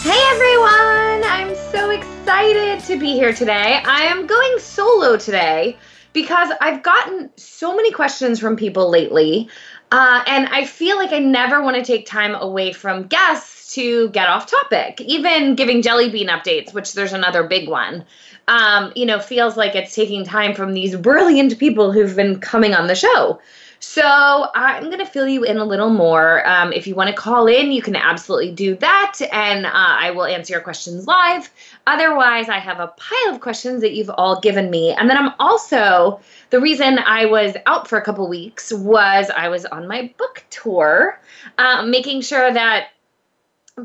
Hey 0.00 0.20
everyone! 0.30 1.24
I'm 1.24 1.56
so 1.72 1.90
excited 1.90 2.78
to 2.84 3.00
be 3.00 3.14
here 3.14 3.32
today. 3.32 3.82
I 3.84 4.02
am 4.02 4.28
going 4.28 4.58
solo 4.60 5.16
today 5.16 5.76
because 6.12 6.50
I've 6.60 6.84
gotten 6.84 7.30
so 7.36 7.74
many 7.74 7.90
questions 7.90 8.38
from 8.38 8.54
people 8.54 8.90
lately, 8.90 9.48
uh, 9.90 10.22
and 10.24 10.46
I 10.50 10.66
feel 10.66 10.96
like 10.98 11.12
I 11.12 11.18
never 11.18 11.62
want 11.64 11.76
to 11.76 11.82
take 11.82 12.06
time 12.06 12.36
away 12.36 12.72
from 12.72 13.08
guests 13.08 13.74
to 13.74 14.08
get 14.10 14.28
off 14.28 14.46
topic. 14.46 15.00
Even 15.00 15.56
giving 15.56 15.82
jelly 15.82 16.10
bean 16.10 16.28
updates, 16.28 16.72
which 16.72 16.92
there's 16.92 17.12
another 17.12 17.42
big 17.42 17.68
one, 17.68 18.04
um, 18.46 18.92
you 18.94 19.04
know, 19.04 19.18
feels 19.18 19.56
like 19.56 19.74
it's 19.74 19.96
taking 19.96 20.24
time 20.24 20.54
from 20.54 20.74
these 20.74 20.94
brilliant 20.94 21.58
people 21.58 21.90
who've 21.90 22.14
been 22.14 22.38
coming 22.38 22.72
on 22.72 22.86
the 22.86 22.94
show. 22.94 23.40
So 23.90 24.50
I'm 24.54 24.84
going 24.84 24.98
to 24.98 25.06
fill 25.06 25.26
you 25.26 25.44
in 25.44 25.56
a 25.56 25.64
little 25.64 25.88
more. 25.88 26.46
Um, 26.46 26.74
if 26.74 26.86
you 26.86 26.94
want 26.94 27.08
to 27.08 27.16
call 27.16 27.46
in, 27.46 27.72
you 27.72 27.80
can 27.80 27.96
absolutely 27.96 28.52
do 28.52 28.76
that, 28.76 29.18
and 29.32 29.64
uh, 29.64 29.70
I 29.72 30.10
will 30.10 30.26
answer 30.26 30.52
your 30.52 30.60
questions 30.60 31.06
live. 31.06 31.50
Otherwise, 31.86 32.50
I 32.50 32.58
have 32.58 32.80
a 32.80 32.88
pile 32.88 33.34
of 33.34 33.40
questions 33.40 33.80
that 33.80 33.94
you've 33.94 34.10
all 34.10 34.40
given 34.40 34.68
me. 34.68 34.92
And 34.92 35.08
then 35.08 35.16
I'm 35.16 35.32
also, 35.38 36.20
the 36.50 36.60
reason 36.60 36.98
I 36.98 37.24
was 37.24 37.56
out 37.64 37.88
for 37.88 37.96
a 37.96 38.02
couple 38.02 38.28
weeks 38.28 38.74
was 38.74 39.30
I 39.34 39.48
was 39.48 39.64
on 39.64 39.88
my 39.88 40.12
book 40.18 40.44
tour, 40.50 41.18
uh, 41.56 41.82
making 41.82 42.20
sure 42.20 42.52
that 42.52 42.88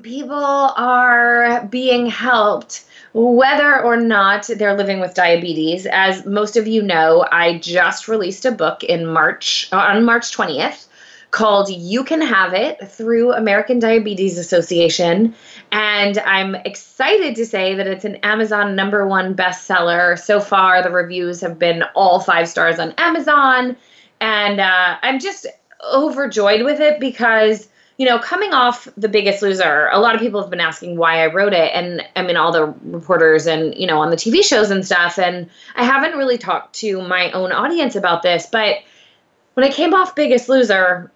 people 0.01 0.35
are 0.35 1.65
being 1.67 2.07
helped 2.07 2.83
whether 3.13 3.81
or 3.83 3.95
not 3.95 4.49
they're 4.57 4.75
living 4.75 4.99
with 4.99 5.13
diabetes. 5.13 5.85
As 5.85 6.25
most 6.25 6.57
of 6.57 6.67
you 6.67 6.81
know, 6.81 7.25
I 7.31 7.59
just 7.59 8.07
released 8.07 8.45
a 8.45 8.51
book 8.51 8.83
in 8.83 9.05
March 9.05 9.69
on 9.71 10.03
March 10.03 10.35
20th 10.35 10.87
called 11.29 11.69
You 11.69 12.03
Can 12.03 12.21
Have 12.21 12.53
It 12.53 12.87
through 12.87 13.33
American 13.33 13.79
Diabetes 13.79 14.37
Association. 14.37 15.33
And 15.71 16.19
I'm 16.19 16.53
excited 16.55 17.35
to 17.35 17.45
say 17.45 17.73
that 17.75 17.87
it's 17.87 18.05
an 18.05 18.17
Amazon 18.17 18.75
number 18.75 19.07
one 19.07 19.35
bestseller. 19.35 20.17
So 20.17 20.39
far, 20.39 20.83
the 20.83 20.91
reviews 20.91 21.41
have 21.41 21.57
been 21.57 21.83
all 21.95 22.19
five 22.19 22.47
stars 22.47 22.77
on 22.77 22.93
Amazon. 22.99 23.75
And 24.21 24.59
uh, 24.59 24.97
I'm 25.01 25.19
just 25.19 25.47
overjoyed 25.91 26.63
with 26.63 26.79
it 26.79 26.99
because 26.99 27.67
you 28.03 28.09
know, 28.09 28.19
coming 28.19 28.51
off 28.51 28.85
The 28.97 29.07
Biggest 29.07 29.41
Loser, 29.41 29.87
a 29.89 29.97
lot 29.97 30.13
of 30.13 30.19
people 30.19 30.41
have 30.41 30.49
been 30.49 30.59
asking 30.59 30.97
why 30.97 31.23
I 31.23 31.27
wrote 31.27 31.53
it. 31.53 31.71
And 31.73 32.05
I 32.17 32.21
mean, 32.21 32.35
all 32.35 32.51
the 32.51 32.65
reporters 32.83 33.47
and, 33.47 33.73
you 33.75 33.87
know, 33.87 34.01
on 34.01 34.09
the 34.09 34.17
TV 34.17 34.43
shows 34.43 34.71
and 34.71 34.85
stuff. 34.85 35.17
And 35.17 35.49
I 35.77 35.85
haven't 35.85 36.17
really 36.17 36.37
talked 36.37 36.75
to 36.79 37.01
my 37.01 37.31
own 37.31 37.53
audience 37.53 37.95
about 37.95 38.21
this. 38.21 38.45
But 38.45 38.79
when 39.53 39.65
I 39.65 39.69
came 39.69 39.93
off 39.93 40.15
Biggest 40.15 40.49
Loser, 40.49 41.13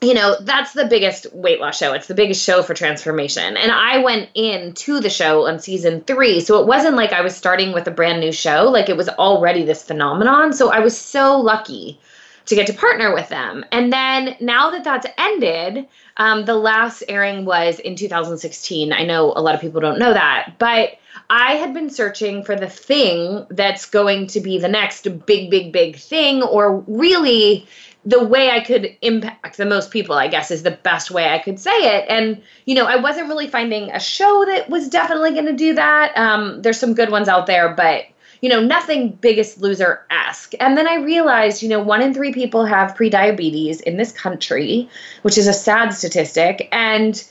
you 0.00 0.14
know, 0.14 0.36
that's 0.40 0.72
the 0.72 0.84
biggest 0.84 1.34
weight 1.34 1.60
loss 1.60 1.76
show. 1.76 1.94
It's 1.94 2.06
the 2.06 2.14
biggest 2.14 2.44
show 2.44 2.62
for 2.62 2.74
transformation. 2.74 3.56
And 3.56 3.72
I 3.72 3.98
went 3.98 4.28
into 4.36 5.00
the 5.00 5.10
show 5.10 5.48
on 5.48 5.58
season 5.58 6.02
three. 6.02 6.38
So 6.38 6.60
it 6.60 6.68
wasn't 6.68 6.94
like 6.94 7.12
I 7.12 7.22
was 7.22 7.34
starting 7.34 7.72
with 7.72 7.88
a 7.88 7.90
brand 7.90 8.20
new 8.20 8.30
show, 8.30 8.70
like 8.70 8.88
it 8.88 8.96
was 8.96 9.08
already 9.08 9.64
this 9.64 9.82
phenomenon. 9.82 10.52
So 10.52 10.70
I 10.70 10.78
was 10.78 10.96
so 10.96 11.40
lucky 11.40 11.98
to 12.48 12.54
get 12.54 12.66
to 12.66 12.72
partner 12.72 13.14
with 13.14 13.28
them. 13.28 13.64
And 13.70 13.92
then 13.92 14.36
now 14.40 14.70
that 14.70 14.84
that's 14.84 15.06
ended, 15.18 15.86
um, 16.16 16.44
the 16.46 16.56
last 16.56 17.04
airing 17.08 17.44
was 17.44 17.78
in 17.78 17.94
2016. 17.94 18.92
I 18.92 19.04
know 19.04 19.32
a 19.34 19.42
lot 19.42 19.54
of 19.54 19.60
people 19.60 19.80
don't 19.80 19.98
know 19.98 20.14
that, 20.14 20.54
but 20.58 20.98
I 21.28 21.54
had 21.54 21.74
been 21.74 21.90
searching 21.90 22.42
for 22.42 22.56
the 22.56 22.68
thing 22.68 23.46
that's 23.50 23.84
going 23.86 24.28
to 24.28 24.40
be 24.40 24.58
the 24.58 24.68
next 24.68 25.02
big, 25.26 25.50
big, 25.50 25.72
big 25.72 25.96
thing, 25.96 26.42
or 26.42 26.82
really 26.86 27.66
the 28.06 28.24
way 28.24 28.50
I 28.50 28.60
could 28.60 28.96
impact 29.02 29.58
the 29.58 29.66
most 29.66 29.90
people, 29.90 30.14
I 30.14 30.28
guess, 30.28 30.50
is 30.50 30.62
the 30.62 30.70
best 30.70 31.10
way 31.10 31.28
I 31.28 31.38
could 31.40 31.60
say 31.60 31.98
it. 31.98 32.06
And, 32.08 32.40
you 32.64 32.74
know, 32.74 32.86
I 32.86 32.96
wasn't 32.96 33.28
really 33.28 33.48
finding 33.48 33.90
a 33.90 34.00
show 34.00 34.46
that 34.46 34.70
was 34.70 34.88
definitely 34.88 35.32
going 35.32 35.46
to 35.46 35.52
do 35.52 35.74
that. 35.74 36.16
Um, 36.16 36.62
there's 36.62 36.80
some 36.80 36.94
good 36.94 37.10
ones 37.10 37.28
out 37.28 37.46
there, 37.46 37.74
but 37.74 38.06
you 38.40 38.48
know, 38.48 38.60
nothing 38.60 39.10
biggest 39.10 39.60
loser 39.60 40.04
esque. 40.10 40.54
And 40.60 40.76
then 40.76 40.88
I 40.88 40.96
realized, 40.96 41.62
you 41.62 41.68
know, 41.68 41.82
one 41.82 42.02
in 42.02 42.14
three 42.14 42.32
people 42.32 42.64
have 42.64 42.94
prediabetes 42.94 43.80
in 43.80 43.96
this 43.96 44.12
country, 44.12 44.88
which 45.22 45.38
is 45.38 45.46
a 45.46 45.52
sad 45.52 45.90
statistic. 45.90 46.68
And 46.72 47.22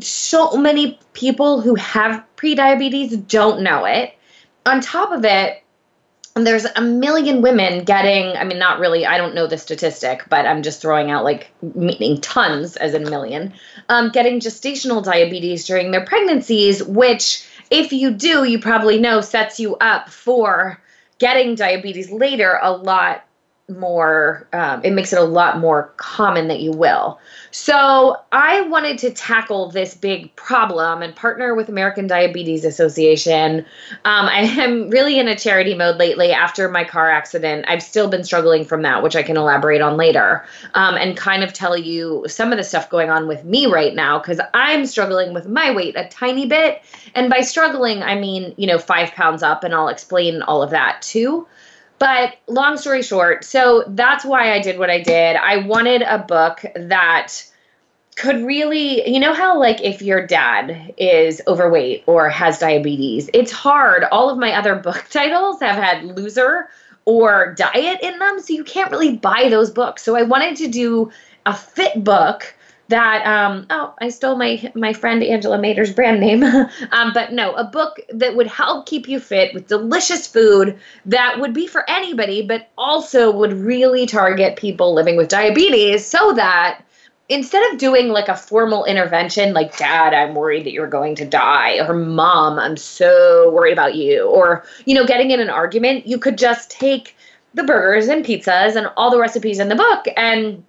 so 0.00 0.56
many 0.56 0.98
people 1.12 1.60
who 1.60 1.74
have 1.74 2.24
prediabetes 2.36 3.28
don't 3.28 3.62
know 3.62 3.84
it. 3.84 4.14
On 4.64 4.80
top 4.80 5.12
of 5.12 5.24
it, 5.24 5.62
there's 6.34 6.66
a 6.66 6.82
million 6.82 7.40
women 7.40 7.84
getting, 7.84 8.36
I 8.36 8.44
mean, 8.44 8.58
not 8.58 8.78
really, 8.78 9.06
I 9.06 9.16
don't 9.16 9.34
know 9.34 9.46
the 9.46 9.56
statistic, 9.56 10.24
but 10.28 10.44
I'm 10.44 10.62
just 10.62 10.82
throwing 10.82 11.10
out 11.10 11.24
like 11.24 11.50
meaning 11.62 12.20
tons 12.20 12.76
as 12.76 12.92
in 12.92 13.06
a 13.06 13.10
million, 13.10 13.54
um, 13.88 14.10
getting 14.10 14.40
gestational 14.40 15.02
diabetes 15.02 15.64
during 15.64 15.92
their 15.92 16.04
pregnancies, 16.04 16.82
which 16.82 17.48
if 17.70 17.92
you 17.92 18.10
do, 18.10 18.44
you 18.44 18.58
probably 18.58 18.98
know 18.98 19.20
sets 19.20 19.58
you 19.58 19.76
up 19.76 20.08
for 20.08 20.80
getting 21.18 21.54
diabetes 21.54 22.10
later 22.10 22.58
a 22.62 22.72
lot 22.72 23.25
more 23.68 24.46
um, 24.52 24.80
it 24.84 24.92
makes 24.92 25.12
it 25.12 25.18
a 25.18 25.24
lot 25.24 25.58
more 25.58 25.92
common 25.96 26.46
that 26.46 26.60
you 26.60 26.70
will. 26.70 27.18
So 27.50 28.16
i 28.30 28.60
wanted 28.60 28.96
to 28.98 29.10
tackle 29.10 29.70
this 29.70 29.94
big 29.94 30.34
problem 30.36 31.02
and 31.02 31.16
partner 31.16 31.54
with 31.54 31.68
american 31.68 32.06
diabetes 32.06 32.64
association. 32.64 33.60
Um, 34.04 34.26
i 34.26 34.42
am 34.42 34.88
really 34.90 35.18
in 35.18 35.26
a 35.26 35.34
charity 35.34 35.74
mode 35.74 35.96
lately 35.96 36.30
after 36.30 36.68
my 36.68 36.84
car 36.84 37.10
accident. 37.10 37.64
I've 37.66 37.82
still 37.82 38.08
been 38.08 38.22
struggling 38.22 38.64
from 38.64 38.82
that 38.82 39.02
which 39.02 39.16
i 39.16 39.22
can 39.22 39.36
elaborate 39.36 39.80
on 39.80 39.96
later 39.96 40.46
um, 40.74 40.94
and 40.94 41.16
kind 41.16 41.42
of 41.42 41.52
tell 41.52 41.76
you 41.76 42.24
some 42.28 42.52
of 42.52 42.58
the 42.58 42.64
stuff 42.64 42.88
going 42.88 43.10
on 43.10 43.26
with 43.26 43.44
me 43.44 43.66
right 43.66 43.96
now 43.96 44.20
because 44.20 44.40
i'm 44.54 44.86
struggling 44.86 45.34
with 45.34 45.48
my 45.48 45.74
weight 45.74 45.96
a 45.96 46.08
tiny 46.08 46.46
bit. 46.46 46.82
And 47.16 47.28
by 47.28 47.40
struggling 47.40 48.04
i 48.04 48.14
mean 48.14 48.54
you 48.56 48.68
know 48.68 48.78
five 48.78 49.10
pounds 49.10 49.42
up 49.42 49.64
and 49.64 49.74
i'll 49.74 49.88
explain 49.88 50.42
all 50.42 50.62
of 50.62 50.70
that 50.70 51.02
too 51.02 51.48
but 51.98 52.36
long 52.46 52.76
story 52.76 53.02
short, 53.02 53.44
so 53.44 53.84
that's 53.88 54.24
why 54.24 54.52
I 54.52 54.60
did 54.60 54.78
what 54.78 54.90
I 54.90 55.00
did. 55.00 55.36
I 55.36 55.58
wanted 55.58 56.02
a 56.02 56.18
book 56.18 56.64
that 56.74 57.32
could 58.16 58.44
really, 58.44 59.08
you 59.08 59.20
know, 59.20 59.34
how 59.34 59.58
like 59.58 59.82
if 59.82 60.02
your 60.02 60.26
dad 60.26 60.94
is 60.96 61.40
overweight 61.46 62.04
or 62.06 62.28
has 62.28 62.58
diabetes, 62.58 63.30
it's 63.32 63.52
hard. 63.52 64.04
All 64.04 64.30
of 64.30 64.38
my 64.38 64.52
other 64.52 64.74
book 64.86 65.04
titles 65.10 65.60
have 65.60 65.76
had 65.76 66.04
loser 66.04 66.68
or 67.04 67.54
diet 67.54 68.00
in 68.02 68.18
them, 68.18 68.40
so 68.40 68.52
you 68.52 68.64
can't 68.64 68.90
really 68.90 69.16
buy 69.16 69.48
those 69.48 69.70
books. 69.70 70.02
So 70.02 70.16
I 70.16 70.22
wanted 70.24 70.56
to 70.56 70.68
do 70.68 71.12
a 71.44 71.54
fit 71.54 72.02
book 72.02 72.55
that 72.88 73.26
um 73.26 73.66
oh 73.70 73.92
i 74.00 74.08
stole 74.08 74.36
my 74.36 74.70
my 74.74 74.92
friend 74.92 75.22
angela 75.22 75.58
mater's 75.58 75.92
brand 75.92 76.20
name. 76.20 76.42
Um 76.92 77.12
but 77.12 77.32
no 77.32 77.52
a 77.54 77.64
book 77.64 78.00
that 78.10 78.36
would 78.36 78.46
help 78.46 78.86
keep 78.86 79.08
you 79.08 79.18
fit 79.18 79.52
with 79.54 79.66
delicious 79.66 80.26
food 80.26 80.78
that 81.06 81.40
would 81.40 81.52
be 81.52 81.66
for 81.66 81.88
anybody 81.88 82.46
but 82.46 82.68
also 82.78 83.30
would 83.30 83.52
really 83.52 84.06
target 84.06 84.56
people 84.56 84.94
living 84.94 85.16
with 85.16 85.28
diabetes 85.28 86.06
so 86.06 86.32
that 86.34 86.82
instead 87.28 87.72
of 87.72 87.78
doing 87.78 88.08
like 88.08 88.28
a 88.28 88.36
formal 88.36 88.84
intervention 88.84 89.52
like 89.52 89.76
dad 89.76 90.14
i'm 90.14 90.34
worried 90.34 90.64
that 90.64 90.72
you're 90.72 90.86
going 90.86 91.14
to 91.14 91.24
die 91.24 91.78
or 91.86 91.94
mom 91.94 92.58
i'm 92.58 92.76
so 92.76 93.50
worried 93.50 93.72
about 93.72 93.94
you 93.94 94.26
or 94.28 94.64
you 94.84 94.94
know 94.94 95.04
getting 95.04 95.30
in 95.30 95.40
an 95.40 95.50
argument 95.50 96.06
you 96.06 96.18
could 96.18 96.38
just 96.38 96.70
take 96.70 97.16
the 97.54 97.64
burgers 97.64 98.08
and 98.08 98.24
pizzas 98.24 98.76
and 98.76 98.86
all 98.96 99.10
the 99.10 99.18
recipes 99.18 99.58
in 99.58 99.68
the 99.68 99.74
book 99.74 100.06
and 100.16 100.62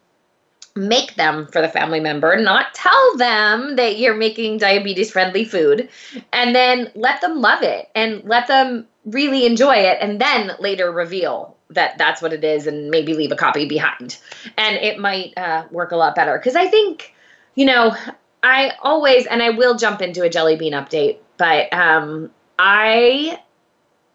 make 0.77 1.15
them 1.15 1.47
for 1.47 1.62
the 1.62 1.68
family 1.68 2.00
member, 2.00 2.38
not 2.38 2.74
tell 2.74 3.18
them 3.18 3.75
that 3.75 3.97
you're 3.97 4.15
making 4.15 4.59
diabetes 4.59 5.12
friendly 5.12 5.44
food, 5.44 5.89
and 6.31 6.56
then 6.56 6.91
let 6.95 7.19
them 7.21 7.41
love 7.41 7.63
it 7.63 7.89
and 7.95 8.24
let 8.24 8.47
them 8.47 8.88
really 9.06 9.45
enjoy 9.45 9.75
it, 9.75 9.97
and 10.01 10.21
then 10.21 10.51
later 10.59 10.91
reveal 10.91 11.56
that 11.69 11.97
that's 11.97 12.21
what 12.21 12.33
it 12.33 12.44
is 12.44 12.68
and 12.68 12.89
maybe 12.89 13.13
leave 13.13 13.31
a 13.31 13.35
copy 13.35 13.68
behind. 13.68 14.18
And 14.57 14.77
it 14.77 15.00
might 15.00 15.38
uh, 15.38 15.65
work 15.71 15.91
a 15.91 15.97
lot 15.97 16.15
better. 16.15 16.38
Because 16.38 16.56
I 16.56 16.68
think, 16.68 17.13
you 17.56 17.65
know, 17.65 17.95
I 18.44 18.74
always, 18.81 19.25
and 19.25 19.44
I 19.44 19.50
will 19.50 19.75
jump 19.75 20.01
into 20.01 20.24
a 20.24 20.29
jelly 20.29 20.56
bean 20.56 20.74
update, 20.74 21.18
but 21.38 21.74
um, 21.74 22.31
I. 22.57 23.41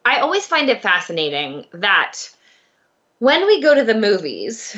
I 0.05 0.19
always 0.19 0.45
find 0.49 0.69
it 0.69 0.83
fascinating 0.83 1.65
that 1.75 2.29
when 3.21 3.47
we 3.47 3.63
go 3.63 3.73
to 3.73 3.85
the 3.85 3.95
movies, 3.95 4.77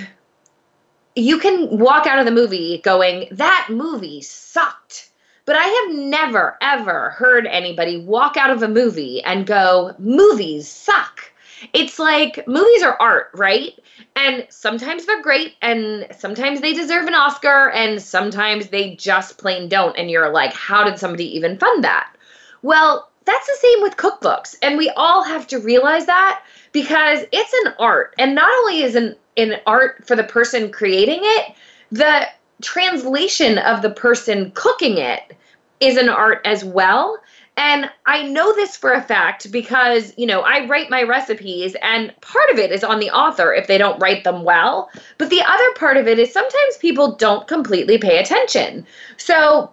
you 1.16 1.38
can 1.38 1.78
walk 1.78 2.06
out 2.06 2.18
of 2.18 2.24
the 2.24 2.32
movie 2.32 2.78
going, 2.78 3.28
that 3.32 3.68
movie 3.70 4.20
sucked. 4.20 5.10
But 5.46 5.56
I 5.56 5.64
have 5.64 5.96
never, 5.96 6.56
ever 6.60 7.10
heard 7.10 7.46
anybody 7.46 7.98
walk 7.98 8.36
out 8.36 8.50
of 8.50 8.62
a 8.62 8.68
movie 8.68 9.22
and 9.22 9.46
go, 9.46 9.94
movies 9.98 10.68
suck. 10.68 11.30
It's 11.72 11.98
like 11.98 12.46
movies 12.46 12.82
are 12.82 12.96
art, 13.00 13.30
right? 13.34 13.72
And 14.16 14.46
sometimes 14.48 15.06
they're 15.06 15.22
great, 15.22 15.54
and 15.60 16.06
sometimes 16.16 16.60
they 16.60 16.72
deserve 16.72 17.06
an 17.06 17.14
Oscar, 17.14 17.70
and 17.70 18.00
sometimes 18.00 18.68
they 18.68 18.96
just 18.96 19.38
plain 19.38 19.68
don't. 19.68 19.96
And 19.96 20.10
you're 20.10 20.30
like, 20.30 20.52
how 20.52 20.84
did 20.84 20.98
somebody 20.98 21.36
even 21.36 21.58
fund 21.58 21.84
that? 21.84 22.14
Well, 22.62 23.10
that's 23.24 23.46
the 23.46 23.56
same 23.60 23.82
with 23.82 23.96
cookbooks. 23.96 24.56
And 24.62 24.78
we 24.78 24.90
all 24.90 25.24
have 25.24 25.46
to 25.48 25.58
realize 25.58 26.06
that 26.06 26.42
because 26.72 27.20
it's 27.32 27.52
an 27.64 27.74
art. 27.78 28.14
And 28.18 28.34
not 28.34 28.50
only 28.60 28.82
is 28.82 28.94
an, 28.94 29.16
an 29.36 29.56
art 29.66 30.06
for 30.06 30.16
the 30.16 30.24
person 30.24 30.70
creating 30.70 31.20
it, 31.22 31.54
the 31.90 32.26
translation 32.62 33.58
of 33.58 33.82
the 33.82 33.90
person 33.90 34.50
cooking 34.54 34.98
it 34.98 35.36
is 35.80 35.96
an 35.96 36.08
art 36.08 36.40
as 36.44 36.64
well. 36.64 37.18
And 37.56 37.88
I 38.04 38.24
know 38.24 38.52
this 38.54 38.76
for 38.76 38.92
a 38.92 39.02
fact 39.02 39.52
because, 39.52 40.12
you 40.16 40.26
know, 40.26 40.40
I 40.40 40.66
write 40.66 40.90
my 40.90 41.02
recipes 41.04 41.76
and 41.82 42.12
part 42.20 42.50
of 42.50 42.58
it 42.58 42.72
is 42.72 42.82
on 42.82 42.98
the 42.98 43.10
author 43.10 43.54
if 43.54 43.68
they 43.68 43.78
don't 43.78 44.00
write 44.00 44.24
them 44.24 44.42
well. 44.42 44.90
But 45.18 45.30
the 45.30 45.42
other 45.42 45.72
part 45.74 45.96
of 45.96 46.08
it 46.08 46.18
is 46.18 46.32
sometimes 46.32 46.76
people 46.78 47.14
don't 47.14 47.46
completely 47.46 47.96
pay 47.98 48.18
attention. 48.18 48.86
So 49.18 49.72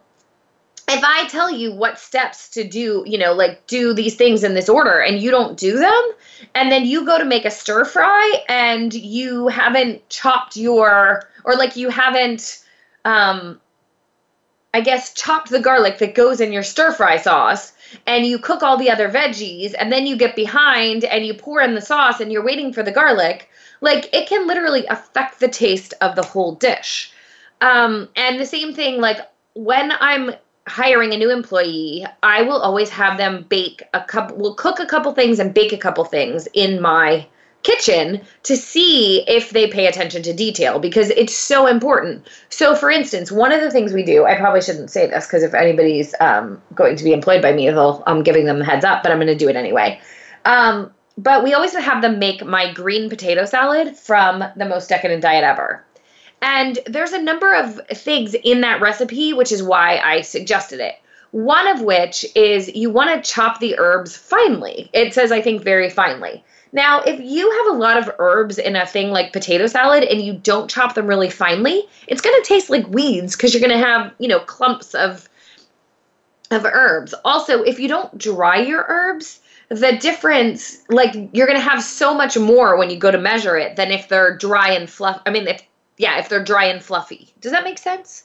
if 0.92 1.04
I 1.04 1.28
tell 1.28 1.50
you 1.50 1.74
what 1.74 2.00
steps 2.00 2.50
to 2.50 2.64
do, 2.64 3.04
you 3.06 3.18
know, 3.18 3.34
like 3.34 3.66
do 3.68 3.94
these 3.94 4.16
things 4.16 4.44
in 4.44 4.54
this 4.54 4.70
order 4.70 5.00
and 5.00 5.22
you 5.22 5.32
don't 5.32 5.58
do 5.58 5.78
them, 5.78 6.04
and 6.54 6.72
then 6.72 6.86
you 6.86 7.06
go 7.06 7.18
to 7.18 7.26
make 7.26 7.46
a 7.46 7.52
stir 7.52 7.86
fry 7.86 8.44
and 8.50 8.94
you 8.94 9.48
haven't 9.48 10.08
chopped 10.10 10.58
your, 10.58 11.30
or 11.44 11.56
like 11.56 11.76
you 11.76 11.90
haven't, 11.90 12.64
um, 13.06 13.60
I 14.74 14.82
guess, 14.82 15.14
chopped 15.14 15.50
the 15.50 15.60
garlic 15.60 15.98
that 16.00 16.16
goes 16.16 16.42
in 16.42 16.52
your 16.52 16.64
stir 16.64 16.92
fry 16.94 17.18
sauce 17.18 17.74
and 18.08 18.26
you 18.26 18.40
cook 18.40 18.64
all 18.64 18.78
the 18.78 18.90
other 18.90 19.10
veggies 19.10 19.74
and 19.78 19.92
then 19.92 20.06
you 20.08 20.16
get 20.16 20.36
behind 20.36 21.04
and 21.04 21.26
you 21.26 21.34
pour 21.34 21.62
in 21.62 21.76
the 21.76 21.82
sauce 21.82 22.20
and 22.20 22.32
you're 22.32 22.46
waiting 22.46 22.72
for 22.74 22.84
the 22.84 22.92
garlic, 22.92 23.50
like 23.82 24.10
it 24.14 24.28
can 24.28 24.48
literally 24.48 24.86
affect 24.88 25.40
the 25.40 25.48
taste 25.48 25.94
of 26.02 26.16
the 26.16 26.24
whole 26.24 26.56
dish. 26.56 27.12
Um, 27.60 28.10
and 28.16 28.40
the 28.40 28.46
same 28.46 28.74
thing, 28.74 29.00
like 29.00 29.20
when 29.54 29.92
I'm 30.00 30.32
hiring 30.72 31.14
a 31.14 31.18
new 31.18 31.30
employee, 31.30 32.06
I 32.24 32.44
will 32.44 32.62
always 32.62 32.90
have 32.90 33.18
them 33.18 33.46
bake 33.50 33.84
a 33.94 34.02
couple, 34.02 34.38
will 34.38 34.56
cook 34.56 34.80
a 34.80 34.86
couple 34.86 35.12
things 35.14 35.38
and 35.38 35.54
bake 35.54 35.74
a 35.74 35.78
couple 35.78 36.06
things 36.06 36.48
in 36.54 36.82
my 36.82 37.28
kitchen 37.64 38.22
to 38.44 38.56
see 38.58 39.22
if 39.28 39.52
they 39.52 39.68
pay 39.68 39.86
attention 39.86 40.24
to 40.24 40.34
detail 40.34 40.80
because 40.80 41.10
it's 41.12 41.36
so 41.36 41.68
important. 41.68 42.26
So, 42.50 42.74
for 42.74 42.90
instance, 42.90 43.32
one 43.32 43.52
of 43.52 43.62
the 43.62 43.70
things 43.70 43.94
we 43.94 44.04
do, 44.04 44.26
I 44.26 44.36
probably 44.36 44.62
shouldn't 44.62 44.90
say 44.90 45.08
this 45.08 45.28
because 45.28 45.44
if 45.44 45.54
anybody's 45.54 46.16
um, 46.20 46.62
going 46.74 46.96
to 46.96 47.04
be 47.04 47.12
employed 47.12 47.42
by 47.42 47.52
me, 47.52 47.70
they'll, 47.70 48.02
I'm 48.08 48.24
giving 48.24 48.46
them 48.46 48.60
the 48.60 48.66
heads 48.66 48.86
up, 48.86 49.04
but 49.04 49.12
I'm 49.12 49.18
going 49.18 49.28
to 49.28 49.36
do 49.36 49.50
it 49.50 49.56
anyway. 49.56 50.00
Um, 50.46 50.92
but 51.18 51.44
we 51.44 51.54
always 51.54 51.76
have 51.76 52.02
them 52.02 52.18
make 52.18 52.44
my 52.46 52.74
green 52.74 53.10
potato 53.10 53.46
salad 53.46 53.98
from 53.98 54.44
the 54.56 54.66
most 54.66 54.88
decadent 54.88 55.22
diet 55.22 55.44
ever. 55.44 55.84
And 56.42 56.80
there's 56.86 57.14
a 57.14 57.22
number 57.22 57.54
of 57.54 57.80
things 57.88 58.34
in 58.34 58.62
that 58.62 58.82
recipe, 58.82 59.34
which 59.34 59.52
is 59.52 59.62
why 59.62 59.98
I 59.98 60.22
suggested 60.22 60.80
it. 60.80 60.96
One 61.32 61.68
of 61.68 61.82
which 61.82 62.26
is 62.36 62.74
you 62.76 62.90
want 62.90 63.24
to 63.24 63.32
chop 63.32 63.60
the 63.60 63.78
herbs 63.78 64.18
finely. 64.18 64.90
It 64.92 65.14
says, 65.14 65.32
I 65.32 65.42
think, 65.42 65.64
very 65.64 65.90
finely. 65.90 66.44
Now, 66.74 67.02
if 67.02 67.20
you 67.20 67.52
have 67.52 67.76
a 67.76 67.78
lot 67.78 67.98
of 67.98 68.10
herbs 68.18 68.58
in 68.58 68.76
a 68.76 68.86
thing 68.86 69.12
like 69.12 69.34
potato 69.34 69.68
salad 69.68 70.04
and 70.04 70.22
you 70.22 70.34
don't 70.34 70.70
chop 70.70 70.96
them 70.96 71.08
really 71.08 71.30
finely, 71.30 71.84
it's 72.08 72.22
going 72.22 72.42
to 72.42 72.48
taste 72.48 72.70
like 72.70 72.88
weeds 72.88 73.36
because 73.36 73.54
you're 73.54 73.66
going 73.66 73.78
to 73.78 73.86
have, 73.86 74.14
you 74.20 74.28
know, 74.28 74.40
clumps 74.40 74.94
of 74.94 75.28
of 76.50 76.66
herbs. 76.66 77.14
Also, 77.24 77.64
if 77.64 77.80
you 77.80 77.88
don't 77.88 78.18
dry 78.18 78.60
your 78.60 78.86
herbs, 78.90 79.40
the 79.70 79.98
difference 79.98 80.84
like 80.90 81.16
you're 81.32 81.48
going 81.48 81.60
to 81.60 81.70
have 81.70 81.82
so 81.82 82.14
much 82.14 82.38
more 82.38 82.78
when 82.78 82.90
you 82.90 82.98
go 82.98 83.10
to 83.10 83.18
measure 83.18 83.58
it 83.58 83.78
than 83.78 83.90
if 83.90 84.10
they're 84.10 84.38
dry 84.38 84.72
and 84.72 84.90
fluff. 84.90 85.22
I 85.26 85.30
mean, 85.30 85.48
if 85.48 85.62
yeah, 86.01 86.18
if 86.18 86.30
they're 86.30 86.44
dry 86.44 86.65
and 86.65 86.83
fluffy. 86.83 87.31
Does 87.42 87.51
that 87.51 87.63
make 87.63 87.77
sense? 87.77 88.24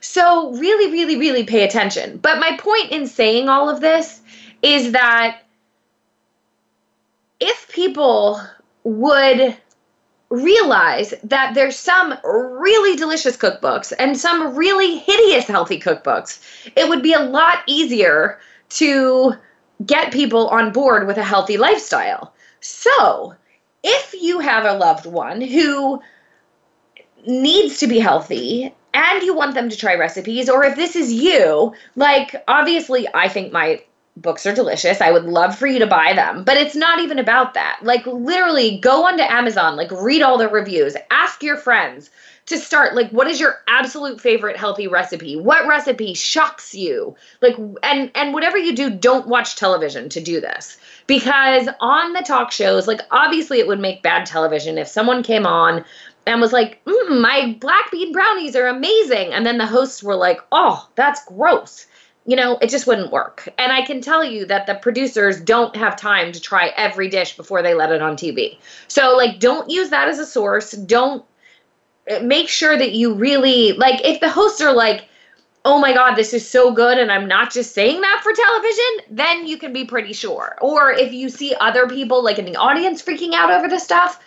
So, 0.00 0.52
really, 0.52 0.90
really, 0.90 1.16
really 1.16 1.44
pay 1.44 1.62
attention. 1.62 2.16
But 2.16 2.40
my 2.40 2.56
point 2.56 2.90
in 2.90 3.06
saying 3.06 3.50
all 3.50 3.68
of 3.68 3.80
this 3.82 4.22
is 4.62 4.92
that 4.92 5.42
if 7.38 7.68
people 7.70 8.40
would 8.84 9.56
realize 10.30 11.12
that 11.22 11.54
there's 11.54 11.76
some 11.76 12.14
really 12.24 12.96
delicious 12.96 13.36
cookbooks 13.36 13.92
and 13.98 14.16
some 14.16 14.56
really 14.56 14.96
hideous 14.96 15.46
healthy 15.46 15.78
cookbooks, 15.78 16.40
it 16.76 16.88
would 16.88 17.02
be 17.02 17.12
a 17.12 17.20
lot 17.20 17.62
easier 17.66 18.38
to 18.70 19.34
get 19.84 20.12
people 20.12 20.48
on 20.48 20.72
board 20.72 21.06
with 21.06 21.18
a 21.18 21.24
healthy 21.24 21.58
lifestyle. 21.58 22.32
So, 22.60 23.34
if 23.82 24.14
you 24.18 24.40
have 24.40 24.64
a 24.64 24.78
loved 24.78 25.04
one 25.04 25.42
who 25.42 26.00
needs 27.26 27.78
to 27.78 27.86
be 27.86 27.98
healthy 27.98 28.74
and 28.94 29.22
you 29.22 29.34
want 29.34 29.54
them 29.54 29.68
to 29.68 29.76
try 29.76 29.94
recipes, 29.94 30.48
or 30.48 30.64
if 30.64 30.76
this 30.76 30.96
is 30.96 31.12
you, 31.12 31.72
like 31.94 32.34
obviously, 32.48 33.06
I 33.14 33.28
think 33.28 33.52
my 33.52 33.82
books 34.16 34.46
are 34.46 34.54
delicious. 34.54 35.00
I 35.00 35.12
would 35.12 35.24
love 35.24 35.56
for 35.56 35.66
you 35.66 35.78
to 35.78 35.86
buy 35.86 36.12
them, 36.14 36.42
but 36.44 36.56
it's 36.56 36.74
not 36.74 36.98
even 37.00 37.18
about 37.18 37.54
that. 37.54 37.80
Like, 37.82 38.04
literally, 38.06 38.78
go 38.78 39.06
onto 39.06 39.22
Amazon, 39.22 39.76
like, 39.76 39.90
read 39.92 40.22
all 40.22 40.38
the 40.38 40.48
reviews, 40.48 40.96
ask 41.10 41.42
your 41.42 41.56
friends 41.56 42.10
to 42.48 42.56
start 42.56 42.94
like 42.94 43.10
what 43.10 43.26
is 43.26 43.38
your 43.38 43.56
absolute 43.68 44.20
favorite 44.20 44.56
healthy 44.56 44.88
recipe 44.88 45.36
what 45.36 45.68
recipe 45.68 46.14
shocks 46.14 46.74
you 46.74 47.14
like 47.42 47.54
and 47.82 48.10
and 48.14 48.32
whatever 48.32 48.56
you 48.56 48.74
do 48.74 48.88
don't 48.88 49.28
watch 49.28 49.56
television 49.56 50.08
to 50.08 50.20
do 50.20 50.40
this 50.40 50.78
because 51.06 51.68
on 51.80 52.14
the 52.14 52.22
talk 52.22 52.50
shows 52.50 52.88
like 52.88 53.02
obviously 53.10 53.58
it 53.58 53.66
would 53.66 53.78
make 53.78 54.02
bad 54.02 54.24
television 54.24 54.78
if 54.78 54.88
someone 54.88 55.22
came 55.22 55.44
on 55.44 55.84
and 56.28 56.40
was 56.40 56.52
like, 56.52 56.84
mm, 56.84 57.20
my 57.20 57.56
black 57.58 57.90
bean 57.90 58.12
brownies 58.12 58.54
are 58.54 58.66
amazing. 58.66 59.32
And 59.32 59.46
then 59.46 59.58
the 59.58 59.66
hosts 59.66 60.02
were 60.02 60.14
like, 60.14 60.40
oh, 60.52 60.88
that's 60.94 61.24
gross. 61.24 61.86
You 62.26 62.36
know, 62.36 62.58
it 62.58 62.68
just 62.68 62.86
wouldn't 62.86 63.10
work. 63.10 63.48
And 63.56 63.72
I 63.72 63.84
can 63.86 64.02
tell 64.02 64.22
you 64.22 64.44
that 64.46 64.66
the 64.66 64.74
producers 64.74 65.40
don't 65.40 65.74
have 65.74 65.96
time 65.96 66.32
to 66.32 66.40
try 66.40 66.68
every 66.76 67.08
dish 67.08 67.36
before 67.36 67.62
they 67.62 67.72
let 67.72 67.90
it 67.90 68.02
on 68.02 68.16
TV. 68.16 68.58
So, 68.88 69.16
like, 69.16 69.40
don't 69.40 69.70
use 69.70 69.88
that 69.88 70.08
as 70.08 70.18
a 70.18 70.26
source. 70.26 70.72
Don't 70.72 71.24
uh, 72.10 72.18
make 72.20 72.48
sure 72.48 72.76
that 72.76 72.92
you 72.92 73.14
really, 73.14 73.72
like, 73.72 74.04
if 74.04 74.20
the 74.20 74.28
hosts 74.28 74.60
are 74.60 74.74
like, 74.74 75.06
oh 75.64 75.78
my 75.78 75.94
God, 75.94 76.14
this 76.14 76.34
is 76.34 76.48
so 76.48 76.72
good, 76.72 76.98
and 76.98 77.10
I'm 77.10 77.26
not 77.26 77.52
just 77.52 77.74
saying 77.74 78.00
that 78.00 78.20
for 78.22 78.32
television, 78.32 79.16
then 79.16 79.46
you 79.46 79.56
can 79.56 79.72
be 79.72 79.84
pretty 79.84 80.12
sure. 80.12 80.56
Or 80.60 80.92
if 80.92 81.12
you 81.12 81.28
see 81.28 81.54
other 81.60 81.88
people, 81.88 82.22
like 82.22 82.38
in 82.38 82.44
the 82.44 82.56
audience, 82.56 83.02
freaking 83.02 83.32
out 83.32 83.50
over 83.50 83.68
the 83.68 83.78
stuff, 83.78 84.20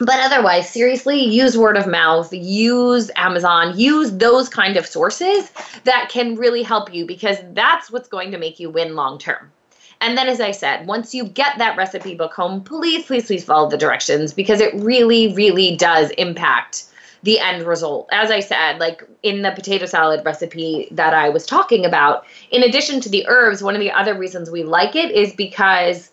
but 0.00 0.18
otherwise 0.18 0.68
seriously 0.68 1.22
use 1.22 1.56
word 1.56 1.76
of 1.76 1.86
mouth 1.86 2.32
use 2.32 3.10
amazon 3.16 3.78
use 3.78 4.10
those 4.12 4.48
kind 4.48 4.76
of 4.76 4.86
sources 4.86 5.52
that 5.84 6.08
can 6.10 6.34
really 6.34 6.62
help 6.62 6.92
you 6.92 7.06
because 7.06 7.36
that's 7.52 7.90
what's 7.90 8.08
going 8.08 8.30
to 8.32 8.38
make 8.38 8.58
you 8.58 8.70
win 8.70 8.96
long 8.96 9.18
term. 9.18 9.52
And 10.00 10.16
then 10.16 10.28
as 10.28 10.40
i 10.40 10.50
said 10.50 10.86
once 10.86 11.14
you 11.14 11.24
get 11.24 11.58
that 11.58 11.76
recipe 11.76 12.14
book 12.14 12.32
home 12.32 12.64
please 12.64 13.04
please 13.04 13.26
please 13.26 13.44
follow 13.44 13.68
the 13.68 13.76
directions 13.76 14.32
because 14.32 14.60
it 14.60 14.74
really 14.74 15.34
really 15.34 15.76
does 15.76 16.10
impact 16.12 16.86
the 17.22 17.38
end 17.38 17.66
result. 17.66 18.08
As 18.10 18.30
i 18.30 18.40
said 18.40 18.78
like 18.78 19.02
in 19.22 19.42
the 19.42 19.50
potato 19.50 19.84
salad 19.84 20.24
recipe 20.24 20.88
that 20.92 21.12
i 21.12 21.28
was 21.28 21.44
talking 21.44 21.84
about 21.84 22.24
in 22.50 22.62
addition 22.62 23.00
to 23.02 23.10
the 23.10 23.26
herbs 23.28 23.62
one 23.62 23.74
of 23.74 23.80
the 23.80 23.90
other 23.90 24.14
reasons 24.14 24.50
we 24.50 24.64
like 24.64 24.96
it 24.96 25.10
is 25.10 25.34
because 25.34 26.10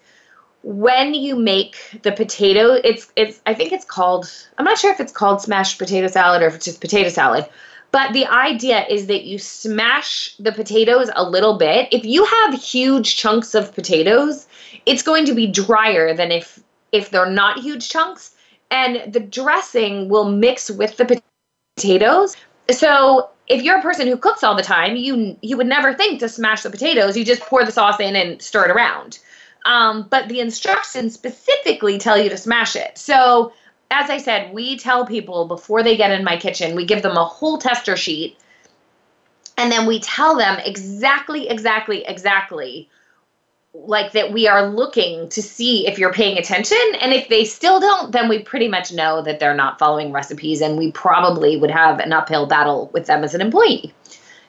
when 0.67 1.13
you 1.13 1.37
make 1.37 1.77
the 2.01 2.11
potato, 2.11 2.73
it's 2.73 3.09
it's 3.15 3.39
I 3.45 3.53
think 3.53 3.71
it's 3.71 3.85
called 3.85 4.29
I'm 4.57 4.65
not 4.65 4.77
sure 4.77 4.91
if 4.91 4.99
it's 4.99 5.13
called 5.13 5.41
smashed 5.41 5.79
potato 5.79 6.07
salad 6.07 6.41
or 6.41 6.47
if 6.47 6.55
it's 6.55 6.65
just 6.65 6.81
potato 6.81 7.07
salad. 7.07 7.45
But 7.91 8.11
the 8.11 8.25
idea 8.25 8.85
is 8.89 9.07
that 9.07 9.23
you 9.23 9.39
smash 9.39 10.35
the 10.35 10.51
potatoes 10.51 11.09
a 11.15 11.23
little 11.23 11.57
bit. 11.57 11.87
If 11.93 12.03
you 12.03 12.25
have 12.25 12.61
huge 12.61 13.15
chunks 13.15 13.55
of 13.55 13.73
potatoes, 13.73 14.45
it's 14.85 15.01
going 15.01 15.23
to 15.27 15.33
be 15.33 15.47
drier 15.47 16.13
than 16.13 16.33
if 16.33 16.59
if 16.91 17.11
they're 17.11 17.31
not 17.31 17.59
huge 17.59 17.87
chunks 17.87 18.35
and 18.69 19.13
the 19.13 19.21
dressing 19.21 20.09
will 20.09 20.29
mix 20.29 20.69
with 20.69 20.97
the 20.97 21.21
potatoes. 21.77 22.35
So 22.71 23.29
if 23.47 23.63
you're 23.63 23.79
a 23.79 23.81
person 23.81 24.05
who 24.07 24.17
cooks 24.17 24.43
all 24.43 24.55
the 24.57 24.63
time, 24.63 24.97
you 24.97 25.37
you 25.41 25.55
would 25.55 25.67
never 25.67 25.93
think 25.93 26.19
to 26.19 26.27
smash 26.27 26.63
the 26.63 26.69
potatoes. 26.69 27.15
You 27.15 27.23
just 27.23 27.43
pour 27.43 27.63
the 27.63 27.71
sauce 27.71 28.01
in 28.01 28.17
and 28.17 28.41
stir 28.41 28.65
it 28.65 28.71
around. 28.71 29.19
Um, 29.67 30.07
but 30.09 30.29
the 30.29 30.39
instructions 30.39 31.13
specifically 31.13 31.97
tell 31.97 32.17
you 32.17 32.29
to 32.29 32.37
smash 32.37 32.77
it. 32.77 32.97
So, 32.97 33.51
as 33.91 34.09
I 34.09 34.17
said, 34.17 34.53
we 34.53 34.77
tell 34.77 35.05
people 35.05 35.45
before 35.45 35.83
they 35.83 35.97
get 35.97 36.09
in 36.09 36.23
my 36.23 36.37
kitchen, 36.37 36.73
we 36.73 36.85
give 36.85 37.01
them 37.01 37.17
a 37.17 37.25
whole 37.25 37.57
tester 37.57 37.97
sheet, 37.97 38.37
and 39.57 39.69
then 39.69 39.85
we 39.85 39.99
tell 39.99 40.37
them 40.37 40.57
exactly, 40.65 41.49
exactly, 41.49 42.05
exactly 42.05 42.89
like 43.73 44.13
that 44.13 44.31
we 44.31 44.47
are 44.47 44.67
looking 44.67 45.27
to 45.29 45.41
see 45.41 45.85
if 45.85 45.99
you're 45.99 46.13
paying 46.13 46.37
attention. 46.37 46.77
And 47.01 47.13
if 47.13 47.27
they 47.27 47.43
still 47.43 47.79
don't, 47.79 48.11
then 48.13 48.29
we 48.29 48.39
pretty 48.39 48.69
much 48.69 48.93
know 48.93 49.21
that 49.21 49.39
they're 49.39 49.53
not 49.53 49.77
following 49.77 50.13
recipes, 50.13 50.61
and 50.61 50.77
we 50.77 50.93
probably 50.93 51.57
would 51.57 51.71
have 51.71 51.99
an 51.99 52.13
uphill 52.13 52.45
battle 52.45 52.89
with 52.93 53.05
them 53.05 53.23
as 53.23 53.35
an 53.35 53.41
employee. 53.41 53.93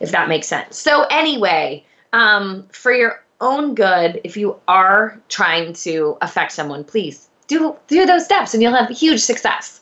if 0.00 0.12
that 0.12 0.28
makes 0.28 0.46
sense. 0.46 0.78
So, 0.78 1.06
anyway, 1.10 1.84
um, 2.12 2.68
for 2.70 2.92
your 2.92 3.20
own 3.40 3.74
good, 3.74 4.20
if 4.24 4.36
you 4.36 4.56
are 4.66 5.20
trying 5.28 5.72
to 5.72 6.16
affect 6.20 6.52
someone, 6.52 6.84
please 6.84 7.28
do 7.46 7.76
do 7.86 8.06
those 8.06 8.24
steps 8.24 8.54
and 8.54 8.62
you'll 8.62 8.74
have 8.74 8.88
huge 8.90 9.20
success. 9.20 9.80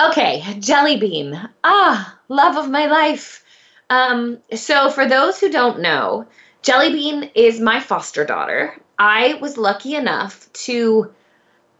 Okay, 0.00 0.42
jelly 0.58 0.96
bean. 0.96 1.48
Ah, 1.62 2.18
love 2.28 2.56
of 2.56 2.70
my 2.70 2.86
life. 2.86 3.44
Um, 3.90 4.38
so 4.54 4.90
for 4.90 5.06
those 5.06 5.38
who 5.38 5.50
don't 5.50 5.80
know, 5.80 6.26
Jelly 6.64 6.92
Bean 6.92 7.30
is 7.34 7.60
my 7.60 7.78
foster 7.78 8.24
daughter. 8.24 8.74
I 8.98 9.34
was 9.34 9.58
lucky 9.58 9.94
enough 9.94 10.50
to 10.64 11.12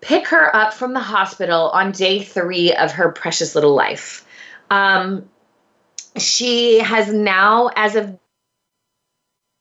pick 0.03 0.29
her 0.29 0.55
up 0.55 0.75
from 0.75 0.93
the 0.93 1.01
hospital 1.01 1.71
on 1.71 1.93
day 1.93 2.23
three 2.23 2.75
of 2.75 2.93
her 2.93 3.11
precious 3.11 3.55
little 3.55 3.75
life. 3.75 4.27
Um, 4.71 5.27
she 6.19 6.81
has 6.81 7.11
now, 7.11 7.71
as 7.77 7.97
of 7.97 8.19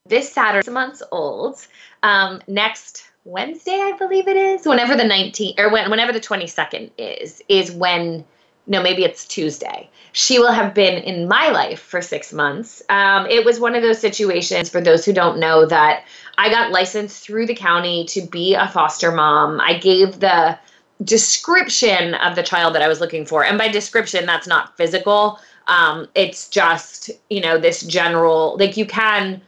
this 0.05 0.31
Saturday, 0.31 0.69
months 0.69 1.01
old. 1.11 1.65
Um, 2.01 2.41
next 2.47 3.09
Wednesday, 3.23 3.79
I 3.81 3.93
believe 3.97 4.27
it 4.27 4.35
is, 4.35 4.65
whenever 4.65 4.95
the 4.95 5.03
19th 5.03 5.57
or 5.57 5.71
when, 5.71 5.89
whenever 5.89 6.11
the 6.11 6.19
22nd 6.19 6.91
is, 6.97 7.41
is 7.47 7.71
when 7.71 8.25
no, 8.65 8.81
maybe 8.81 9.03
it's 9.03 9.25
Tuesday. 9.27 9.89
She 10.13 10.39
will 10.39 10.53
have 10.53 10.73
been 10.73 11.03
in 11.03 11.27
my 11.27 11.49
life 11.49 11.81
for 11.81 12.01
six 12.01 12.31
months. 12.31 12.81
Um, 12.87 13.25
it 13.25 13.43
was 13.43 13.59
one 13.59 13.75
of 13.75 13.81
those 13.81 13.99
situations, 13.99 14.69
for 14.69 14.79
those 14.79 15.03
who 15.03 15.11
don't 15.11 15.37
know, 15.37 15.65
that 15.65 16.05
I 16.37 16.49
got 16.49 16.71
licensed 16.71 17.25
through 17.25 17.47
the 17.47 17.55
county 17.55 18.05
to 18.05 18.21
be 18.21 18.53
a 18.53 18.69
foster 18.69 19.11
mom. 19.11 19.59
I 19.59 19.77
gave 19.77 20.21
the 20.21 20.57
description 21.03 22.13
of 22.15 22.37
the 22.37 22.43
child 22.43 22.73
that 22.75 22.81
I 22.81 22.87
was 22.87 23.01
looking 23.01 23.25
for. 23.25 23.43
And 23.43 23.57
by 23.57 23.67
description, 23.67 24.25
that's 24.25 24.47
not 24.47 24.77
physical. 24.77 25.39
Um, 25.67 26.07
it's 26.15 26.47
just, 26.47 27.11
you 27.29 27.41
know, 27.41 27.57
this 27.57 27.81
general, 27.81 28.55
like 28.57 28.77
you 28.77 28.85
can 28.85 29.41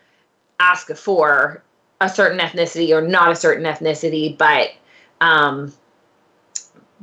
ask 0.60 0.92
for 0.96 1.64
a 2.02 2.10
certain 2.10 2.40
ethnicity 2.40 2.92
or 2.92 3.02
not 3.02 3.32
a 3.32 3.36
certain 3.36 3.66
ethnicity, 3.66 4.38
but 4.38 4.72
um, 5.22 5.74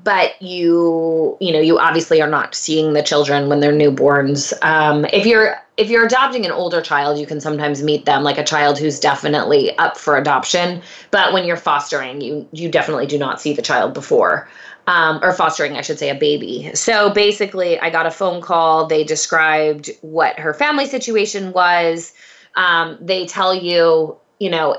but 0.03 0.41
you 0.41 1.37
you 1.41 1.53
know 1.53 1.61
you 1.61 1.79
obviously 1.79 2.21
are 2.21 2.29
not 2.29 2.55
seeing 2.55 2.93
the 2.93 3.03
children 3.03 3.49
when 3.49 3.61
they're 3.61 3.73
newborns. 3.73 4.53
Um, 4.65 5.05
if 5.13 5.27
you're 5.27 5.57
if 5.77 5.89
you're 5.89 6.05
adopting 6.05 6.45
an 6.45 6.53
older 6.53 6.81
child 6.81 7.19
you 7.19 7.27
can 7.27 7.41
sometimes 7.41 7.83
meet 7.83 8.05
them 8.05 8.23
like 8.23 8.39
a 8.39 8.45
child 8.45 8.79
who's 8.79 9.01
definitely 9.01 9.77
up 9.79 9.97
for 9.97 10.17
adoption 10.17 10.83
but 11.11 11.33
when 11.33 11.47
you're 11.47 11.57
fostering 11.57 12.21
you 12.21 12.47
you 12.53 12.69
definitely 12.71 13.07
do 13.07 13.19
not 13.19 13.41
see 13.41 13.55
the 13.55 13.63
child 13.63 13.95
before 13.95 14.49
um, 14.87 15.19
or 15.23 15.33
fostering 15.33 15.77
i 15.77 15.81
should 15.81 15.99
say 15.99 16.11
a 16.11 16.15
baby. 16.15 16.71
So 16.75 17.11
basically 17.11 17.81
i 17.81 17.89
got 17.91 18.07
a 18.07 18.11
phone 18.11 18.43
call. 18.43 18.87
They 18.87 19.05
described 19.05 19.91
what 20.03 20.39
her 20.39 20.53
family 20.53 20.87
situation 20.87 21.53
was 21.53 22.13
um, 22.57 22.99
they 23.01 23.27
tell 23.27 23.55
you 23.55 24.17
you 24.39 24.51
know 24.51 24.77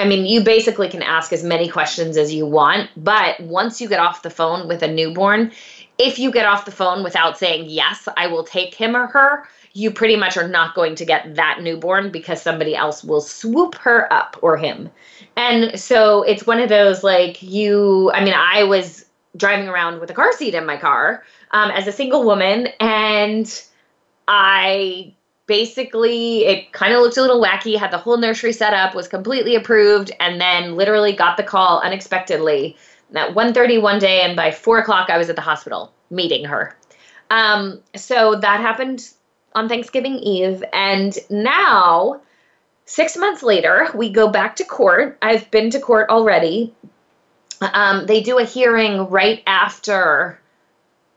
I 0.00 0.06
mean, 0.06 0.24
you 0.24 0.42
basically 0.42 0.88
can 0.88 1.02
ask 1.02 1.30
as 1.30 1.44
many 1.44 1.68
questions 1.68 2.16
as 2.16 2.32
you 2.32 2.46
want, 2.46 2.88
but 2.96 3.38
once 3.38 3.82
you 3.82 3.88
get 3.88 4.00
off 4.00 4.22
the 4.22 4.30
phone 4.30 4.66
with 4.66 4.82
a 4.82 4.88
newborn, 4.88 5.52
if 5.98 6.18
you 6.18 6.32
get 6.32 6.46
off 6.46 6.64
the 6.64 6.70
phone 6.70 7.04
without 7.04 7.36
saying, 7.36 7.66
Yes, 7.68 8.08
I 8.16 8.26
will 8.28 8.42
take 8.42 8.74
him 8.74 8.96
or 8.96 9.08
her, 9.08 9.46
you 9.74 9.90
pretty 9.90 10.16
much 10.16 10.38
are 10.38 10.48
not 10.48 10.74
going 10.74 10.94
to 10.94 11.04
get 11.04 11.34
that 11.34 11.60
newborn 11.60 12.10
because 12.10 12.40
somebody 12.40 12.74
else 12.74 13.04
will 13.04 13.20
swoop 13.20 13.74
her 13.74 14.10
up 14.10 14.38
or 14.40 14.56
him. 14.56 14.90
And 15.36 15.78
so 15.78 16.22
it's 16.22 16.46
one 16.46 16.60
of 16.60 16.70
those 16.70 17.04
like, 17.04 17.42
you, 17.42 18.10
I 18.12 18.24
mean, 18.24 18.34
I 18.34 18.64
was 18.64 19.04
driving 19.36 19.68
around 19.68 20.00
with 20.00 20.10
a 20.10 20.14
car 20.14 20.32
seat 20.32 20.54
in 20.54 20.64
my 20.64 20.78
car 20.78 21.24
um, 21.50 21.70
as 21.72 21.86
a 21.86 21.92
single 21.92 22.24
woman, 22.24 22.68
and 22.80 23.62
I 24.26 25.14
basically 25.50 26.44
it 26.44 26.70
kind 26.70 26.94
of 26.94 27.00
looked 27.00 27.16
a 27.16 27.20
little 27.20 27.42
wacky 27.42 27.76
had 27.76 27.90
the 27.90 27.98
whole 27.98 28.16
nursery 28.16 28.52
set 28.52 28.72
up 28.72 28.94
was 28.94 29.08
completely 29.08 29.56
approved 29.56 30.12
and 30.20 30.40
then 30.40 30.76
literally 30.76 31.12
got 31.12 31.36
the 31.36 31.42
call 31.42 31.80
unexpectedly 31.80 32.76
at 33.16 33.34
1.30 33.34 33.82
one 33.82 33.98
day 33.98 34.20
and 34.20 34.36
by 34.36 34.52
4 34.52 34.78
o'clock 34.78 35.10
i 35.10 35.18
was 35.18 35.28
at 35.28 35.34
the 35.34 35.42
hospital 35.42 35.92
meeting 36.08 36.44
her. 36.44 36.76
Um, 37.30 37.80
so 37.96 38.36
that 38.36 38.60
happened 38.60 39.08
on 39.52 39.68
thanksgiving 39.68 40.20
eve 40.20 40.62
and 40.72 41.18
now 41.30 42.20
six 42.84 43.16
months 43.16 43.42
later 43.42 43.88
we 43.92 44.08
go 44.10 44.28
back 44.28 44.54
to 44.56 44.64
court. 44.64 45.18
I've 45.20 45.50
been 45.50 45.70
to 45.70 45.80
court 45.80 46.10
already. 46.10 46.72
Um, 47.60 48.06
they 48.06 48.20
do 48.20 48.38
a 48.38 48.44
hearing 48.44 49.08
right 49.08 49.42
after 49.48 50.40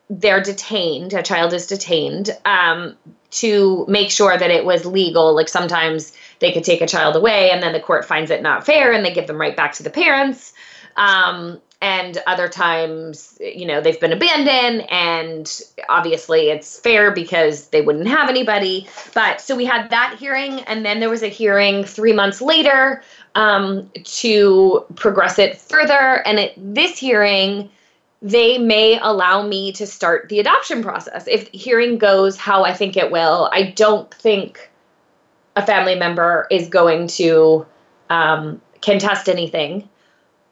they're 0.10 0.42
detained, 0.42 1.14
a 1.14 1.22
child 1.24 1.54
is 1.54 1.68
detained, 1.68 2.30
um, 2.46 2.98
to 3.34 3.86
make 3.88 4.12
sure 4.12 4.38
that 4.38 4.52
it 4.52 4.66
was 4.66 4.86
legal. 4.86 5.36
Like 5.36 5.50
sometimes 5.50 6.14
they 6.40 6.52
could 6.52 6.64
take 6.64 6.82
a 6.82 6.88
child 6.88 7.16
away 7.16 7.52
and 7.52 7.64
then 7.64 7.74
the 7.74 7.80
court 7.80 8.06
finds 8.06 8.32
it 8.32 8.42
not 8.42 8.66
fair 8.66 8.92
and 8.92 9.06
they 9.06 9.14
give 9.14 9.28
them 9.28 9.40
right 9.40 9.56
back 9.56 9.74
to 9.74 9.84
the 9.84 9.90
parents. 9.90 10.54
Um, 10.96 11.60
and 11.82 12.22
other 12.28 12.48
times, 12.48 13.38
you 13.42 13.66
know, 13.66 13.82
they've 13.82 14.00
been 14.00 14.14
abandoned 14.14 14.90
and 14.90 15.62
obviously 15.90 16.50
it's 16.50 16.80
fair 16.80 17.12
because 17.12 17.68
they 17.70 17.82
wouldn't 17.82 18.08
have 18.08 18.30
anybody. 18.30 18.88
But 19.14 19.42
so 19.42 19.56
we 19.56 19.66
had 19.66 19.90
that 19.90 20.16
hearing 20.18 20.62
and 20.62 20.86
then 20.86 21.02
there 21.02 21.10
was 21.10 21.24
a 21.24 21.28
hearing 21.28 21.84
three 21.84 22.14
months 22.14 22.42
later 22.42 23.04
um, 23.36 23.90
to 24.04 24.86
progress 24.96 25.40
it 25.40 25.58
further. 25.58 26.26
And 26.26 26.40
at 26.40 26.54
this 26.56 26.98
hearing, 26.98 27.70
they 28.24 28.58
may 28.58 28.98
allow 29.00 29.46
me 29.46 29.74
to 29.74 29.86
start 29.86 30.30
the 30.30 30.40
adoption 30.40 30.82
process 30.82 31.28
if 31.28 31.50
hearing 31.50 31.98
goes 31.98 32.38
how 32.38 32.64
I 32.64 32.74
think 32.74 32.96
it 32.96 33.12
will. 33.12 33.50
I 33.52 33.72
don't 33.72 34.12
think 34.14 34.72
a 35.58 35.66
family 35.66 35.96
member 35.96 36.48
is 36.50 36.70
going 36.70 37.08
to 37.08 37.66
um, 38.10 38.62
contest 38.82 39.28
anything. 39.28 39.90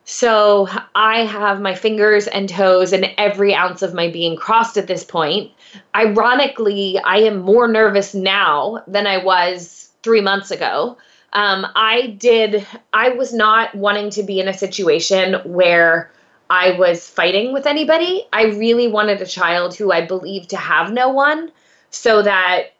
So 0.04 0.68
I 0.94 1.20
have 1.20 1.62
my 1.62 1.74
fingers 1.74 2.28
and 2.28 2.50
toes 2.50 2.92
and 2.92 3.10
every 3.18 3.56
ounce 3.56 3.82
of 3.82 3.94
my 3.94 4.10
being 4.10 4.36
crossed 4.36 4.75
at 4.75 4.88
this 4.88 5.06
point. 5.06 5.51
Ironically, 5.96 7.00
I 7.00 7.20
am 7.20 7.40
more 7.40 7.70
nervous 7.70 8.13
now 8.13 8.84
than 8.88 9.08
I 9.08 9.24
was 9.24 9.90
three 10.04 10.22
months 10.22 10.51
ago. 10.51 10.98
Um, 11.32 11.66
I 11.75 12.08
did, 12.08 12.68
I 12.92 13.10
was 13.10 13.34
not 13.34 13.74
wanting 13.74 14.10
to 14.12 14.24
be 14.24 14.42
in 14.42 14.50
a 14.50 14.54
situation 14.54 15.36
where 15.46 16.12
I 16.51 16.72
was 16.72 17.08
fighting 17.08 17.53
with 17.53 17.65
anybody. 17.65 18.27
I 18.34 18.48
really 18.48 18.89
wanted 18.89 19.22
a 19.22 19.25
child 19.25 19.74
who 19.74 19.89
I 19.89 20.05
believed 20.05 20.50
to 20.50 20.58
have 20.58 20.91
no 20.91 21.08
one 21.08 21.50
so 21.91 22.22
that 22.24 22.74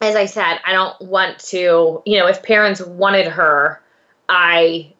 as 0.00 0.14
I 0.14 0.26
said, 0.26 0.60
I 0.64 0.72
don't 0.72 1.00
want 1.00 1.40
to, 1.50 2.00
you 2.06 2.18
know, 2.18 2.28
if 2.28 2.44
parents 2.44 2.80
wanted 2.80 3.26
her, 3.26 3.82
I 4.28 4.92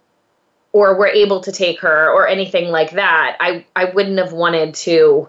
or 0.73 0.97
were 0.97 1.07
able 1.07 1.43
to 1.43 1.53
take 1.53 1.81
her 1.83 2.11
or 2.11 2.27
anything 2.27 2.73
like 2.73 2.91
that, 2.91 3.37
I 3.39 3.65
I 3.77 3.85
wouldn't 3.85 4.19
have 4.19 4.33
wanted 4.33 4.75
to 4.75 5.29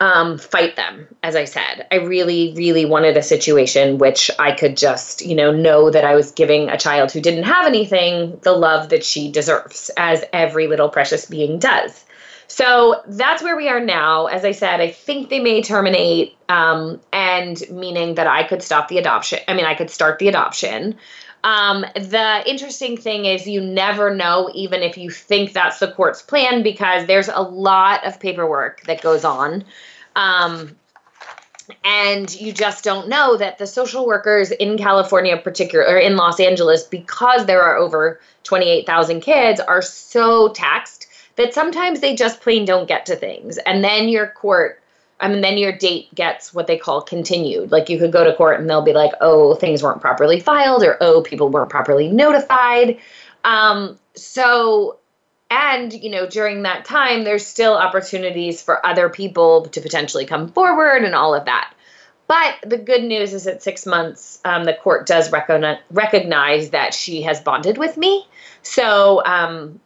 um, 0.00 0.38
fight 0.38 0.76
them, 0.76 1.08
as 1.22 1.34
I 1.34 1.44
said. 1.44 1.86
I 1.90 1.96
really, 1.96 2.54
really 2.56 2.84
wanted 2.84 3.16
a 3.16 3.22
situation 3.22 3.98
which 3.98 4.30
I 4.38 4.52
could 4.52 4.76
just, 4.76 5.24
you 5.24 5.34
know, 5.34 5.50
know 5.50 5.90
that 5.90 6.04
I 6.04 6.14
was 6.14 6.30
giving 6.30 6.68
a 6.68 6.78
child 6.78 7.10
who 7.10 7.20
didn't 7.20 7.44
have 7.44 7.66
anything 7.66 8.38
the 8.42 8.52
love 8.52 8.90
that 8.90 9.04
she 9.04 9.30
deserves, 9.30 9.90
as 9.96 10.24
every 10.32 10.68
little 10.68 10.88
precious 10.88 11.26
being 11.26 11.58
does. 11.58 12.04
So 12.46 13.02
that's 13.06 13.42
where 13.42 13.56
we 13.56 13.68
are 13.68 13.80
now. 13.80 14.26
As 14.26 14.44
I 14.44 14.52
said, 14.52 14.80
I 14.80 14.90
think 14.90 15.28
they 15.28 15.40
may 15.40 15.62
terminate, 15.62 16.36
um, 16.48 17.00
and 17.12 17.60
meaning 17.70 18.14
that 18.14 18.26
I 18.26 18.42
could 18.44 18.62
stop 18.62 18.88
the 18.88 18.98
adoption. 18.98 19.40
I 19.48 19.54
mean, 19.54 19.66
I 19.66 19.74
could 19.74 19.90
start 19.90 20.18
the 20.18 20.28
adoption. 20.28 20.96
Um, 21.44 21.84
the 21.94 22.42
interesting 22.46 22.96
thing 22.96 23.26
is, 23.26 23.46
you 23.46 23.60
never 23.60 24.14
know, 24.14 24.50
even 24.54 24.82
if 24.82 24.96
you 24.96 25.10
think 25.10 25.52
that's 25.52 25.78
the 25.78 25.92
court's 25.92 26.22
plan, 26.22 26.62
because 26.62 27.06
there's 27.06 27.28
a 27.28 27.40
lot 27.40 28.04
of 28.06 28.18
paperwork 28.18 28.82
that 28.84 29.02
goes 29.02 29.24
on. 29.24 29.64
Um, 30.18 30.76
and 31.84 32.34
you 32.40 32.52
just 32.52 32.82
don't 32.82 33.08
know 33.08 33.36
that 33.36 33.58
the 33.58 33.66
social 33.66 34.06
workers 34.06 34.50
in 34.50 34.76
California, 34.76 35.36
particular 35.36 35.86
or 35.86 35.98
in 35.98 36.16
Los 36.16 36.40
Angeles, 36.40 36.82
because 36.82 37.46
there 37.46 37.62
are 37.62 37.76
over 37.76 38.20
28,000 38.42 39.20
kids, 39.20 39.60
are 39.60 39.82
so 39.82 40.48
taxed 40.48 41.06
that 41.36 41.54
sometimes 41.54 42.00
they 42.00 42.16
just 42.16 42.40
plain 42.40 42.64
don't 42.64 42.88
get 42.88 43.06
to 43.06 43.16
things. 43.16 43.58
And 43.58 43.84
then 43.84 44.08
your 44.08 44.26
court 44.26 44.82
I 45.20 45.28
mean, 45.28 45.40
then 45.40 45.58
your 45.58 45.72
date 45.72 46.14
gets 46.14 46.54
what 46.54 46.68
they 46.68 46.78
call 46.78 47.02
continued. 47.02 47.72
Like 47.72 47.88
you 47.88 47.98
could 47.98 48.12
go 48.12 48.22
to 48.22 48.32
court 48.34 48.60
and 48.60 48.70
they'll 48.70 48.82
be 48.82 48.92
like, 48.92 49.12
oh, 49.20 49.54
things 49.56 49.82
weren't 49.82 50.00
properly 50.00 50.38
filed, 50.38 50.84
or 50.84 50.96
oh, 51.00 51.22
people 51.22 51.48
weren't 51.48 51.70
properly 51.70 52.08
notified. 52.08 52.98
Um, 53.42 53.98
so, 54.14 54.98
and, 55.50 55.92
you 55.92 56.10
know, 56.10 56.26
during 56.26 56.62
that 56.62 56.84
time, 56.84 57.24
there's 57.24 57.46
still 57.46 57.74
opportunities 57.74 58.62
for 58.62 58.84
other 58.84 59.08
people 59.08 59.68
to 59.68 59.80
potentially 59.80 60.26
come 60.26 60.48
forward 60.48 61.04
and 61.04 61.14
all 61.14 61.34
of 61.34 61.46
that. 61.46 61.72
But 62.26 62.56
the 62.66 62.76
good 62.76 63.02
news 63.02 63.32
is 63.32 63.46
at 63.46 63.62
six 63.62 63.86
months, 63.86 64.40
um, 64.44 64.64
the 64.64 64.74
court 64.74 65.06
does 65.06 65.32
recognize, 65.32 65.78
recognize 65.90 66.70
that 66.70 66.92
she 66.92 67.22
has 67.22 67.40
bonded 67.40 67.78
with 67.78 67.96
me. 67.96 68.26
So, 68.62 69.24
um, 69.24 69.80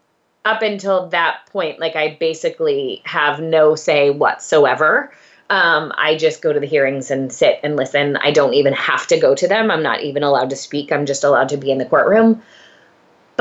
up 0.44 0.62
until 0.62 1.08
that 1.10 1.46
point, 1.52 1.78
like 1.78 1.94
I 1.94 2.16
basically 2.18 3.00
have 3.04 3.40
no 3.40 3.76
say 3.76 4.10
whatsoever. 4.10 5.12
Um, 5.50 5.92
I 5.96 6.16
just 6.16 6.42
go 6.42 6.52
to 6.52 6.58
the 6.58 6.66
hearings 6.66 7.10
and 7.10 7.32
sit 7.32 7.60
and 7.62 7.76
listen. 7.76 8.16
I 8.16 8.32
don't 8.32 8.54
even 8.54 8.72
have 8.72 9.06
to 9.08 9.20
go 9.20 9.34
to 9.34 9.46
them. 9.46 9.70
I'm 9.70 9.82
not 9.82 10.02
even 10.02 10.22
allowed 10.22 10.50
to 10.50 10.56
speak. 10.56 10.90
I'm 10.90 11.06
just 11.06 11.22
allowed 11.24 11.50
to 11.50 11.56
be 11.56 11.70
in 11.70 11.78
the 11.78 11.84
courtroom. 11.84 12.42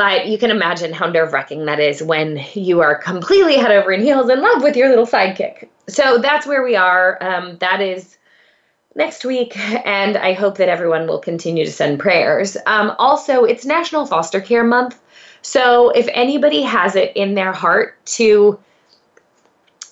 But 0.01 0.25
you 0.25 0.39
can 0.39 0.50
imagine 0.50 0.93
how 0.93 1.05
nerve 1.05 1.31
wracking 1.31 1.65
that 1.65 1.79
is 1.79 2.01
when 2.01 2.43
you 2.55 2.81
are 2.81 2.96
completely 2.96 3.58
head 3.58 3.70
over 3.70 3.91
heels 3.91 4.31
in 4.31 4.41
love 4.41 4.63
with 4.63 4.75
your 4.75 4.89
little 4.89 5.05
sidekick. 5.05 5.70
So 5.88 6.17
that's 6.17 6.48
where 6.48 6.63
we 6.63 6.75
are. 6.75 7.20
Um, 7.22 7.58
that 7.60 7.81
is 7.81 8.17
next 8.96 9.24
week, 9.24 9.55
and 9.86 10.17
I 10.17 10.34
hope 10.34 10.58
that 10.58 10.70
everyone 10.70 11.05
will 11.05 11.20
continue 11.20 11.65
to 11.65 11.72
send 11.72 12.00
prayers. 12.00 12.58
Um, 12.65 12.96
also, 12.98 13.43
it's 13.43 13.63
National 13.63 14.08
Foster 14.08 14.41
Care 14.41 14.63
Month. 14.63 15.00
So 15.43 15.91
if 15.91 16.10
anybody 16.13 16.63
has 16.63 16.96
it 16.96 17.15
in 17.15 17.36
their 17.36 17.53
heart 17.53 18.03
to 18.17 18.60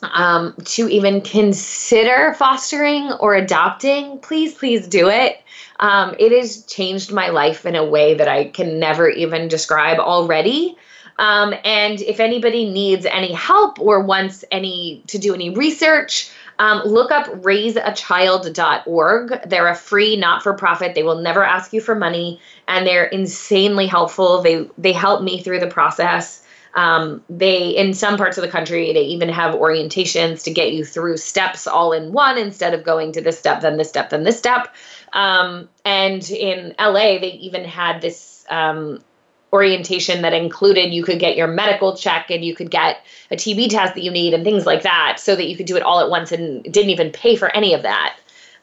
um, 0.01 0.56
to 0.66 0.89
even 0.89 1.22
consider 1.22 2.34
fostering 2.34 3.12
or 3.20 3.36
adopting, 3.36 4.18
please, 4.22 4.56
please 4.56 4.88
do 4.88 5.08
it. 5.08 5.39
Um, 5.80 6.16
it 6.20 6.32
has 6.32 6.64
changed 6.66 7.12
my 7.12 7.30
life 7.30 7.66
in 7.66 7.76
a 7.76 7.84
way 7.84 8.14
that 8.14 8.28
I 8.28 8.46
can 8.46 8.80
never 8.80 9.10
even 9.10 9.48
describe 9.48 10.00
already. 10.00 10.78
Um, 11.20 11.54
and 11.66 12.02
if 12.02 12.20
anybody 12.20 12.70
needs 12.70 13.06
any 13.06 13.34
help 13.34 13.80
or 13.80 14.02
wants 14.02 14.46
any 14.52 15.04
to 15.08 15.18
do 15.18 15.34
any 15.34 15.50
research, 15.50 16.32
um, 16.60 16.82
look 16.86 17.12
up 17.12 17.26
raiseachild.org. 17.28 19.50
They're 19.50 19.68
a 19.68 19.76
free 19.76 20.18
not-for-profit. 20.18 20.96
They 20.96 21.04
will 21.04 21.22
never 21.22 21.44
ask 21.44 21.74
you 21.74 21.82
for 21.82 21.96
money, 21.96 22.40
and 22.68 22.86
they're 22.86 23.06
insanely 23.06 23.88
helpful. 23.88 24.42
They 24.42 24.70
they 24.78 24.94
help 24.94 25.24
me 25.24 25.42
through 25.42 25.60
the 25.60 25.68
process. 25.68 26.44
Um, 26.76 27.24
they, 27.30 27.70
in 27.70 27.94
some 27.94 28.18
parts 28.18 28.38
of 28.38 28.44
the 28.44 28.50
country, 28.50 28.94
they 28.94 29.02
even 29.02 29.30
have 29.30 29.56
orientations 29.56 30.44
to 30.44 30.52
get 30.52 30.72
you 30.72 30.86
through 30.86 31.18
steps 31.18 31.66
all 31.66 31.94
in 31.94 32.12
one 32.12 32.38
instead 32.38 32.74
of 32.74 32.84
going 32.84 33.12
to 33.14 33.22
this 33.22 33.40
step, 33.40 33.62
then 33.62 33.78
this 33.78 33.90
step, 33.90 34.12
then 34.12 34.24
this 34.24 34.38
step. 34.38 34.76
Um, 35.13 35.70
and 35.86 36.30
in 36.30 36.75
LA, 36.80 37.20
they 37.20 37.38
even 37.42 37.63
had 37.63 38.01
this 38.01 38.46
um, 38.50 39.04
orientation 39.51 40.22
that 40.22 40.34
included 40.34 40.94
you 40.94 41.04
could 41.04 41.20
get 41.20 41.36
your 41.36 41.48
medical 41.48 41.96
check 41.96 42.30
and 42.30 42.44
you 42.44 42.56
could 42.56 42.70
get 42.70 43.04
a 43.32 43.36
TB 43.36 43.70
test 43.70 43.96
that 43.96 44.04
you 44.04 44.12
need 44.12 44.34
and 44.34 44.44
things 44.44 44.66
like 44.66 44.84
that 44.84 45.18
so 45.20 45.36
that 45.36 45.48
you 45.48 45.58
could 45.58 45.66
do 45.66 45.75
it 45.75 45.84
all 45.84 46.00
at 46.00 46.10
once 46.10 46.32
and 46.32 46.63
didn't 46.63 46.92
even 46.92 47.12
pay 47.12 47.36
for 47.36 47.54
any 47.56 47.74
of 47.74 47.82
that. 47.84 48.18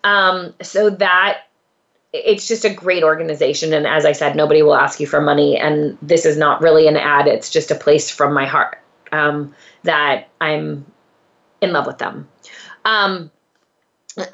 Um, 0.05 0.55
so 0.63 0.91
that 0.91 1.43
it's 2.13 2.47
just 2.47 2.65
a 2.65 2.73
great 2.73 3.03
organization. 3.03 3.73
And 3.73 3.87
as 3.87 4.05
I 4.05 4.13
said, 4.13 4.37
nobody 4.37 4.63
will 4.63 4.77
ask 4.77 5.01
you 5.01 5.07
for 5.07 5.21
money. 5.21 5.59
And 5.59 5.99
this 6.01 6.25
is 6.25 6.37
not 6.37 6.61
really 6.61 6.87
an 6.87 6.97
ad, 6.97 7.27
it's 7.27 7.51
just 7.51 7.71
a 7.71 7.75
place 7.75 8.11
from 8.11 8.33
my 8.33 8.47
heart 8.47 8.79
um, 9.13 9.55
that 9.83 10.29
I'm 10.41 10.87
in 11.61 11.73
love 11.73 11.87
with 11.87 11.99
them. 11.99 12.29
Um, 12.85 13.31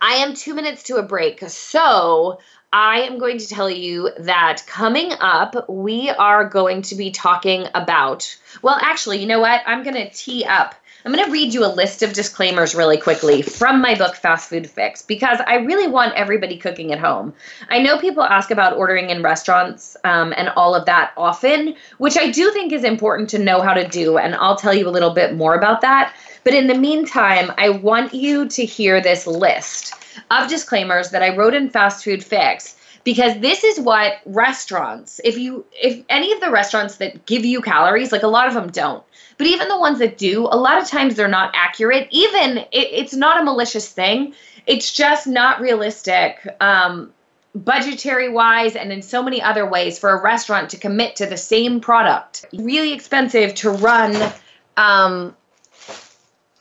I 0.01 0.15
am 0.15 0.35
two 0.35 0.55
minutes 0.55 0.85
to 0.85 0.97
a 0.97 1.03
break. 1.03 1.41
So 1.49 2.39
I 2.73 3.01
am 3.01 3.19
going 3.19 3.39
to 3.39 3.49
tell 3.49 3.69
you 3.69 4.11
that 4.21 4.63
coming 4.67 5.13
up, 5.21 5.69
we 5.69 6.11
are 6.11 6.49
going 6.49 6.83
to 6.83 6.95
be 6.95 7.11
talking 7.11 7.67
about, 7.75 8.37
well, 8.63 8.79
actually, 8.81 9.19
you 9.19 9.27
know 9.27 9.41
what? 9.41 9.63
I'm 9.67 9.83
going 9.83 9.97
to 9.97 10.11
tee 10.11 10.45
up 10.45 10.75
I'm 11.05 11.13
going 11.13 11.25
to 11.25 11.33
read 11.33 11.53
you 11.53 11.65
a 11.65 11.67
list 11.67 12.03
of 12.03 12.13
disclaimers 12.13 12.77
really 12.77 12.97
quickly 12.97 13.43
from 13.43 13.81
my 13.81 13.97
book, 13.97 14.15
Fast 14.15 14.49
Food 14.49 14.71
Fix, 14.71 15.03
because 15.03 15.39
I 15.47 15.57
really 15.57 15.89
want 15.89 16.15
everybody 16.15 16.57
cooking 16.57 16.93
at 16.93 17.01
home. 17.01 17.35
I 17.69 17.81
know 17.81 17.99
people 17.99 18.23
ask 18.23 18.53
about 18.53 18.77
ordering 18.77 19.11
in 19.11 19.21
restaurants 19.21 19.97
um, 20.05 20.33
and 20.37 20.49
all 20.51 20.77
of 20.77 20.87
that 20.87 21.13
often, 21.17 21.75
which 21.99 22.17
I 22.17 22.31
do 22.31 22.53
think 22.53 22.73
is 22.73 22.85
important 22.85 23.31
to 23.31 23.41
know 23.41 23.61
how 23.61 23.75
to 23.75 23.87
do, 23.89 24.17
and 24.17 24.37
I'll 24.37 24.57
tell 24.57 24.75
you 24.75 24.89
a 24.89 24.91
little 24.91 25.13
bit 25.13 25.35
more 25.35 25.57
about 25.57 25.81
that. 25.81 26.15
But 26.45 26.55
in 26.55 26.67
the 26.67 26.75
meantime, 26.75 27.53
I 27.57 27.69
want 27.69 28.15
you 28.15 28.49
to 28.49 28.65
hear 28.65 29.01
this 29.01 29.27
list 29.27 29.95
of 30.31 30.49
disclaimers 30.49 31.11
that 31.11 31.23
I 31.23 31.37
wrote 31.37 31.55
in 31.55 31.71
Fast 31.71 32.05
Food 32.05 32.25
Fix 32.25 32.77
because 33.05 33.41
this 33.41 33.65
is 33.65 33.81
what 33.81 34.21
restaurants 34.27 35.21
if 35.25 35.37
you 35.37 35.65
if 35.73 36.05
any 36.09 36.33
of 36.33 36.41
the 36.41 36.51
restaurants 36.51 36.97
that 36.97 37.27
give 37.27 37.45
you 37.45 37.61
calories 37.61 38.13
like 38.13 38.23
a 38.23 38.29
lot 38.29 38.47
of 38.47 38.55
them 38.55 38.71
don't 38.71 39.03
but 39.43 39.47
even 39.47 39.69
the 39.69 39.79
ones 39.79 39.99
that 39.99 40.19
do, 40.19 40.47
a 40.47 40.57
lot 40.57 40.81
of 40.81 40.87
times 40.87 41.17
they're 41.17 41.27
not 41.27 41.51
accurate. 41.55 42.07
Even 42.11 42.59
it, 42.59 42.69
it's 42.71 43.13
not 43.13 43.41
a 43.41 43.45
malicious 43.45 43.89
thing. 43.89 44.35
It's 44.67 44.93
just 44.93 45.27
not 45.27 45.61
realistic, 45.61 46.47
um, 46.61 47.13
budgetary 47.53 48.29
wise, 48.29 48.77
and 48.77 48.93
in 48.93 49.03
so 49.03 49.21
many 49.21 49.43
other 49.43 49.69
ways 49.69 49.99
for 49.99 50.11
a 50.11 50.23
restaurant 50.23 50.71
to 50.71 50.77
commit 50.77 51.17
to 51.17 51.27
the 51.27 51.37
same 51.37 51.81
product. 51.81 52.47
Really 52.53 52.93
expensive 52.93 53.55
to 53.57 53.71
run 53.71 54.33
um, 54.77 55.35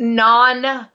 non 0.01 0.87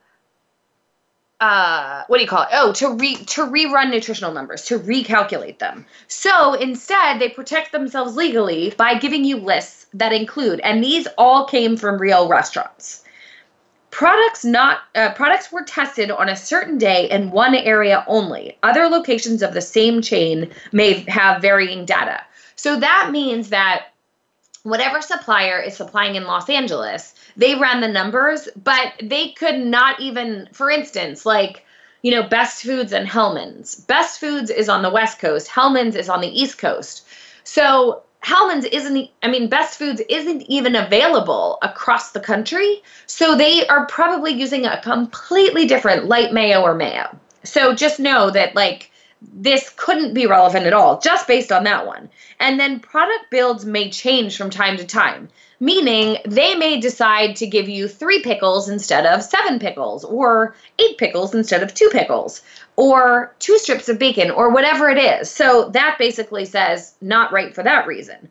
uh, 1.39 2.03
what 2.07 2.17
do 2.17 2.23
you 2.23 2.29
call 2.29 2.43
it? 2.43 2.49
Oh, 2.51 2.73
to 2.73 2.93
re 2.93 3.15
to 3.15 3.45
rerun 3.45 3.91
nutritional 3.91 4.33
numbers, 4.33 4.65
to 4.65 4.79
recalculate 4.79 5.59
them. 5.59 5.85
So 6.07 6.53
instead, 6.53 7.19
they 7.19 7.29
protect 7.29 7.71
themselves 7.71 8.15
legally 8.15 8.73
by 8.75 8.95
giving 8.95 9.23
you 9.23 9.37
lists 9.37 9.85
that 9.93 10.13
include, 10.13 10.59
and 10.61 10.83
these 10.83 11.07
all 11.17 11.45
came 11.45 11.77
from 11.77 11.99
real 11.99 12.27
restaurants. 12.27 13.03
Products 13.91 14.43
not 14.43 14.79
uh, 14.95 15.13
products 15.13 15.51
were 15.51 15.63
tested 15.63 16.09
on 16.09 16.27
a 16.27 16.35
certain 16.35 16.79
day 16.79 17.09
in 17.09 17.29
one 17.29 17.53
area 17.53 18.03
only. 18.07 18.57
Other 18.63 18.87
locations 18.87 19.43
of 19.43 19.53
the 19.53 19.61
same 19.61 20.01
chain 20.01 20.49
may 20.71 21.05
have 21.07 21.41
varying 21.41 21.85
data. 21.85 22.21
So 22.55 22.79
that 22.79 23.09
means 23.11 23.49
that 23.49 23.87
whatever 24.63 25.01
supplier 25.01 25.59
is 25.59 25.75
supplying 25.75 26.15
in 26.15 26.25
Los 26.25 26.49
Angeles, 26.49 27.13
they 27.35 27.55
ran 27.55 27.81
the 27.81 27.87
numbers, 27.87 28.47
but 28.61 28.93
they 29.01 29.29
could 29.29 29.59
not 29.59 29.99
even, 29.99 30.49
for 30.51 30.69
instance, 30.69 31.25
like, 31.25 31.65
you 32.01 32.11
know, 32.11 32.23
Best 32.23 32.63
Foods 32.63 32.91
and 32.91 33.07
Hellmann's. 33.07 33.75
Best 33.75 34.19
Foods 34.19 34.49
is 34.49 34.69
on 34.69 34.81
the 34.81 34.89
West 34.89 35.19
Coast, 35.19 35.47
Hellmann's 35.47 35.95
is 35.95 36.09
on 36.09 36.21
the 36.21 36.27
East 36.27 36.57
Coast. 36.57 37.07
So 37.43 38.03
Hellmann's 38.19 38.65
isn't, 38.65 39.09
I 39.23 39.29
mean, 39.29 39.47
Best 39.49 39.77
Foods 39.77 40.01
isn't 40.09 40.41
even 40.43 40.75
available 40.75 41.59
across 41.61 42.11
the 42.11 42.19
country. 42.19 42.81
So 43.05 43.35
they 43.35 43.65
are 43.67 43.85
probably 43.85 44.31
using 44.31 44.65
a 44.65 44.81
completely 44.81 45.65
different 45.65 46.05
light 46.05 46.33
mayo 46.33 46.61
or 46.61 46.73
mayo. 46.73 47.17
So 47.43 47.73
just 47.73 47.99
know 47.99 48.29
that, 48.31 48.55
like, 48.55 48.91
this 49.21 49.73
couldn't 49.75 50.13
be 50.13 50.27
relevant 50.27 50.65
at 50.65 50.73
all, 50.73 50.99
just 50.99 51.27
based 51.27 51.51
on 51.51 51.63
that 51.63 51.87
one. 51.87 52.09
And 52.39 52.59
then 52.59 52.79
product 52.79 53.31
builds 53.31 53.65
may 53.65 53.89
change 53.89 54.37
from 54.37 54.49
time 54.49 54.77
to 54.77 54.85
time, 54.85 55.29
meaning 55.59 56.17
they 56.25 56.55
may 56.55 56.79
decide 56.79 57.35
to 57.37 57.47
give 57.47 57.67
you 57.67 57.87
three 57.87 58.21
pickles 58.21 58.69
instead 58.69 59.05
of 59.05 59.23
seven 59.23 59.59
pickles, 59.59 60.03
or 60.03 60.55
eight 60.79 60.97
pickles 60.97 61.33
instead 61.33 61.63
of 61.63 61.73
two 61.73 61.89
pickles, 61.91 62.41
or 62.75 63.35
two 63.39 63.57
strips 63.57 63.89
of 63.89 63.97
bacon, 63.97 64.29
or 64.29 64.49
whatever 64.49 64.89
it 64.89 64.99
is. 64.99 65.31
So 65.31 65.69
that 65.69 65.97
basically 65.97 66.45
says 66.45 66.93
not 67.01 67.31
right 67.31 67.55
for 67.55 67.63
that 67.63 67.87
reason. 67.87 68.29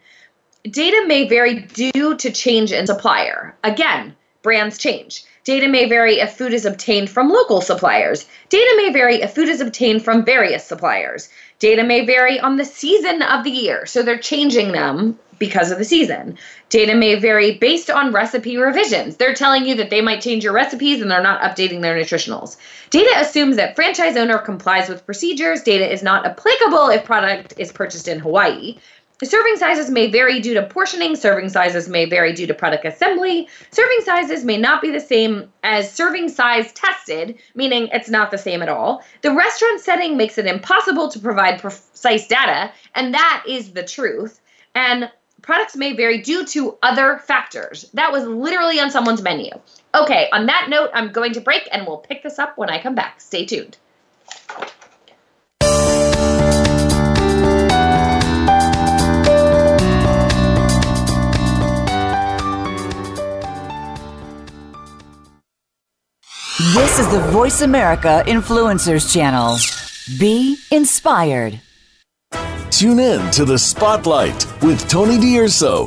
Data 0.63 1.05
may 1.07 1.29
vary 1.29 1.61
due 1.61 2.17
to 2.17 2.31
change 2.31 2.73
in 2.73 2.87
supplier. 2.87 3.57
Again, 3.65 4.15
brands 4.43 4.79
change. 4.79 5.25
Data 5.47 5.69
may 5.69 5.89
vary 5.89 6.19
if 6.19 6.37
food 6.37 6.53
is 6.53 6.67
obtained 6.67 7.09
from 7.09 7.31
local 7.31 7.61
suppliers. 7.61 8.27
Data 8.49 8.75
may 8.79 8.93
vary 8.93 9.23
if 9.23 9.33
food 9.33 9.49
is 9.49 9.61
obtained 9.61 10.05
from 10.05 10.25
various 10.25 10.67
suppliers. 10.67 11.29
Data 11.61 11.85
may 11.85 12.05
vary 12.05 12.41
on 12.41 12.57
the 12.57 12.65
season 12.65 13.23
of 13.23 13.45
the 13.45 13.51
year, 13.53 13.87
so 13.87 14.03
they're 14.03 14.19
changing 14.19 14.73
them 14.73 15.17
because 15.39 15.71
of 15.71 15.79
the 15.79 15.85
season. 15.85 16.37
Data 16.69 16.97
may 16.97 17.15
vary 17.15 17.59
based 17.59 17.91
on 17.91 18.13
recipe 18.13 18.57
revisions. 18.57 19.19
They're 19.19 19.35
telling 19.35 19.67
you 19.67 19.77
that 19.77 19.89
they 19.89 20.01
might 20.01 20.21
change 20.21 20.43
your 20.43 20.53
recipes 20.53 21.01
and 21.01 21.09
they're 21.09 21.23
not 21.23 21.41
updating 21.43 21.81
their 21.81 21.95
nutritionals. 21.95 22.57
Data 22.91 23.13
assumes 23.17 23.55
that 23.55 23.77
franchise 23.77 24.17
owner 24.17 24.39
complies 24.39 24.89
with 24.89 25.07
procedures. 25.07 25.63
Data 25.63 25.89
is 25.89 26.03
not 26.03 26.27
applicable 26.27 26.89
if 26.89 27.05
product 27.05 27.55
is 27.57 27.71
purchased 27.71 28.09
in 28.09 28.19
Hawaii. 28.19 28.79
Serving 29.25 29.57
sizes 29.57 29.91
may 29.91 30.11
vary 30.11 30.41
due 30.41 30.53
to 30.55 30.63
portioning. 30.63 31.17
Serving 31.17 31.49
sizes 31.49 31.89
may 31.89 32.05
vary 32.05 32.35
due 32.35 32.47
to 32.47 32.53
product 32.53 32.85
assembly. 32.85 33.49
Serving 33.71 34.01
sizes 34.03 34.45
may 34.45 34.59
not 34.59 34.83
be 34.83 34.91
the 34.91 35.01
same 35.01 35.51
as 35.63 35.91
serving 35.91 36.29
size 36.29 36.71
tested, 36.73 37.39
meaning 37.55 37.89
it's 37.93 38.11
not 38.11 38.31
the 38.31 38.37
same 38.37 38.61
at 38.61 38.69
all. 38.69 39.03
The 39.23 39.33
restaurant 39.33 39.81
setting 39.81 40.19
makes 40.19 40.37
it 40.37 40.47
impossible 40.47 41.09
to 41.09 41.19
provide 41.19 41.61
precise 41.61 42.27
data, 42.27 42.71
and 42.95 43.15
that 43.15 43.45
is 43.49 43.73
the 43.73 43.85
truth. 43.85 44.39
And 44.75 45.11
products 45.41 45.77
may 45.77 45.95
vary 45.95 46.21
due 46.21 46.45
to 46.49 46.77
other 46.83 47.19
factors. 47.19 47.89
That 47.95 48.13
was 48.13 48.25
literally 48.25 48.81
on 48.81 48.91
someone's 48.91 49.23
menu. 49.23 49.51
Okay, 49.95 50.29
on 50.31 50.45
that 50.47 50.67
note, 50.69 50.91
I'm 50.93 51.11
going 51.11 51.33
to 51.33 51.41
break 51.41 51.67
and 51.73 51.87
we'll 51.87 51.99
pick 51.99 52.23
this 52.23 52.39
up 52.39 52.59
when 52.59 52.69
I 52.69 52.83
come 52.83 52.95
back. 52.95 53.23
Stay 53.23 53.47
tuned. 53.47 53.79
This 66.77 66.99
is 66.99 67.09
the 67.09 67.21
Voice 67.31 67.63
America 67.63 68.23
Influencers 68.27 69.11
Channel. 69.11 69.57
Be 70.21 70.59
inspired. 70.71 71.59
Tune 72.71 72.99
in 72.99 73.31
to 73.31 73.47
The 73.47 73.59
Spotlight 73.59 74.47
with 74.61 74.87
Tony 74.87 75.19
D'Urso 75.19 75.87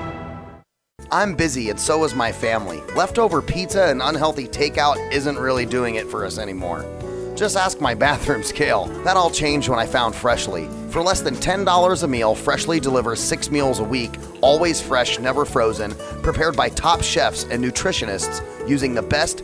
I'm 1.13 1.35
busy 1.35 1.69
and 1.69 1.77
so 1.77 2.05
is 2.05 2.15
my 2.15 2.31
family. 2.31 2.79
Leftover 2.95 3.41
pizza 3.41 3.87
and 3.87 4.01
unhealthy 4.01 4.47
takeout 4.47 5.11
isn't 5.11 5.37
really 5.37 5.65
doing 5.65 5.95
it 5.95 6.07
for 6.07 6.25
us 6.25 6.37
anymore. 6.37 6.85
Just 7.35 7.57
ask 7.57 7.81
my 7.81 7.93
bathroom 8.05 8.43
scale. 8.43 8.85
That 9.03 9.17
all 9.17 9.29
changed 9.29 9.67
when 9.67 9.77
I 9.77 9.85
found 9.85 10.15
Freshly. 10.15 10.69
For 10.89 11.01
less 11.01 11.19
than 11.19 11.35
$10 11.35 12.03
a 12.03 12.07
meal, 12.07 12.33
Freshly 12.33 12.79
delivers 12.79 13.19
six 13.19 13.51
meals 13.51 13.79
a 13.79 13.83
week, 13.83 14.11
always 14.39 14.79
fresh, 14.79 15.19
never 15.19 15.43
frozen, 15.43 15.91
prepared 16.21 16.55
by 16.55 16.69
top 16.69 17.01
chefs 17.01 17.43
and 17.43 17.61
nutritionists 17.61 18.41
using 18.65 18.93
the 18.93 19.01
best, 19.01 19.43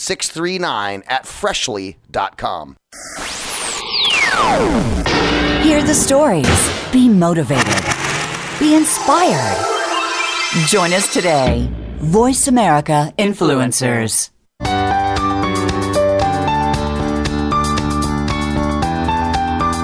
VAH639 0.00 1.02
at 1.06 1.26
Freshly.com. 1.26 2.76
Hear 5.62 5.82
the 5.82 5.94
stories. 5.94 6.92
Be 6.92 7.08
motivated. 7.08 7.84
Be 8.58 8.74
inspired. 8.74 9.66
Join 10.66 10.92
us 10.92 11.12
today. 11.12 11.68
Voice 11.98 12.48
America 12.48 13.12
Influencers. 13.18 14.30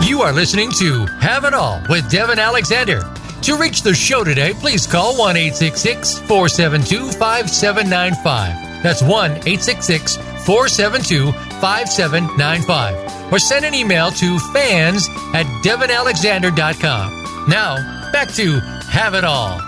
You 0.09 0.23
are 0.23 0.33
listening 0.33 0.71
to 0.79 1.05
Have 1.21 1.45
It 1.45 1.53
All 1.53 1.83
with 1.91 2.11
Devin 2.11 2.39
Alexander. 2.39 3.03
To 3.43 3.57
reach 3.59 3.83
the 3.83 3.95
show 3.95 4.25
today, 4.25 4.55
please 4.55 4.87
call 4.87 5.17
1 5.19 5.37
472 5.37 7.13
5795. 7.13 8.66
That's 8.83 9.03
1 9.03 9.31
866 9.31 10.17
472 10.17 11.33
5795. 11.61 13.33
Or 13.33 13.39
send 13.39 13.65
an 13.65 13.75
email 13.75 14.11
to 14.13 14.39
fans 14.39 15.09
at 15.35 15.47
devinalexander.com. 15.65 17.49
Now, 17.49 18.13
back 18.13 18.29
to 18.35 18.61
Have 18.91 19.15
It 19.15 19.25
All. 19.25 19.59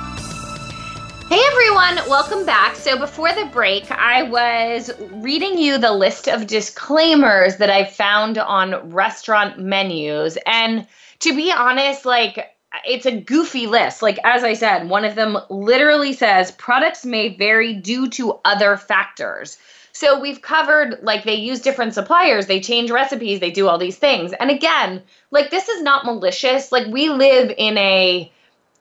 Hey 1.28 1.40
everyone, 1.52 2.08
welcome 2.08 2.46
back. 2.46 2.74
So 2.76 2.98
before 2.98 3.34
the 3.34 3.44
break, 3.52 3.90
I 3.90 4.22
was 4.22 4.90
reading 5.12 5.58
you 5.58 5.76
the 5.76 5.92
list 5.92 6.26
of 6.26 6.46
disclaimers 6.46 7.56
that 7.56 7.68
I 7.68 7.84
found 7.84 8.38
on 8.38 8.92
restaurant 8.92 9.58
menus. 9.58 10.38
And 10.46 10.86
to 11.18 11.36
be 11.36 11.52
honest, 11.52 12.06
like 12.06 12.46
it's 12.84 13.06
a 13.06 13.20
goofy 13.20 13.66
list. 13.66 14.02
Like 14.02 14.18
as 14.24 14.44
I 14.44 14.54
said, 14.54 14.88
one 14.88 15.04
of 15.04 15.14
them 15.14 15.38
literally 15.48 16.12
says 16.12 16.50
products 16.52 17.04
may 17.04 17.34
vary 17.36 17.74
due 17.74 18.08
to 18.10 18.38
other 18.44 18.76
factors. 18.76 19.58
So 19.92 20.20
we've 20.20 20.42
covered 20.42 20.98
like 21.02 21.24
they 21.24 21.34
use 21.34 21.60
different 21.60 21.94
suppliers, 21.94 22.46
they 22.46 22.60
change 22.60 22.90
recipes, 22.90 23.40
they 23.40 23.50
do 23.50 23.68
all 23.68 23.78
these 23.78 23.96
things. 23.96 24.32
And 24.38 24.50
again, 24.50 25.02
like 25.30 25.50
this 25.50 25.68
is 25.68 25.82
not 25.82 26.04
malicious. 26.04 26.70
Like 26.70 26.86
we 26.86 27.08
live 27.08 27.52
in 27.56 27.76
a 27.78 28.30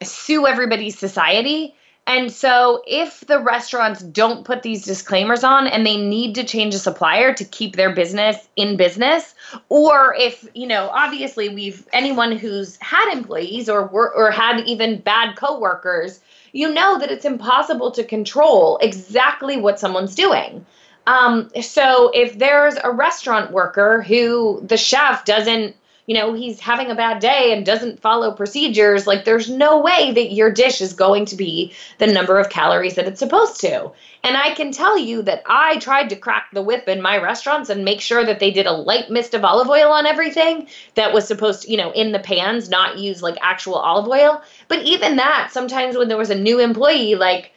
sue 0.04 0.46
everybody 0.46 0.92
society. 0.92 1.76
And 2.08 2.32
so, 2.32 2.82
if 2.88 3.20
the 3.28 3.42
restaurants 3.42 4.02
don't 4.02 4.46
put 4.46 4.64
these 4.64 4.86
disclaimers 4.86 5.44
on 5.44 5.68
and 5.68 5.86
they 5.86 5.98
need 5.98 6.36
to 6.36 6.46
change 6.46 6.74
a 6.74 6.80
supplier 6.80 7.34
to 7.34 7.44
keep 7.44 7.76
their 7.76 7.94
business 7.94 8.48
in 8.56 8.78
business, 8.78 9.36
or 9.68 10.16
if, 10.18 10.48
you 10.56 10.68
know, 10.68 10.90
obviously 10.94 11.50
we've 11.50 11.86
anyone 11.92 12.32
who's 12.32 12.78
had 12.78 13.12
employees 13.12 13.68
or 13.68 13.90
or 13.90 14.32
had 14.32 14.62
even 14.62 15.02
bad 15.02 15.36
coworkers, 15.36 16.22
you 16.54 16.74
know 16.74 16.98
that 16.98 17.12
it's 17.12 17.26
impossible 17.26 17.92
to 17.92 18.06
control 18.06 18.78
exactly 18.82 19.58
what 19.58 19.78
someone's 19.78 20.16
doing. 20.16 20.66
Um, 21.08 21.50
so, 21.62 22.10
if 22.14 22.40
there's 22.40 22.76
a 22.86 22.92
restaurant 22.92 23.52
worker 23.52 24.02
who 24.02 24.62
the 24.66 24.78
chef 24.78 25.26
doesn't 25.26 25.76
you 26.08 26.14
know, 26.14 26.34
he's 26.34 26.62
having 26.62 26.90
a 26.90 26.96
bad 26.96 27.20
day 27.20 27.52
and 27.52 27.66
doesn't 27.66 28.00
follow 28.00 28.32
procedures, 28.32 29.06
like 29.06 29.26
there's 29.26 29.50
no 29.50 29.82
way 29.82 30.14
that 30.14 30.32
your 30.32 30.50
dish 30.50 30.80
is 30.80 30.94
going 30.94 31.26
to 31.26 31.36
be 31.36 31.74
the 31.98 32.08
number 32.08 32.40
of 32.40 32.50
calories 32.50 32.96
that 32.96 33.08
it's 33.08 33.20
supposed 33.20 33.60
to. 33.60 33.92
And 34.24 34.38
I 34.38 34.54
can 34.54 34.72
tell 34.72 34.98
you 34.98 35.22
that 35.24 35.44
I 35.46 35.78
tried 35.80 36.10
to 36.10 36.16
crack 36.16 36.48
the 36.54 36.62
whip 36.62 36.88
in 36.88 37.02
my 37.02 37.18
restaurants 37.18 37.70
and 37.70 37.84
make 37.84 38.00
sure 38.00 38.26
that 38.26 38.40
they 38.40 38.52
did 38.52 38.68
a 38.68 38.72
light 38.72 39.10
mist 39.10 39.34
of 39.34 39.44
olive 39.44 39.68
oil 39.68 39.92
on 39.92 40.06
everything 40.06 40.70
that 40.96 41.14
was 41.14 41.28
supposed 41.28 41.64
to, 41.64 41.72
you 41.72 41.78
know, 41.78 41.92
in 41.92 42.14
the 42.14 42.20
pans, 42.20 42.70
not 42.70 42.98
use 42.98 43.22
like 43.22 43.38
actual 43.42 43.76
olive 43.76 44.08
oil. 44.08 44.42
But 44.70 44.84
even 44.84 45.18
that, 45.18 45.50
sometimes 45.52 45.98
when 45.98 46.08
there 46.08 46.18
was 46.18 46.30
a 46.30 46.40
new 46.40 46.60
employee, 46.60 47.16
like 47.16 47.52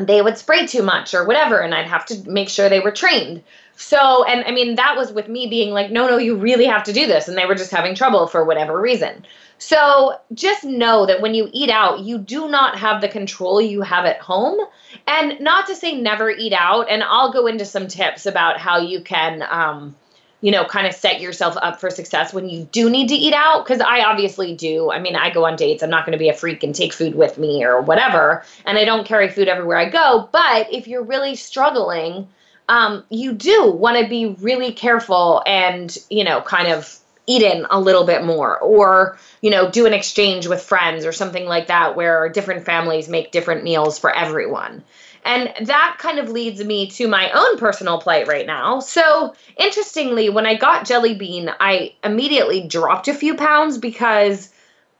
they 0.00 0.20
would 0.20 0.38
spray 0.38 0.66
too 0.66 0.82
much 0.82 1.14
or 1.14 1.26
whatever, 1.26 1.60
and 1.60 1.74
I'd 1.74 1.88
have 1.88 2.06
to 2.06 2.28
make 2.28 2.48
sure 2.48 2.70
they 2.70 2.80
were 2.80 2.90
trained. 2.90 3.42
So, 3.76 4.24
and 4.24 4.44
I 4.44 4.52
mean, 4.52 4.76
that 4.76 4.96
was 4.96 5.12
with 5.12 5.28
me 5.28 5.46
being 5.48 5.72
like, 5.72 5.90
no, 5.90 6.06
no, 6.06 6.16
you 6.16 6.36
really 6.36 6.66
have 6.66 6.84
to 6.84 6.92
do 6.92 7.06
this. 7.06 7.28
And 7.28 7.36
they 7.36 7.46
were 7.46 7.56
just 7.56 7.70
having 7.70 7.94
trouble 7.94 8.26
for 8.26 8.44
whatever 8.44 8.80
reason. 8.80 9.24
So 9.58 10.18
just 10.32 10.64
know 10.64 11.06
that 11.06 11.20
when 11.20 11.34
you 11.34 11.48
eat 11.52 11.70
out, 11.70 12.00
you 12.00 12.18
do 12.18 12.48
not 12.48 12.78
have 12.78 13.00
the 13.00 13.08
control 13.08 13.60
you 13.60 13.82
have 13.82 14.04
at 14.04 14.20
home. 14.20 14.60
And 15.06 15.40
not 15.40 15.66
to 15.68 15.74
say 15.74 16.00
never 16.00 16.30
eat 16.30 16.52
out. 16.52 16.88
And 16.88 17.02
I'll 17.02 17.32
go 17.32 17.46
into 17.46 17.64
some 17.64 17.88
tips 17.88 18.26
about 18.26 18.58
how 18.58 18.78
you 18.78 19.00
can, 19.00 19.42
um, 19.48 19.96
you 20.40 20.52
know, 20.52 20.64
kind 20.64 20.86
of 20.86 20.94
set 20.94 21.20
yourself 21.20 21.56
up 21.60 21.80
for 21.80 21.88
success 21.88 22.32
when 22.34 22.48
you 22.48 22.68
do 22.70 22.90
need 22.90 23.08
to 23.08 23.14
eat 23.14 23.32
out. 23.32 23.64
Cause 23.66 23.80
I 23.80 24.04
obviously 24.04 24.54
do. 24.54 24.92
I 24.92 25.00
mean, 25.00 25.16
I 25.16 25.30
go 25.30 25.46
on 25.46 25.56
dates. 25.56 25.82
I'm 25.82 25.90
not 25.90 26.04
going 26.04 26.12
to 26.12 26.18
be 26.18 26.28
a 26.28 26.34
freak 26.34 26.62
and 26.62 26.74
take 26.74 26.92
food 26.92 27.14
with 27.14 27.38
me 27.38 27.64
or 27.64 27.80
whatever. 27.80 28.44
And 28.66 28.76
I 28.76 28.84
don't 28.84 29.06
carry 29.06 29.28
food 29.28 29.48
everywhere 29.48 29.78
I 29.78 29.88
go. 29.88 30.28
But 30.30 30.72
if 30.72 30.86
you're 30.86 31.02
really 31.02 31.34
struggling, 31.34 32.28
um, 32.68 33.04
you 33.10 33.32
do 33.32 33.70
want 33.70 33.98
to 34.02 34.08
be 34.08 34.26
really 34.40 34.72
careful 34.72 35.42
and, 35.46 35.96
you 36.10 36.24
know, 36.24 36.40
kind 36.40 36.68
of 36.68 36.98
eat 37.26 37.42
in 37.42 37.66
a 37.70 37.80
little 37.80 38.04
bit 38.04 38.24
more 38.24 38.58
or, 38.58 39.18
you 39.40 39.50
know, 39.50 39.70
do 39.70 39.86
an 39.86 39.94
exchange 39.94 40.46
with 40.46 40.62
friends 40.62 41.06
or 41.06 41.12
something 41.12 41.46
like 41.46 41.68
that 41.68 41.96
where 41.96 42.28
different 42.28 42.64
families 42.64 43.08
make 43.08 43.32
different 43.32 43.64
meals 43.64 43.98
for 43.98 44.14
everyone. 44.14 44.82
And 45.24 45.52
that 45.68 45.96
kind 45.98 46.18
of 46.18 46.28
leads 46.28 46.62
me 46.62 46.88
to 46.90 47.08
my 47.08 47.30
own 47.30 47.56
personal 47.56 47.98
plight 47.98 48.28
right 48.28 48.46
now. 48.46 48.80
So, 48.80 49.34
interestingly, 49.56 50.28
when 50.28 50.44
I 50.44 50.54
got 50.54 50.84
Jelly 50.84 51.14
Bean, 51.14 51.50
I 51.60 51.94
immediately 52.04 52.66
dropped 52.66 53.08
a 53.08 53.14
few 53.14 53.34
pounds 53.34 53.78
because 53.78 54.50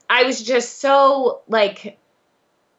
I 0.09 0.23
was 0.23 0.41
just 0.41 0.79
so 0.79 1.41
like 1.47 1.99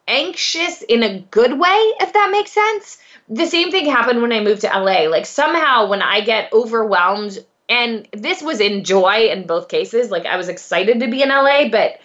anxious 0.09 0.83
in 0.83 1.05
a 1.05 1.21
good 1.21 1.57
way, 1.57 1.93
if 2.01 2.13
that 2.13 2.31
makes 2.33 2.51
sense 2.51 2.99
the 3.29 3.47
same 3.47 3.71
thing 3.71 3.87
happened 3.87 4.23
when 4.23 4.33
I 4.33 4.41
moved 4.41 4.63
to 4.63 4.69
LA. 4.69 5.09
Like 5.09 5.27
somehow 5.27 5.89
when 5.89 6.03
I 6.03 6.21
get 6.21 6.53
overwhelmed, 6.53 7.39
and 7.69 8.09
this 8.13 8.43
was 8.43 8.61
in 8.61 8.85
joy 8.85 9.29
in 9.31 9.47
both 9.47 9.69
cases, 9.69 10.11
like 10.11 10.27
I 10.27 10.37
was 10.37 10.49
excited 10.49 11.01
to 11.01 11.09
be 11.09 11.23
in 11.23 11.29
LA, 11.29 11.69
but 11.69 11.99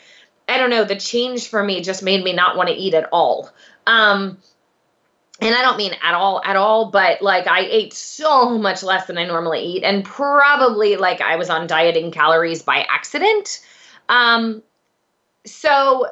I 0.48 0.58
don't 0.58 0.70
know, 0.70 0.84
the 0.84 0.96
change 0.96 1.48
for 1.48 1.64
me 1.64 1.82
just 1.82 2.04
made 2.04 2.24
me 2.24 2.34
not 2.34 2.58
want 2.58 2.70
to 2.70 2.76
eat 2.76 2.94
at 2.94 3.10
all. 3.12 3.50
Um, 3.86 4.38
and 5.40 5.56
I 5.56 5.62
don't 5.62 5.78
mean 5.78 5.94
at 6.04 6.14
all, 6.14 6.42
at 6.44 6.56
all, 6.56 6.92
but 6.92 7.22
like 7.22 7.48
I 7.48 7.62
ate 7.62 7.94
so 7.94 8.58
much 8.58 8.84
less 8.84 9.08
than 9.08 9.18
I 9.18 9.26
normally 9.26 9.62
eat, 9.62 9.84
and 9.84 10.04
probably 10.04 10.98
like 10.98 11.22
I 11.22 11.36
was 11.36 11.50
on 11.50 11.68
dieting 11.68 12.12
calories 12.12 12.62
by 12.62 12.86
accident. 12.90 13.66
Um, 14.10 14.62
so 15.46 16.08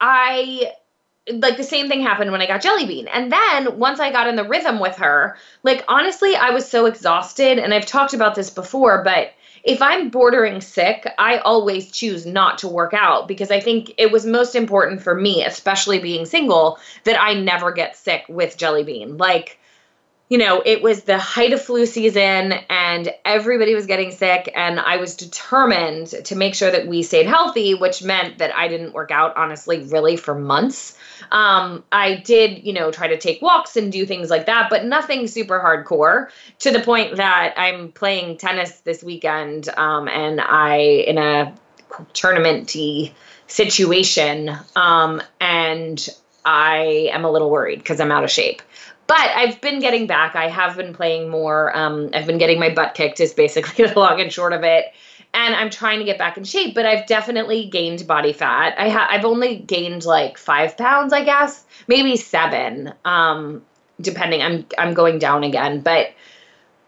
I 0.00 0.72
like 1.32 1.56
the 1.56 1.64
same 1.64 1.88
thing 1.88 2.02
happened 2.02 2.32
when 2.32 2.40
I 2.40 2.46
got 2.46 2.62
Jelly 2.62 2.86
Bean. 2.86 3.08
And 3.08 3.32
then 3.32 3.78
once 3.78 4.00
I 4.00 4.10
got 4.10 4.28
in 4.28 4.36
the 4.36 4.48
rhythm 4.48 4.78
with 4.78 4.96
her, 4.96 5.36
like 5.62 5.84
honestly, 5.88 6.36
I 6.36 6.50
was 6.50 6.68
so 6.68 6.86
exhausted. 6.86 7.58
And 7.58 7.72
I've 7.72 7.86
talked 7.86 8.14
about 8.14 8.34
this 8.34 8.50
before, 8.50 9.02
but 9.04 9.32
if 9.62 9.82
I'm 9.82 10.08
bordering 10.08 10.60
sick, 10.60 11.06
I 11.18 11.38
always 11.38 11.90
choose 11.90 12.24
not 12.24 12.58
to 12.58 12.68
work 12.68 12.94
out 12.94 13.28
because 13.28 13.50
I 13.50 13.60
think 13.60 13.92
it 13.98 14.10
was 14.10 14.24
most 14.24 14.54
important 14.54 15.02
for 15.02 15.14
me, 15.14 15.44
especially 15.44 15.98
being 15.98 16.24
single, 16.24 16.78
that 17.04 17.20
I 17.20 17.34
never 17.34 17.70
get 17.72 17.96
sick 17.96 18.24
with 18.28 18.56
Jelly 18.56 18.84
Bean. 18.84 19.18
Like, 19.18 19.58
you 20.30 20.38
know, 20.38 20.62
it 20.64 20.80
was 20.80 21.02
the 21.02 21.18
height 21.18 21.52
of 21.52 21.60
flu 21.60 21.84
season 21.84 22.52
and 22.70 23.12
everybody 23.24 23.74
was 23.74 23.86
getting 23.86 24.12
sick. 24.12 24.50
And 24.54 24.80
I 24.80 24.96
was 24.96 25.16
determined 25.16 26.06
to 26.06 26.36
make 26.36 26.54
sure 26.54 26.70
that 26.70 26.86
we 26.86 27.02
stayed 27.02 27.26
healthy, 27.26 27.74
which 27.74 28.02
meant 28.02 28.38
that 28.38 28.54
I 28.54 28.68
didn't 28.68 28.94
work 28.94 29.10
out, 29.10 29.36
honestly, 29.36 29.82
really 29.82 30.16
for 30.16 30.34
months. 30.34 30.96
Um, 31.30 31.84
I 31.92 32.16
did, 32.16 32.64
you 32.64 32.72
know, 32.72 32.90
try 32.90 33.08
to 33.08 33.18
take 33.18 33.40
walks 33.40 33.76
and 33.76 33.92
do 33.92 34.06
things 34.06 34.30
like 34.30 34.46
that, 34.46 34.68
but 34.70 34.84
nothing 34.84 35.26
super 35.26 35.60
hardcore 35.60 36.28
to 36.60 36.70
the 36.70 36.80
point 36.80 37.16
that 37.16 37.54
I'm 37.56 37.92
playing 37.92 38.38
tennis 38.38 38.80
this 38.80 39.02
weekend 39.02 39.68
um, 39.70 40.08
and 40.08 40.40
I, 40.40 40.78
in 40.78 41.18
a 41.18 41.54
tournament 42.12 42.76
situation, 43.46 44.50
um, 44.76 45.22
and 45.40 46.08
I 46.44 47.10
am 47.12 47.24
a 47.24 47.30
little 47.30 47.50
worried 47.50 47.78
because 47.78 48.00
I'm 48.00 48.10
out 48.10 48.24
of 48.24 48.30
shape 48.30 48.62
but 49.10 49.18
I've 49.18 49.60
been 49.60 49.80
getting 49.80 50.06
back. 50.06 50.36
I 50.36 50.46
have 50.46 50.76
been 50.76 50.94
playing 50.94 51.30
more. 51.30 51.76
Um, 51.76 52.10
I've 52.14 52.26
been 52.26 52.38
getting 52.38 52.60
my 52.60 52.72
butt 52.72 52.94
kicked, 52.94 53.18
is 53.18 53.34
basically 53.34 53.84
the 53.88 53.98
long 53.98 54.20
and 54.20 54.32
short 54.32 54.52
of 54.52 54.62
it. 54.62 54.84
And 55.32 55.54
I'm 55.54 55.70
trying 55.70 56.00
to 56.00 56.04
get 56.04 56.18
back 56.18 56.36
in 56.36 56.44
shape, 56.44 56.74
but 56.74 56.86
I've 56.86 57.06
definitely 57.06 57.68
gained 57.68 58.06
body 58.06 58.32
fat. 58.32 58.74
I 58.76 58.88
ha- 58.88 59.06
I've 59.08 59.24
only 59.24 59.56
gained 59.56 60.04
like 60.04 60.36
five 60.36 60.76
pounds, 60.76 61.12
I 61.12 61.24
guess, 61.24 61.64
maybe 61.86 62.16
seven, 62.16 62.92
um, 63.04 63.62
depending. 64.00 64.42
I'm 64.42 64.66
I'm 64.76 64.92
going 64.92 65.18
down 65.18 65.44
again, 65.44 65.80
but 65.80 66.12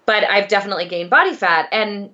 but 0.06 0.24
I've 0.24 0.48
definitely 0.48 0.88
gained 0.88 1.08
body 1.08 1.34
fat, 1.34 1.68
and 1.70 2.10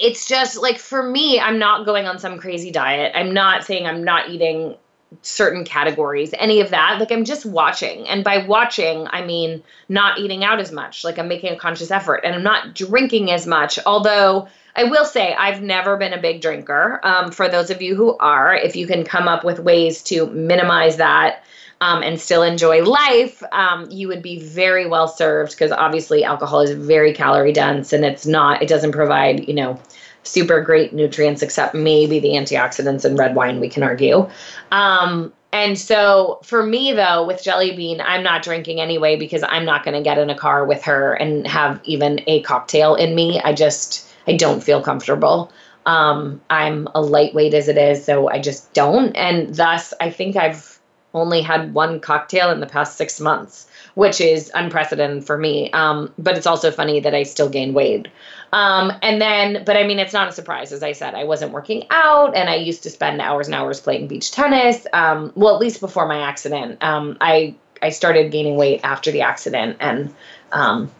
it's 0.00 0.26
just 0.28 0.60
like 0.60 0.78
for 0.78 1.02
me, 1.02 1.40
I'm 1.40 1.58
not 1.58 1.86
going 1.86 2.06
on 2.06 2.18
some 2.18 2.38
crazy 2.38 2.70
diet. 2.70 3.12
I'm 3.14 3.32
not 3.32 3.64
saying 3.64 3.86
I'm 3.86 4.04
not 4.04 4.30
eating 4.30 4.76
certain 5.22 5.64
categories, 5.64 6.34
any 6.38 6.60
of 6.60 6.70
that. 6.70 6.98
Like 6.98 7.12
I'm 7.12 7.24
just 7.24 7.46
watching. 7.46 8.08
And 8.08 8.24
by 8.24 8.46
watching, 8.46 9.06
I 9.08 9.24
mean 9.24 9.62
not 9.88 10.18
eating 10.18 10.44
out 10.44 10.60
as 10.60 10.72
much. 10.72 11.04
Like 11.04 11.18
I'm 11.18 11.28
making 11.28 11.52
a 11.52 11.56
conscious 11.56 11.90
effort 11.90 12.22
and 12.24 12.34
I'm 12.34 12.42
not 12.42 12.74
drinking 12.74 13.30
as 13.30 13.46
much. 13.46 13.78
Although 13.86 14.48
I 14.74 14.84
will 14.84 15.04
say 15.04 15.34
I've 15.34 15.62
never 15.62 15.96
been 15.96 16.12
a 16.12 16.20
big 16.20 16.40
drinker. 16.40 17.00
Um, 17.02 17.30
for 17.30 17.48
those 17.48 17.70
of 17.70 17.82
you 17.82 17.94
who 17.94 18.16
are, 18.18 18.54
if 18.54 18.76
you 18.76 18.86
can 18.86 19.04
come 19.04 19.28
up 19.28 19.44
with 19.44 19.58
ways 19.58 20.02
to 20.04 20.26
minimize 20.26 20.96
that. 20.96 21.42
Um, 21.78 22.02
and 22.02 22.18
still 22.18 22.42
enjoy 22.42 22.82
life, 22.84 23.42
um, 23.52 23.90
you 23.90 24.08
would 24.08 24.22
be 24.22 24.40
very 24.40 24.86
well 24.88 25.06
served 25.06 25.50
because 25.50 25.70
obviously 25.70 26.24
alcohol 26.24 26.62
is 26.62 26.70
very 26.70 27.12
calorie 27.12 27.52
dense 27.52 27.92
and 27.92 28.02
it's 28.02 28.24
not, 28.24 28.62
it 28.62 28.68
doesn't 28.70 28.92
provide, 28.92 29.46
you 29.46 29.52
know, 29.52 29.78
super 30.26 30.60
great 30.60 30.92
nutrients, 30.92 31.42
except 31.42 31.74
maybe 31.74 32.18
the 32.18 32.30
antioxidants 32.30 33.04
in 33.04 33.16
red 33.16 33.34
wine, 33.34 33.60
we 33.60 33.68
can 33.68 33.82
argue. 33.82 34.28
Um, 34.72 35.32
and 35.52 35.78
so 35.78 36.40
for 36.42 36.62
me, 36.62 36.92
though, 36.92 37.26
with 37.26 37.42
Jelly 37.42 37.74
Bean, 37.74 38.00
I'm 38.00 38.22
not 38.22 38.42
drinking 38.42 38.80
anyway 38.80 39.16
because 39.16 39.42
I'm 39.42 39.64
not 39.64 39.84
going 39.84 39.96
to 39.96 40.02
get 40.02 40.18
in 40.18 40.28
a 40.28 40.36
car 40.36 40.66
with 40.66 40.82
her 40.82 41.14
and 41.14 41.46
have 41.46 41.80
even 41.84 42.20
a 42.26 42.42
cocktail 42.42 42.94
in 42.94 43.14
me. 43.14 43.40
I 43.40 43.54
just, 43.54 44.06
I 44.26 44.36
don't 44.36 44.62
feel 44.62 44.82
comfortable. 44.82 45.50
Um, 45.86 46.40
I'm 46.50 46.88
a 46.94 47.00
lightweight 47.00 47.54
as 47.54 47.68
it 47.68 47.78
is, 47.78 48.04
so 48.04 48.28
I 48.28 48.40
just 48.40 48.72
don't. 48.74 49.14
And 49.16 49.54
thus, 49.54 49.94
I 50.00 50.10
think 50.10 50.36
I've 50.36 50.78
only 51.14 51.40
had 51.40 51.72
one 51.72 52.00
cocktail 52.00 52.50
in 52.50 52.60
the 52.60 52.66
past 52.66 52.96
six 52.96 53.20
months, 53.20 53.66
which 53.96 54.20
is 54.20 54.50
unprecedented 54.54 55.24
for 55.24 55.38
me. 55.38 55.70
Um, 55.72 56.12
but 56.18 56.36
it's 56.36 56.46
also 56.46 56.70
funny 56.70 57.00
that 57.00 57.14
I 57.14 57.22
still 57.22 57.48
gain 57.48 57.72
weight. 57.72 58.08
Um, 58.52 58.92
and 59.00 59.22
then, 59.22 59.64
but 59.64 59.74
I 59.78 59.86
mean, 59.86 59.98
it's 59.98 60.12
not 60.12 60.28
a 60.28 60.32
surprise. 60.32 60.70
As 60.70 60.82
I 60.82 60.92
said, 60.92 61.14
I 61.14 61.24
wasn't 61.24 61.52
working 61.52 61.86
out 61.88 62.36
and 62.36 62.50
I 62.50 62.56
used 62.56 62.82
to 62.82 62.90
spend 62.90 63.22
hours 63.22 63.46
and 63.46 63.54
hours 63.54 63.80
playing 63.80 64.06
beach 64.06 64.32
tennis. 64.32 64.86
Um, 64.92 65.32
well, 65.34 65.54
at 65.54 65.60
least 65.62 65.80
before 65.80 66.06
my 66.06 66.18
accident. 66.18 66.82
Um, 66.84 67.16
I, 67.22 67.54
I 67.80 67.88
started 67.88 68.30
gaining 68.30 68.56
weight 68.56 68.82
after 68.84 69.10
the 69.10 69.22
accident 69.22 69.78
and, 69.80 70.14
um, 70.52 70.90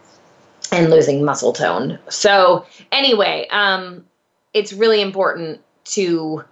and 0.71 0.89
losing 0.89 1.23
muscle 1.23 1.53
tone. 1.53 1.99
So 2.09 2.65
anyway, 2.91 3.47
um, 3.51 4.07
it's 4.55 4.73
really 4.73 5.01
important 5.01 5.61
to 5.85 6.43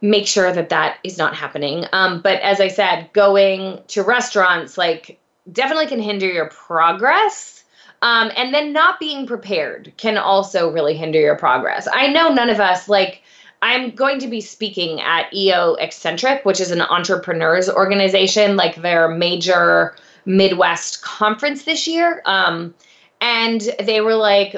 make 0.00 0.26
sure 0.26 0.52
that 0.52 0.70
that 0.70 0.98
is 1.04 1.18
not 1.18 1.34
happening. 1.34 1.86
Um, 1.92 2.20
but 2.20 2.40
as 2.40 2.60
I 2.60 2.68
said, 2.68 3.10
going 3.12 3.80
to 3.88 4.02
restaurants 4.02 4.78
like 4.78 5.18
definitely 5.52 5.86
can 5.86 6.00
hinder 6.00 6.26
your 6.26 6.48
progress 6.48 7.60
um, 8.02 8.30
and 8.36 8.54
then 8.54 8.72
not 8.72 8.98
being 8.98 9.26
prepared 9.26 9.92
can 9.96 10.16
also 10.16 10.70
really 10.70 10.96
hinder 10.96 11.20
your 11.20 11.36
progress. 11.36 11.86
I 11.92 12.08
know 12.08 12.32
none 12.32 12.50
of 12.50 12.60
us 12.60 12.88
like. 12.88 13.22
I'm 13.62 13.90
going 13.90 14.20
to 14.20 14.26
be 14.26 14.40
speaking 14.40 15.02
at 15.02 15.30
EO 15.34 15.74
Eccentric, 15.74 16.46
which 16.46 16.60
is 16.60 16.70
an 16.70 16.80
entrepreneurs 16.80 17.68
organization, 17.68 18.56
like 18.56 18.76
their 18.76 19.06
major 19.08 19.94
Midwest 20.24 21.02
conference 21.02 21.64
this 21.64 21.86
year. 21.86 22.22
Um, 22.24 22.72
and 23.20 23.60
they 23.82 24.00
were 24.00 24.14
like, 24.14 24.54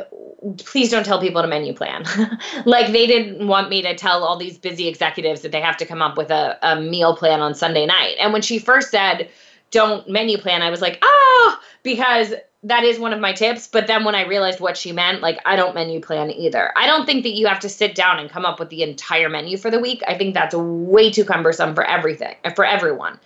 please 0.59 0.91
don't 0.91 1.05
tell 1.05 1.21
people 1.21 1.43
to 1.43 1.49
menu 1.49 1.73
plan. 1.73 2.05
like 2.65 2.93
they 2.93 3.07
didn't 3.07 3.47
want 3.47 3.71
me 3.71 3.83
to 3.83 3.95
tell 3.95 4.25
all 4.25 4.37
these 4.37 4.59
busy 4.59 4.89
executives 4.89 5.43
that 5.43 5.53
they 5.53 5.61
have 5.61 5.77
to 5.79 5.87
come 5.87 6.03
up 6.03 6.17
with 6.17 6.31
a, 6.31 6.59
a 6.63 6.81
meal 6.81 7.17
plan 7.17 7.41
on 7.41 7.55
Sunday 7.55 7.87
night. 7.87 8.17
And 8.21 8.33
when 8.33 8.43
she 8.43 8.59
first 8.59 8.91
said, 8.91 9.29
don't 9.71 10.09
menu 10.09 10.39
plan, 10.39 10.63
I 10.63 10.71
was 10.71 10.81
like, 10.81 10.99
ah, 11.03 11.61
because 11.83 12.35
that 12.65 12.85
is 12.85 12.99
one 12.99 13.13
of 13.13 13.21
my 13.21 13.33
tips. 13.33 13.67
But 13.67 13.87
then 13.87 14.05
when 14.05 14.15
I 14.15 14.27
realized 14.27 14.61
what 14.61 14.77
she 14.77 14.93
meant, 14.93 15.21
like 15.23 15.41
I 15.45 15.57
don't 15.57 15.75
menu 15.75 16.01
plan 16.01 16.31
either. 16.31 16.73
I 16.77 16.87
don't 16.87 17.07
think 17.07 17.25
that 17.25 17.31
you 17.31 17.47
have 17.47 17.61
to 17.61 17.69
sit 17.69 17.95
down 17.95 18.19
and 18.19 18.31
come 18.31 18.45
up 18.45 18.61
with 18.61 18.69
the 18.71 18.83
entire 18.83 19.29
menu 19.29 19.57
for 19.57 19.71
the 19.71 19.81
week. 19.81 20.03
I 20.07 20.17
think 20.17 20.35
that's 20.35 20.55
way 20.55 21.11
too 21.11 21.25
cumbersome 21.25 21.75
for 21.75 21.85
everything, 21.85 22.37
for 22.55 22.65
everyone. 22.65 23.19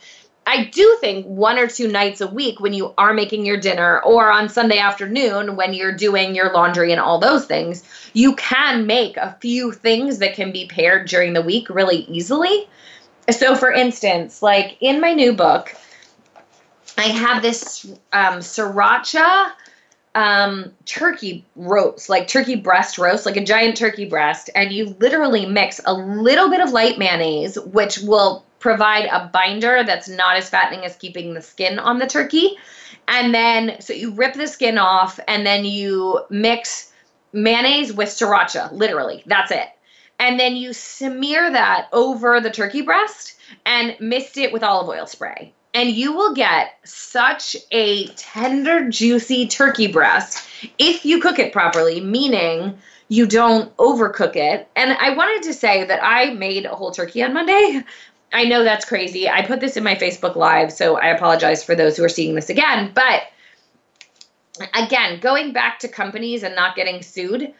I 0.46 0.64
do 0.64 0.96
think 1.00 1.26
one 1.26 1.58
or 1.58 1.66
two 1.66 1.88
nights 1.88 2.20
a 2.20 2.28
week 2.28 2.60
when 2.60 2.72
you 2.72 2.94
are 2.96 3.12
making 3.12 3.44
your 3.44 3.56
dinner 3.56 4.00
or 4.00 4.30
on 4.30 4.48
Sunday 4.48 4.78
afternoon 4.78 5.56
when 5.56 5.74
you're 5.74 5.92
doing 5.92 6.36
your 6.36 6.52
laundry 6.52 6.92
and 6.92 7.00
all 7.00 7.18
those 7.18 7.46
things, 7.46 7.82
you 8.12 8.36
can 8.36 8.86
make 8.86 9.16
a 9.16 9.36
few 9.40 9.72
things 9.72 10.18
that 10.18 10.34
can 10.34 10.52
be 10.52 10.66
paired 10.66 11.08
during 11.08 11.32
the 11.32 11.42
week 11.42 11.68
really 11.68 12.04
easily. 12.08 12.68
So, 13.28 13.56
for 13.56 13.72
instance, 13.72 14.40
like 14.40 14.76
in 14.80 15.00
my 15.00 15.14
new 15.14 15.32
book, 15.32 15.74
I 16.96 17.08
have 17.08 17.42
this 17.42 17.84
um, 18.12 18.38
sriracha 18.38 19.50
um, 20.14 20.72
turkey 20.86 21.44
roast, 21.56 22.08
like 22.08 22.28
turkey 22.28 22.54
breast 22.54 22.98
roast, 22.98 23.26
like 23.26 23.36
a 23.36 23.44
giant 23.44 23.76
turkey 23.76 24.08
breast, 24.08 24.48
and 24.54 24.72
you 24.72 24.96
literally 25.00 25.44
mix 25.44 25.80
a 25.84 25.92
little 25.92 26.48
bit 26.48 26.60
of 26.60 26.70
light 26.70 26.98
mayonnaise, 26.98 27.58
which 27.58 27.98
will 27.98 28.45
provide 28.66 29.04
a 29.04 29.30
binder 29.32 29.84
that's 29.84 30.08
not 30.08 30.36
as 30.36 30.50
fattening 30.50 30.84
as 30.84 30.96
keeping 30.96 31.34
the 31.34 31.40
skin 31.40 31.78
on 31.78 32.00
the 32.00 32.06
turkey. 32.06 32.56
And 33.06 33.32
then, 33.32 33.80
so 33.80 33.92
you 33.92 34.10
rip 34.10 34.34
the 34.34 34.48
skin 34.48 34.76
off, 34.76 35.20
and 35.28 35.46
then 35.46 35.64
you 35.64 36.20
mix 36.30 36.92
mayonnaise 37.32 37.92
with 37.92 38.08
sriracha, 38.08 38.72
literally. 38.72 39.22
That's 39.26 39.52
it. 39.52 39.68
And 40.18 40.40
then 40.40 40.56
you 40.56 40.72
smear 40.72 41.52
that 41.52 41.86
over 41.92 42.40
the 42.40 42.50
turkey 42.50 42.82
breast 42.82 43.38
and 43.64 43.94
mist 44.00 44.36
it 44.36 44.52
with 44.52 44.64
olive 44.64 44.88
oil 44.88 45.06
spray 45.06 45.52
and 45.76 45.90
you 45.90 46.12
will 46.12 46.32
get 46.32 46.78
such 46.84 47.54
a 47.70 48.06
tender, 48.06 48.88
juicy 48.88 49.46
turkey 49.46 49.86
breast 49.88 50.48
if 50.78 51.04
you 51.04 51.20
cook 51.20 51.38
it 51.38 51.52
properly, 51.52 52.00
meaning 52.00 52.78
you 53.08 53.26
don't 53.26 53.76
overcook 53.76 54.36
it. 54.36 54.68
And 54.74 54.92
I 54.92 55.14
wanted 55.14 55.42
to 55.44 55.52
say 55.52 55.84
that 55.84 56.02
I 56.02 56.32
made 56.32 56.64
a 56.64 56.74
whole 56.74 56.92
turkey 56.92 57.22
on 57.22 57.34
Monday. 57.34 57.84
I 58.36 58.44
know 58.44 58.64
that's 58.64 58.84
crazy. 58.84 59.30
I 59.30 59.40
put 59.46 59.60
this 59.60 59.78
in 59.78 59.82
my 59.82 59.94
Facebook 59.94 60.36
Live, 60.36 60.70
so 60.70 60.98
I 60.98 61.06
apologize 61.06 61.64
for 61.64 61.74
those 61.74 61.96
who 61.96 62.04
are 62.04 62.08
seeing 62.10 62.34
this 62.34 62.50
again. 62.50 62.92
But 62.94 63.22
again, 64.74 65.20
going 65.20 65.54
back 65.54 65.78
to 65.78 65.88
companies 65.88 66.42
and 66.42 66.54
not 66.54 66.76
getting 66.76 67.00
sued, 67.00 67.54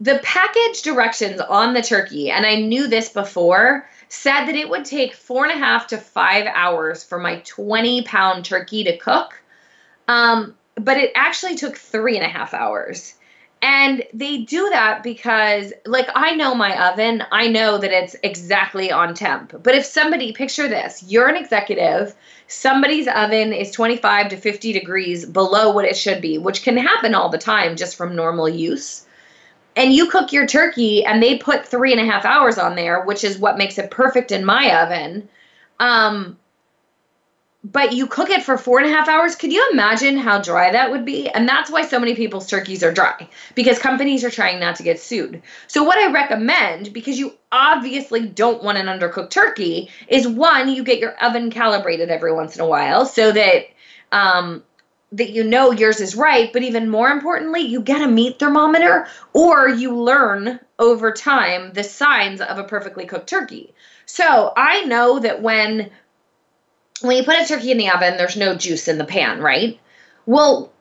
the 0.00 0.20
package 0.22 0.80
directions 0.80 1.42
on 1.42 1.74
the 1.74 1.82
turkey, 1.82 2.30
and 2.30 2.46
I 2.46 2.56
knew 2.56 2.88
this 2.88 3.10
before, 3.10 3.86
said 4.08 4.46
that 4.46 4.56
it 4.56 4.70
would 4.70 4.86
take 4.86 5.12
four 5.12 5.44
and 5.44 5.52
a 5.52 5.62
half 5.62 5.88
to 5.88 5.98
five 5.98 6.46
hours 6.46 7.04
for 7.04 7.18
my 7.18 7.40
20 7.44 8.04
pound 8.04 8.46
turkey 8.46 8.82
to 8.84 8.96
cook. 8.96 9.38
Um, 10.08 10.54
but 10.76 10.96
it 10.96 11.12
actually 11.14 11.56
took 11.56 11.76
three 11.76 12.16
and 12.16 12.24
a 12.24 12.30
half 12.30 12.54
hours. 12.54 13.14
And 13.66 14.04
they 14.12 14.42
do 14.42 14.68
that 14.68 15.02
because, 15.02 15.72
like, 15.86 16.10
I 16.14 16.34
know 16.34 16.54
my 16.54 16.90
oven, 16.90 17.22
I 17.32 17.48
know 17.48 17.78
that 17.78 17.92
it's 17.92 18.14
exactly 18.22 18.92
on 18.92 19.14
temp. 19.14 19.54
But 19.62 19.74
if 19.74 19.86
somebody, 19.86 20.32
picture 20.32 20.68
this, 20.68 21.02
you're 21.08 21.28
an 21.28 21.36
executive, 21.36 22.14
somebody's 22.46 23.08
oven 23.08 23.54
is 23.54 23.70
25 23.70 24.28
to 24.28 24.36
50 24.36 24.74
degrees 24.74 25.24
below 25.24 25.72
what 25.72 25.86
it 25.86 25.96
should 25.96 26.20
be, 26.20 26.36
which 26.36 26.62
can 26.62 26.76
happen 26.76 27.14
all 27.14 27.30
the 27.30 27.38
time 27.38 27.74
just 27.74 27.96
from 27.96 28.14
normal 28.14 28.50
use 28.50 29.06
and 29.76 29.92
you 29.92 30.10
cook 30.10 30.32
your 30.32 30.46
turkey 30.46 31.04
and 31.04 31.22
they 31.22 31.38
put 31.38 31.66
three 31.66 31.92
and 31.92 32.00
a 32.00 32.10
half 32.10 32.24
hours 32.24 32.58
on 32.58 32.76
there, 32.76 33.02
which 33.04 33.24
is 33.24 33.38
what 33.38 33.58
makes 33.58 33.78
it 33.78 33.90
perfect 33.90 34.30
in 34.30 34.44
my 34.44 34.82
oven. 34.82 35.28
Um, 35.80 36.38
but 37.64 37.94
you 37.94 38.06
cook 38.06 38.28
it 38.28 38.42
for 38.42 38.58
four 38.58 38.78
and 38.78 38.86
a 38.86 38.92
half 38.92 39.08
hours. 39.08 39.34
Could 39.34 39.52
you 39.52 39.66
imagine 39.72 40.18
how 40.18 40.40
dry 40.40 40.70
that 40.70 40.90
would 40.90 41.06
be? 41.06 41.30
And 41.30 41.48
that's 41.48 41.70
why 41.70 41.86
so 41.86 41.98
many 41.98 42.14
people's 42.14 42.46
turkeys 42.46 42.84
are 42.84 42.92
dry 42.92 43.26
because 43.54 43.78
companies 43.78 44.22
are 44.22 44.30
trying 44.30 44.60
not 44.60 44.76
to 44.76 44.82
get 44.82 45.00
sued. 45.00 45.42
So, 45.66 45.82
what 45.82 45.98
I 45.98 46.12
recommend, 46.12 46.92
because 46.92 47.18
you 47.18 47.32
obviously 47.50 48.26
don't 48.26 48.62
want 48.62 48.76
an 48.76 48.86
undercooked 48.86 49.30
turkey, 49.30 49.88
is 50.08 50.28
one, 50.28 50.68
you 50.68 50.84
get 50.84 50.98
your 50.98 51.16
oven 51.24 51.50
calibrated 51.50 52.10
every 52.10 52.34
once 52.34 52.54
in 52.54 52.60
a 52.60 52.68
while 52.68 53.06
so 53.06 53.32
that. 53.32 53.64
Um, 54.12 54.62
that 55.12 55.30
you 55.30 55.44
know 55.44 55.70
yours 55.70 56.00
is 56.00 56.16
right, 56.16 56.52
but 56.52 56.64
even 56.64 56.88
more 56.88 57.08
importantly, 57.08 57.60
you 57.60 57.80
get 57.80 58.02
a 58.02 58.08
meat 58.08 58.40
thermometer 58.40 59.06
or 59.32 59.68
you 59.68 59.96
learn 59.96 60.58
over 60.80 61.12
time 61.12 61.72
the 61.72 61.84
signs 61.84 62.40
of 62.40 62.58
a 62.58 62.64
perfectly 62.64 63.06
cooked 63.06 63.28
turkey. 63.28 63.72
So 64.06 64.52
I 64.56 64.84
know 64.86 65.20
that 65.20 65.40
when 65.40 65.90
when 67.04 67.16
you 67.16 67.24
put 67.24 67.40
a 67.40 67.46
turkey 67.46 67.70
in 67.70 67.78
the 67.78 67.90
oven, 67.90 68.16
there's 68.16 68.36
no 68.36 68.54
juice 68.54 68.88
in 68.88 68.98
the 68.98 69.04
pan, 69.04 69.40
right? 69.40 69.78
Well, 70.26 70.72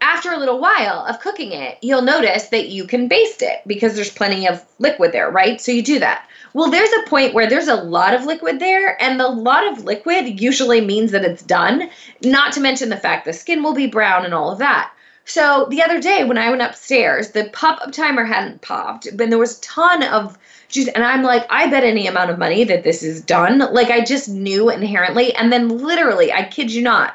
after 0.00 0.32
a 0.32 0.38
little 0.38 0.60
while 0.60 1.06
of 1.06 1.20
cooking 1.20 1.52
it, 1.52 1.78
you'll 1.80 2.02
notice 2.02 2.48
that 2.48 2.68
you 2.68 2.86
can 2.86 3.08
baste 3.08 3.40
it 3.40 3.62
because 3.66 3.94
there's 3.94 4.10
plenty 4.10 4.46
of 4.46 4.62
liquid 4.78 5.12
there, 5.12 5.30
right? 5.30 5.60
So 5.60 5.72
you 5.72 5.82
do 5.82 5.98
that. 6.00 6.28
Well, 6.52 6.70
there's 6.70 6.92
a 6.92 7.08
point 7.08 7.34
where 7.34 7.48
there's 7.48 7.68
a 7.68 7.74
lot 7.74 8.14
of 8.14 8.26
liquid 8.26 8.60
there, 8.60 9.00
and 9.02 9.18
the 9.18 9.28
lot 9.28 9.66
of 9.66 9.84
liquid 9.84 10.40
usually 10.40 10.80
means 10.80 11.10
that 11.12 11.24
it's 11.24 11.42
done, 11.42 11.88
not 12.22 12.52
to 12.52 12.60
mention 12.60 12.90
the 12.90 12.96
fact 12.96 13.24
the 13.24 13.32
skin 13.32 13.62
will 13.62 13.74
be 13.74 13.86
brown 13.86 14.24
and 14.24 14.34
all 14.34 14.52
of 14.52 14.58
that. 14.58 14.92
So 15.24 15.66
the 15.70 15.82
other 15.82 16.00
day 16.00 16.24
when 16.24 16.38
I 16.38 16.50
went 16.50 16.62
upstairs, 16.62 17.30
the 17.30 17.44
pop 17.52 17.80
up 17.80 17.92
timer 17.92 18.24
hadn't 18.24 18.60
popped, 18.60 19.08
but 19.16 19.30
there 19.30 19.38
was 19.38 19.58
a 19.58 19.62
ton 19.62 20.02
of 20.02 20.38
And 20.76 21.04
I'm 21.04 21.22
like, 21.22 21.46
I 21.50 21.68
bet 21.68 21.84
any 21.84 22.06
amount 22.06 22.30
of 22.30 22.38
money 22.38 22.64
that 22.64 22.84
this 22.84 23.02
is 23.02 23.20
done. 23.20 23.58
Like 23.58 23.90
I 23.90 24.04
just 24.04 24.28
knew 24.28 24.70
inherently. 24.70 25.34
And 25.34 25.52
then 25.52 25.68
literally, 25.68 26.32
I 26.32 26.44
kid 26.44 26.72
you 26.72 26.82
not, 26.82 27.14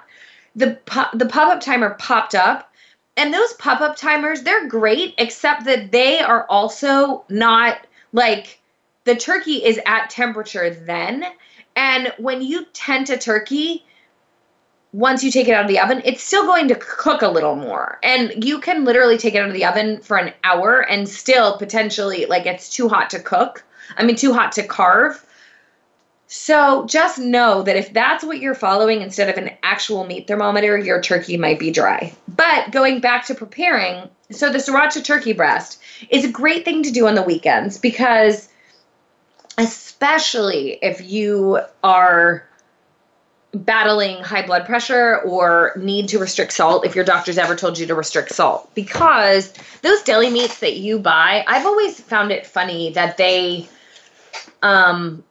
the 0.55 0.79
pop, 0.85 1.17
the 1.17 1.25
pop 1.25 1.53
up 1.53 1.61
timer 1.61 1.95
popped 1.99 2.35
up. 2.35 2.71
And 3.17 3.33
those 3.33 3.53
pop 3.53 3.81
up 3.81 3.97
timers, 3.97 4.43
they're 4.43 4.67
great, 4.67 5.13
except 5.17 5.65
that 5.65 5.91
they 5.91 6.21
are 6.21 6.45
also 6.49 7.25
not 7.27 7.85
like 8.13 8.59
the 9.03 9.15
turkey 9.15 9.65
is 9.65 9.79
at 9.85 10.09
temperature 10.09 10.69
then. 10.69 11.25
And 11.75 12.13
when 12.17 12.41
you 12.41 12.65
tent 12.71 13.09
a 13.09 13.17
turkey, 13.17 13.85
once 14.91 15.23
you 15.23 15.31
take 15.31 15.47
it 15.47 15.53
out 15.53 15.65
of 15.65 15.67
the 15.67 15.79
oven, 15.79 16.01
it's 16.03 16.23
still 16.23 16.43
going 16.43 16.67
to 16.67 16.75
cook 16.75 17.21
a 17.21 17.27
little 17.27 17.55
more. 17.55 17.99
And 18.01 18.43
you 18.43 18.59
can 18.59 18.85
literally 18.85 19.17
take 19.17 19.35
it 19.35 19.39
out 19.39 19.47
of 19.47 19.53
the 19.53 19.65
oven 19.65 19.99
for 19.99 20.17
an 20.17 20.33
hour 20.43 20.79
and 20.79 21.07
still 21.07 21.57
potentially, 21.57 22.25
like, 22.25 22.45
it's 22.45 22.69
too 22.69 22.89
hot 22.89 23.11
to 23.11 23.19
cook. 23.19 23.63
I 23.97 24.03
mean, 24.03 24.15
too 24.15 24.33
hot 24.33 24.53
to 24.53 24.63
carve. 24.63 25.23
So 26.27 26.85
just 26.85 27.17
know 27.17 27.63
that 27.63 27.75
if 27.75 27.91
that's 27.93 28.23
what 28.23 28.39
you're 28.39 28.55
following 28.55 29.01
instead 29.01 29.29
of 29.29 29.37
an 29.43 29.51
actual 29.63 30.05
meat 30.05 30.27
thermometer, 30.27 30.77
your 30.77 31.01
turkey 31.01 31.37
might 31.37 31.59
be 31.59 31.71
dry. 31.71 32.13
But 32.27 32.71
going 32.71 32.99
back 32.99 33.25
to 33.25 33.35
preparing, 33.35 34.09
so 34.31 34.51
the 34.51 34.59
sriracha 34.59 35.03
turkey 35.03 35.33
breast 35.33 35.81
is 36.09 36.25
a 36.25 36.31
great 36.31 36.65
thing 36.65 36.83
to 36.83 36.91
do 36.91 37.07
on 37.07 37.15
the 37.15 37.23
weekends 37.23 37.79
because, 37.79 38.47
especially 39.57 40.77
if 40.83 41.01
you 41.01 41.59
are 41.83 42.48
battling 43.53 44.23
high 44.23 44.45
blood 44.45 44.65
pressure 44.65 45.17
or 45.21 45.73
need 45.75 46.09
to 46.09 46.19
restrict 46.19 46.53
salt 46.53 46.85
if 46.85 46.95
your 46.95 47.03
doctor's 47.03 47.37
ever 47.37 47.55
told 47.55 47.79
you 47.79 47.87
to 47.87 47.95
restrict 47.95 48.31
salt. 48.31 48.69
Because 48.75 49.53
those 49.81 50.01
deli 50.03 50.29
meats 50.29 50.59
that 50.59 50.77
you 50.77 50.99
buy 50.99 51.43
i've 51.47 51.65
always 51.65 51.99
found 51.99 52.31
it 52.31 52.45
funny 52.45 52.91
that 52.91 53.17
they 53.17 53.67
um 54.61 55.23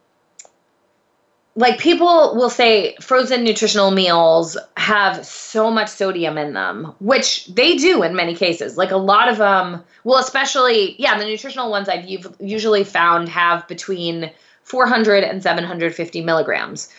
like 1.55 1.79
people 1.81 2.37
will 2.37 2.51
say 2.51 2.97
frozen 3.01 3.43
nutritional 3.43 3.91
meals 3.91 4.57
have 4.77 5.25
so 5.27 5.71
much 5.71 5.89
sodium 5.89 6.39
in 6.39 6.55
them 6.55 6.95
which 7.01 7.47
they 7.47 7.77
do 7.77 8.03
in 8.03 8.15
many 8.15 8.35
cases. 8.35 8.77
Like 8.77 8.91
a 8.91 8.97
lot 8.97 9.29
of 9.29 9.39
them 9.39 9.83
well 10.05 10.19
especially 10.19 10.95
yeah 10.99 11.19
the 11.19 11.25
nutritional 11.25 11.71
ones 11.71 11.89
i've 11.89 12.09
usually 12.41 12.85
found 12.85 13.29
have 13.29 13.67
between 13.69 14.31
400 14.63 15.25
and 15.25 15.43
750 15.43 16.21
milligrams 16.23 16.91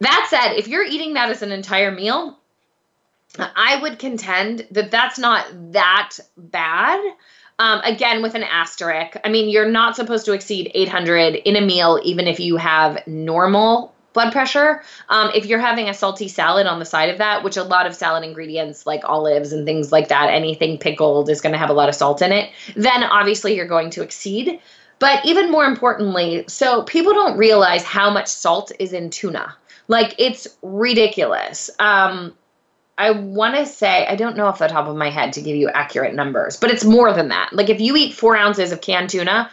that 0.00 0.26
said, 0.30 0.54
if 0.54 0.68
you're 0.68 0.84
eating 0.84 1.14
that 1.14 1.30
as 1.30 1.42
an 1.42 1.52
entire 1.52 1.90
meal, 1.90 2.38
I 3.38 3.78
would 3.80 3.98
contend 3.98 4.66
that 4.72 4.90
that's 4.90 5.18
not 5.18 5.46
that 5.72 6.16
bad. 6.36 7.00
Um, 7.58 7.80
again, 7.84 8.22
with 8.22 8.34
an 8.34 8.42
asterisk. 8.42 9.18
I 9.22 9.28
mean, 9.28 9.50
you're 9.50 9.70
not 9.70 9.94
supposed 9.94 10.24
to 10.24 10.32
exceed 10.32 10.70
800 10.74 11.34
in 11.34 11.56
a 11.56 11.60
meal, 11.60 12.00
even 12.02 12.26
if 12.26 12.40
you 12.40 12.56
have 12.56 13.06
normal 13.06 13.94
blood 14.14 14.32
pressure. 14.32 14.82
Um, 15.10 15.30
if 15.34 15.44
you're 15.44 15.60
having 15.60 15.88
a 15.88 15.94
salty 15.94 16.28
salad 16.28 16.66
on 16.66 16.78
the 16.78 16.86
side 16.86 17.10
of 17.10 17.18
that, 17.18 17.44
which 17.44 17.58
a 17.58 17.62
lot 17.62 17.86
of 17.86 17.94
salad 17.94 18.24
ingredients 18.24 18.86
like 18.86 19.02
olives 19.04 19.52
and 19.52 19.66
things 19.66 19.92
like 19.92 20.08
that, 20.08 20.30
anything 20.30 20.78
pickled 20.78 21.28
is 21.28 21.42
going 21.42 21.52
to 21.52 21.58
have 21.58 21.70
a 21.70 21.74
lot 21.74 21.90
of 21.90 21.94
salt 21.94 22.22
in 22.22 22.32
it, 22.32 22.50
then 22.76 23.04
obviously 23.04 23.54
you're 23.54 23.68
going 23.68 23.90
to 23.90 24.02
exceed. 24.02 24.58
But 24.98 25.24
even 25.24 25.50
more 25.50 25.64
importantly, 25.64 26.44
so 26.48 26.82
people 26.82 27.12
don't 27.12 27.38
realize 27.38 27.82
how 27.82 28.10
much 28.10 28.28
salt 28.28 28.72
is 28.78 28.92
in 28.92 29.10
tuna. 29.10 29.54
Like 29.90 30.14
it's 30.18 30.46
ridiculous. 30.62 31.68
Um, 31.80 32.32
I 32.96 33.10
want 33.10 33.56
to 33.56 33.66
say, 33.66 34.06
I 34.06 34.14
don't 34.14 34.36
know 34.36 34.46
off 34.46 34.60
the 34.60 34.68
top 34.68 34.86
of 34.86 34.94
my 34.94 35.10
head 35.10 35.32
to 35.32 35.42
give 35.42 35.56
you 35.56 35.68
accurate 35.68 36.14
numbers, 36.14 36.56
but 36.56 36.70
it's 36.70 36.84
more 36.84 37.12
than 37.12 37.30
that. 37.30 37.50
Like 37.52 37.70
if 37.70 37.80
you 37.80 37.96
eat 37.96 38.14
four 38.14 38.36
ounces 38.36 38.70
of 38.70 38.80
canned 38.80 39.10
tuna, 39.10 39.50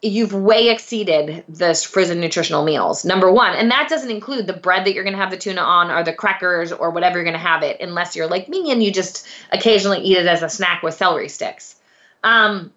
you've 0.00 0.32
way 0.32 0.68
exceeded 0.68 1.42
the 1.48 1.74
frozen 1.74 2.20
nutritional 2.20 2.64
meals, 2.64 3.04
number 3.04 3.32
one. 3.32 3.56
And 3.56 3.72
that 3.72 3.88
doesn't 3.88 4.12
include 4.12 4.46
the 4.46 4.52
bread 4.52 4.86
that 4.86 4.94
you're 4.94 5.02
going 5.02 5.16
to 5.16 5.20
have 5.20 5.32
the 5.32 5.36
tuna 5.36 5.62
on 5.62 5.90
or 5.90 6.04
the 6.04 6.12
crackers 6.12 6.70
or 6.70 6.90
whatever 6.90 7.16
you're 7.16 7.24
going 7.24 7.32
to 7.32 7.40
have 7.40 7.64
it, 7.64 7.80
unless 7.80 8.14
you're 8.14 8.28
like 8.28 8.48
me 8.48 8.70
and 8.70 8.80
you 8.80 8.92
just 8.92 9.26
occasionally 9.50 10.02
eat 10.02 10.18
it 10.18 10.26
as 10.26 10.44
a 10.44 10.48
snack 10.48 10.84
with 10.84 10.94
celery 10.94 11.28
sticks. 11.28 11.74
Um, 12.22 12.72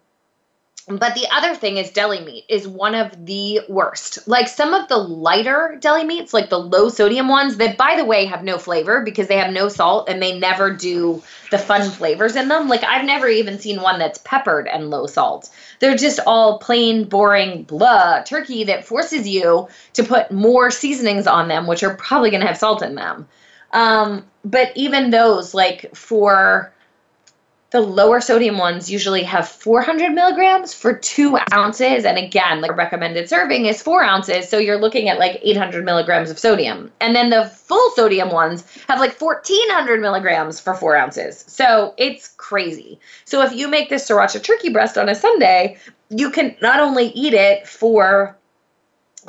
but 0.88 1.15
the 1.15 1.28
other 1.30 1.54
thing 1.54 1.76
is 1.76 1.91
deli 1.91 2.23
meat 2.23 2.45
is 2.47 2.65
one 2.65 2.95
of 2.95 3.26
the 3.26 3.60
worst. 3.67 4.26
Like 4.26 4.47
some 4.47 4.73
of 4.73 4.88
the 4.88 4.97
lighter 4.97 5.78
deli 5.82 6.06
meats, 6.06 6.34
like 6.34 6.50
the 6.50 6.60
low 6.60 6.88
sodium 6.88 7.28
ones, 7.28 7.58
that 7.58 7.78
by 7.78 7.97
the 7.97 8.06
way 8.06 8.26
have 8.26 8.41
no 8.41 8.58
flavor 8.58 9.02
because 9.02 9.28
they 9.28 9.36
have 9.36 9.52
no 9.52 9.67
salt 9.67 10.08
and 10.08 10.21
they 10.21 10.39
never 10.39 10.73
do 10.73 11.21
the 11.52 11.58
fun 11.58 11.91
flavors 11.91 12.38
in 12.38 12.47
them. 12.47 12.69
Like 12.69 12.86
I've 12.86 13.06
never 13.06 13.28
even 13.28 13.60
seen 13.60 13.82
one 13.82 14.00
that's 14.00 14.19
peppered 14.19 14.67
and 14.67 14.89
low 14.89 15.08
salt. 15.08 15.50
They're 15.80 15.97
just 15.97 16.21
all 16.26 16.60
plain, 16.60 17.04
boring, 17.04 17.63
blah 17.63 18.23
turkey 18.23 18.63
that 18.65 18.86
forces 18.86 19.28
you 19.28 19.67
to 19.93 20.04
put 20.04 20.32
more 20.32 20.71
seasonings 20.71 21.28
on 21.28 21.50
them, 21.50 21.67
which 21.67 21.84
are 21.84 21.95
probably 21.95 22.30
going 22.30 22.41
to 22.41 22.47
have 22.47 22.58
salt 22.58 22.82
in 22.82 22.95
them. 22.95 23.28
Um, 23.73 24.26
but 24.45 24.71
even 24.76 25.10
those, 25.10 25.54
like 25.54 25.93
for 25.93 26.71
the 27.70 27.82
lower 27.82 28.22
sodium 28.22 28.58
ones 28.58 28.90
usually 28.90 29.24
have 29.24 29.48
400 29.48 30.14
milligrams 30.14 30.74
for 30.74 30.94
two 30.94 31.38
ounces. 31.54 32.06
And 32.06 32.18
again, 32.18 32.62
like 32.62 32.72
a 32.72 32.76
recommended 32.76 33.28
serving 33.28 33.66
is 33.66 33.82
four 33.82 34.02
ounces. 34.02 34.48
So 34.48 34.58
you're 34.58 34.80
looking 34.80 35.10
at 35.10 35.20
like 35.20 35.40
800 35.42 35.84
milligrams 35.84 36.30
of 36.30 36.40
sodium. 36.40 36.92
And 37.02 37.14
then 37.14 37.30
the 37.30 37.46
full 37.46 37.92
sodium 37.92 38.32
ones 38.32 38.64
have 38.88 39.00
like 39.00 39.20
1400 39.20 40.00
milligrams 40.00 40.62
for 40.62 40.76
four 40.76 40.96
ounces. 40.96 41.44
So 41.48 41.94
it's 41.98 42.30
crazy. 42.38 43.00
So 43.26 43.42
if 43.42 43.52
you 43.54 43.68
make 43.68 43.90
this 43.90 44.08
sriracha 44.08 44.42
turkey 44.42 44.70
breast 44.70 44.98
on 44.98 45.10
a 45.10 45.16
Sunday, 45.16 45.78
you 46.10 46.32
can 46.32 46.56
not 46.62 46.80
only 46.80 47.08
eat 47.08 47.34
it 47.34 47.68
for 47.68 48.38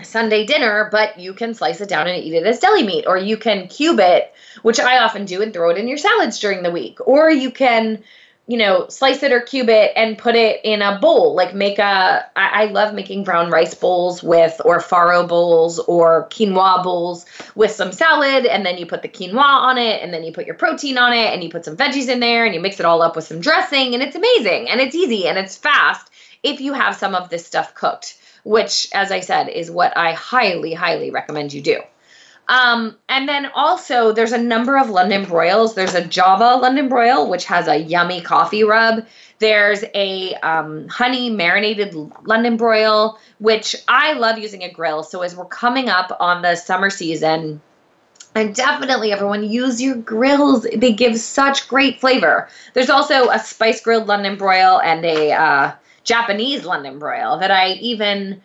Sunday 0.05 0.47
dinner, 0.47 0.89
but 0.93 1.19
you 1.19 1.35
can 1.35 1.55
slice 1.55 1.81
it 1.81 1.89
down 1.89 2.07
and 2.07 2.23
eat 2.23 2.35
it 2.35 2.47
as 2.47 2.61
deli 2.61 2.85
meat, 2.85 3.05
or 3.09 3.17
you 3.17 3.37
can 3.37 3.67
cube 3.67 3.99
it, 3.99 4.33
which 4.63 4.79
I 4.79 4.99
often 4.99 5.25
do, 5.25 5.43
and 5.43 5.53
throw 5.53 5.71
it 5.71 5.79
in 5.79 5.89
your 5.89 5.99
salads 5.99 6.39
during 6.39 6.63
the 6.63 6.71
week, 6.71 6.99
or 7.05 7.29
you 7.31 7.51
can 7.51 8.05
you 8.49 8.57
know, 8.57 8.89
slice 8.89 9.23
it 9.23 9.31
or 9.31 9.41
cube 9.43 9.69
it 9.69 9.93
and 9.95 10.17
put 10.17 10.35
it 10.35 10.63
in 10.65 10.81
a 10.81 10.99
bowl. 10.99 11.35
Like 11.35 11.55
make 11.55 11.79
a, 11.79 12.27
I, 12.35 12.63
I 12.63 12.65
love 12.65 12.95
making 12.95 13.23
brown 13.23 13.51
rice 13.51 13.75
bowls 13.75 14.23
with, 14.23 14.59
or 14.65 14.81
farro 14.81 15.29
bowls 15.29 15.79
or 15.81 16.29
quinoa 16.31 16.83
bowls 16.83 17.27
with 17.55 17.71
some 17.73 17.93
salad. 17.93 18.47
And 18.47 18.65
then 18.65 18.79
you 18.79 18.87
put 18.87 19.03
the 19.03 19.09
quinoa 19.09 19.37
on 19.37 19.77
it 19.77 20.03
and 20.03 20.15
then 20.15 20.25
you 20.25 20.33
put 20.33 20.47
your 20.47 20.55
protein 20.55 20.97
on 20.97 21.13
it 21.13 21.35
and 21.35 21.45
you 21.45 21.51
put 21.51 21.67
some 21.67 21.77
veggies 21.77 22.09
in 22.09 22.21
there 22.21 22.47
and 22.47 22.55
you 22.55 22.61
mix 22.61 22.81
it 22.81 22.87
all 22.87 23.03
up 23.03 23.17
with 23.17 23.27
some 23.27 23.41
dressing. 23.41 23.93
And 23.93 24.03
it's 24.03 24.17
amazing 24.17 24.71
and 24.71 24.81
it's 24.81 24.95
easy 24.95 25.29
and 25.29 25.37
it's 25.37 25.59
fast 25.59 26.11
if 26.43 26.59
you 26.63 26.73
have 26.73 26.97
some 26.97 27.15
of 27.15 27.29
this 27.29 27.45
stuff 27.45 27.75
cooked, 27.75 28.17
which, 28.45 28.89
as 28.95 29.13
I 29.13 29.21
said, 29.21 29.51
is 29.51 29.71
what 29.71 29.95
I 29.95 30.13
highly, 30.13 30.73
highly 30.73 31.11
recommend 31.11 31.53
you 31.53 31.61
do. 31.61 31.83
Um, 32.49 32.97
and 33.11 33.29
then 33.29 33.51
also 33.55 34.13
there's 34.13 34.33
a 34.33 34.39
number 34.39 34.79
of 34.79 34.89
London 34.89 35.25
broils. 35.25 35.75
There's 35.75 35.95
a 35.95 36.05
Java 36.05 36.57
London 36.57 36.89
broil, 36.89 37.29
which 37.29 37.45
has 37.45 37.69
a 37.69 37.77
yummy 37.77 38.23
coffee 38.23 38.65
rub. 38.65 39.07
There's 39.39 39.85
a 39.95 40.35
um, 40.37 40.89
honey 40.89 41.31
marinated 41.31 41.95
London 42.25 42.57
broil, 42.57 43.19
which 43.39 43.77
I 43.87 44.15
love 44.15 44.39
using 44.39 44.63
a 44.63 44.73
grill. 44.73 45.03
So 45.03 45.23
as 45.23 45.37
we're 45.37 45.45
coming 45.45 45.89
up 45.89 46.17
on 46.21 46.43
the 46.43 46.57
summer 46.57 46.91
season, 46.91 47.61
and 48.35 48.55
definitely 48.55 49.13
everyone 49.13 49.45
use 49.45 49.81
your 49.81 49.97
grills. 49.97 50.67
They 50.75 50.93
give 50.93 51.19
such 51.19 51.69
great 51.69 52.01
flavor. 52.01 52.49
There's 52.75 52.91
also 52.91 53.29
a 53.31 53.39
spice 53.39 53.81
grilled 53.81 54.07
London 54.07 54.37
broil 54.37 54.81
and 54.81 55.05
a 55.05 55.33
uh, 55.33 55.73
Japanese 56.05 56.65
London 56.65 56.99
broil 56.99 57.39
that 57.39 57.51
I 57.51 57.73
even 57.75 58.41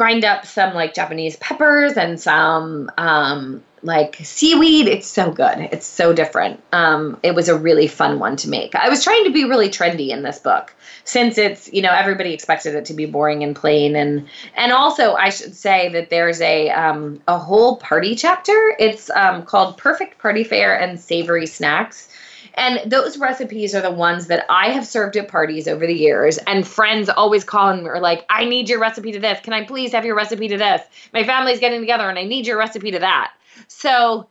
grind 0.00 0.24
up 0.24 0.46
some 0.46 0.72
like 0.72 0.94
Japanese 0.94 1.36
peppers 1.36 1.92
and 1.92 2.18
some 2.18 2.90
um, 2.96 3.62
like 3.82 4.16
seaweed. 4.22 4.88
It's 4.88 5.06
so 5.06 5.30
good. 5.30 5.58
It's 5.72 5.84
so 5.84 6.14
different. 6.14 6.62
Um, 6.72 7.20
it 7.22 7.34
was 7.34 7.50
a 7.50 7.58
really 7.58 7.86
fun 7.86 8.18
one 8.18 8.36
to 8.36 8.48
make. 8.48 8.74
I 8.74 8.88
was 8.88 9.04
trying 9.04 9.24
to 9.24 9.30
be 9.30 9.44
really 9.44 9.68
trendy 9.68 10.08
in 10.08 10.22
this 10.22 10.38
book 10.38 10.74
since 11.04 11.36
it's 11.36 11.70
you 11.70 11.82
know 11.82 11.92
everybody 11.92 12.32
expected 12.32 12.74
it 12.76 12.86
to 12.86 12.94
be 12.94 13.04
boring 13.04 13.42
and 13.42 13.54
plain 13.54 13.94
and 13.94 14.26
and 14.56 14.72
also 14.72 15.16
I 15.16 15.28
should 15.28 15.54
say 15.54 15.90
that 15.90 16.08
there's 16.08 16.40
a 16.40 16.70
um, 16.70 17.20
a 17.28 17.36
whole 17.36 17.76
party 17.76 18.14
chapter. 18.14 18.74
It's 18.78 19.10
um, 19.10 19.42
called 19.42 19.76
Perfect 19.76 20.16
Party 20.16 20.44
Fare 20.44 20.80
and 20.80 20.98
Savory 20.98 21.46
Snacks. 21.46 22.08
And 22.54 22.90
those 22.90 23.18
recipes 23.18 23.74
are 23.74 23.80
the 23.80 23.90
ones 23.90 24.26
that 24.26 24.46
I 24.48 24.70
have 24.70 24.86
served 24.86 25.16
at 25.16 25.28
parties 25.28 25.68
over 25.68 25.86
the 25.86 25.94
years. 25.94 26.38
And 26.38 26.66
friends 26.66 27.08
always 27.08 27.44
call 27.44 27.70
and 27.70 27.86
are 27.86 28.00
like, 28.00 28.24
I 28.28 28.44
need 28.44 28.68
your 28.68 28.80
recipe 28.80 29.12
to 29.12 29.20
this. 29.20 29.40
Can 29.40 29.52
I 29.52 29.64
please 29.64 29.92
have 29.92 30.04
your 30.04 30.16
recipe 30.16 30.48
to 30.48 30.58
this? 30.58 30.82
My 31.12 31.24
family's 31.24 31.60
getting 31.60 31.80
together 31.80 32.08
and 32.08 32.18
I 32.18 32.24
need 32.24 32.46
your 32.46 32.58
recipe 32.58 32.90
to 32.92 32.98
that. 33.00 33.32
So 33.68 34.26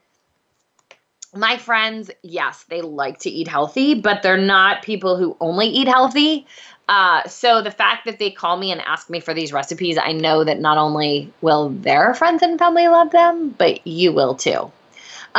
my 1.33 1.57
friends, 1.57 2.09
yes, 2.23 2.65
they 2.69 2.81
like 2.81 3.19
to 3.19 3.29
eat 3.29 3.47
healthy, 3.47 3.93
but 3.95 4.23
they're 4.23 4.37
not 4.37 4.83
people 4.83 5.17
who 5.17 5.37
only 5.39 5.67
eat 5.67 5.87
healthy. 5.87 6.47
Uh, 6.87 7.27
so 7.27 7.61
the 7.61 7.71
fact 7.71 8.05
that 8.05 8.17
they 8.17 8.31
call 8.31 8.57
me 8.57 8.71
and 8.71 8.81
ask 8.81 9.11
me 9.11 9.19
for 9.19 9.33
these 9.33 9.53
recipes, 9.53 9.97
I 9.97 10.11
know 10.11 10.43
that 10.43 10.59
not 10.59 10.79
only 10.79 11.31
will 11.41 11.69
their 11.69 12.15
friends 12.15 12.41
and 12.41 12.57
family 12.57 12.87
love 12.87 13.11
them, 13.11 13.53
but 13.57 13.85
you 13.85 14.11
will 14.11 14.33
too. 14.33 14.71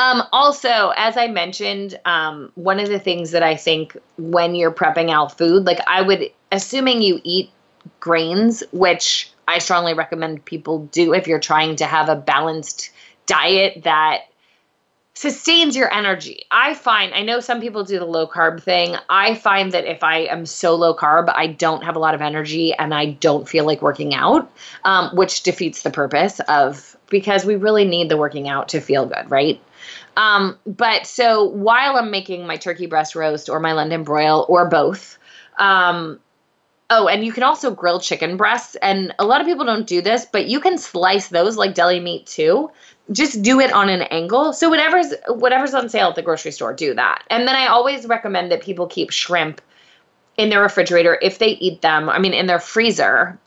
Um, 0.00 0.22
also, 0.32 0.94
as 0.96 1.18
I 1.18 1.26
mentioned, 1.26 2.00
um, 2.06 2.50
one 2.54 2.80
of 2.80 2.88
the 2.88 2.98
things 2.98 3.32
that 3.32 3.42
I 3.42 3.54
think 3.54 3.94
when 4.16 4.54
you're 4.54 4.72
prepping 4.72 5.10
out 5.10 5.36
food, 5.36 5.66
like 5.66 5.78
I 5.86 6.00
would, 6.00 6.30
assuming 6.50 7.02
you 7.02 7.20
eat 7.22 7.50
grains, 8.00 8.62
which 8.72 9.30
I 9.46 9.58
strongly 9.58 9.92
recommend 9.92 10.42
people 10.46 10.86
do 10.86 11.12
if 11.12 11.26
you're 11.26 11.38
trying 11.38 11.76
to 11.76 11.84
have 11.84 12.08
a 12.08 12.16
balanced 12.16 12.92
diet 13.26 13.82
that 13.84 14.20
sustains 15.12 15.76
your 15.76 15.92
energy. 15.92 16.46
I 16.50 16.72
find, 16.72 17.12
I 17.12 17.20
know 17.20 17.40
some 17.40 17.60
people 17.60 17.84
do 17.84 17.98
the 17.98 18.06
low 18.06 18.26
carb 18.26 18.62
thing. 18.62 18.96
I 19.10 19.34
find 19.34 19.72
that 19.72 19.84
if 19.84 20.02
I 20.02 20.20
am 20.20 20.46
so 20.46 20.76
low 20.76 20.94
carb, 20.94 21.30
I 21.30 21.48
don't 21.48 21.84
have 21.84 21.94
a 21.94 21.98
lot 21.98 22.14
of 22.14 22.22
energy 22.22 22.72
and 22.72 22.94
I 22.94 23.10
don't 23.10 23.46
feel 23.46 23.66
like 23.66 23.82
working 23.82 24.14
out, 24.14 24.50
um, 24.82 25.14
which 25.14 25.42
defeats 25.42 25.82
the 25.82 25.90
purpose 25.90 26.40
of 26.48 26.96
because 27.10 27.44
we 27.44 27.56
really 27.56 27.84
need 27.84 28.08
the 28.08 28.16
working 28.16 28.48
out 28.48 28.70
to 28.70 28.80
feel 28.80 29.04
good, 29.04 29.30
right? 29.30 29.60
Um, 30.16 30.58
but 30.66 31.06
so 31.06 31.44
while 31.44 31.96
I'm 31.96 32.10
making 32.10 32.46
my 32.46 32.56
turkey 32.56 32.86
breast 32.86 33.14
roast 33.14 33.48
or 33.48 33.60
my 33.60 33.72
London 33.72 34.04
broil 34.04 34.46
or 34.48 34.68
both, 34.68 35.18
um, 35.58 36.20
Oh, 36.92 37.06
and 37.06 37.24
you 37.24 37.30
can 37.30 37.44
also 37.44 37.70
grill 37.70 38.00
chicken 38.00 38.36
breasts. 38.36 38.74
And 38.82 39.14
a 39.20 39.24
lot 39.24 39.40
of 39.40 39.46
people 39.46 39.64
don't 39.64 39.86
do 39.86 40.02
this, 40.02 40.26
but 40.26 40.46
you 40.46 40.58
can 40.58 40.76
slice 40.76 41.28
those 41.28 41.56
like 41.56 41.72
deli 41.72 42.00
meat 42.00 42.26
too 42.26 42.68
just 43.12 43.42
do 43.42 43.60
it 43.60 43.72
on 43.72 43.88
an 43.88 44.02
angle. 44.02 44.52
So 44.52 44.68
whatever's 44.68 45.12
whatever's 45.28 45.74
on 45.74 45.88
sale 45.88 46.08
at 46.08 46.14
the 46.14 46.22
grocery 46.22 46.52
store, 46.52 46.72
do 46.72 46.94
that. 46.94 47.24
And 47.30 47.46
then 47.46 47.56
I 47.56 47.66
always 47.66 48.06
recommend 48.06 48.52
that 48.52 48.62
people 48.62 48.86
keep 48.86 49.10
shrimp 49.10 49.60
in 50.36 50.48
their 50.48 50.62
refrigerator 50.62 51.18
if 51.20 51.38
they 51.38 51.50
eat 51.50 51.82
them. 51.82 52.08
I 52.08 52.18
mean, 52.18 52.34
in 52.34 52.46
their 52.46 52.60
freezer. 52.60 53.38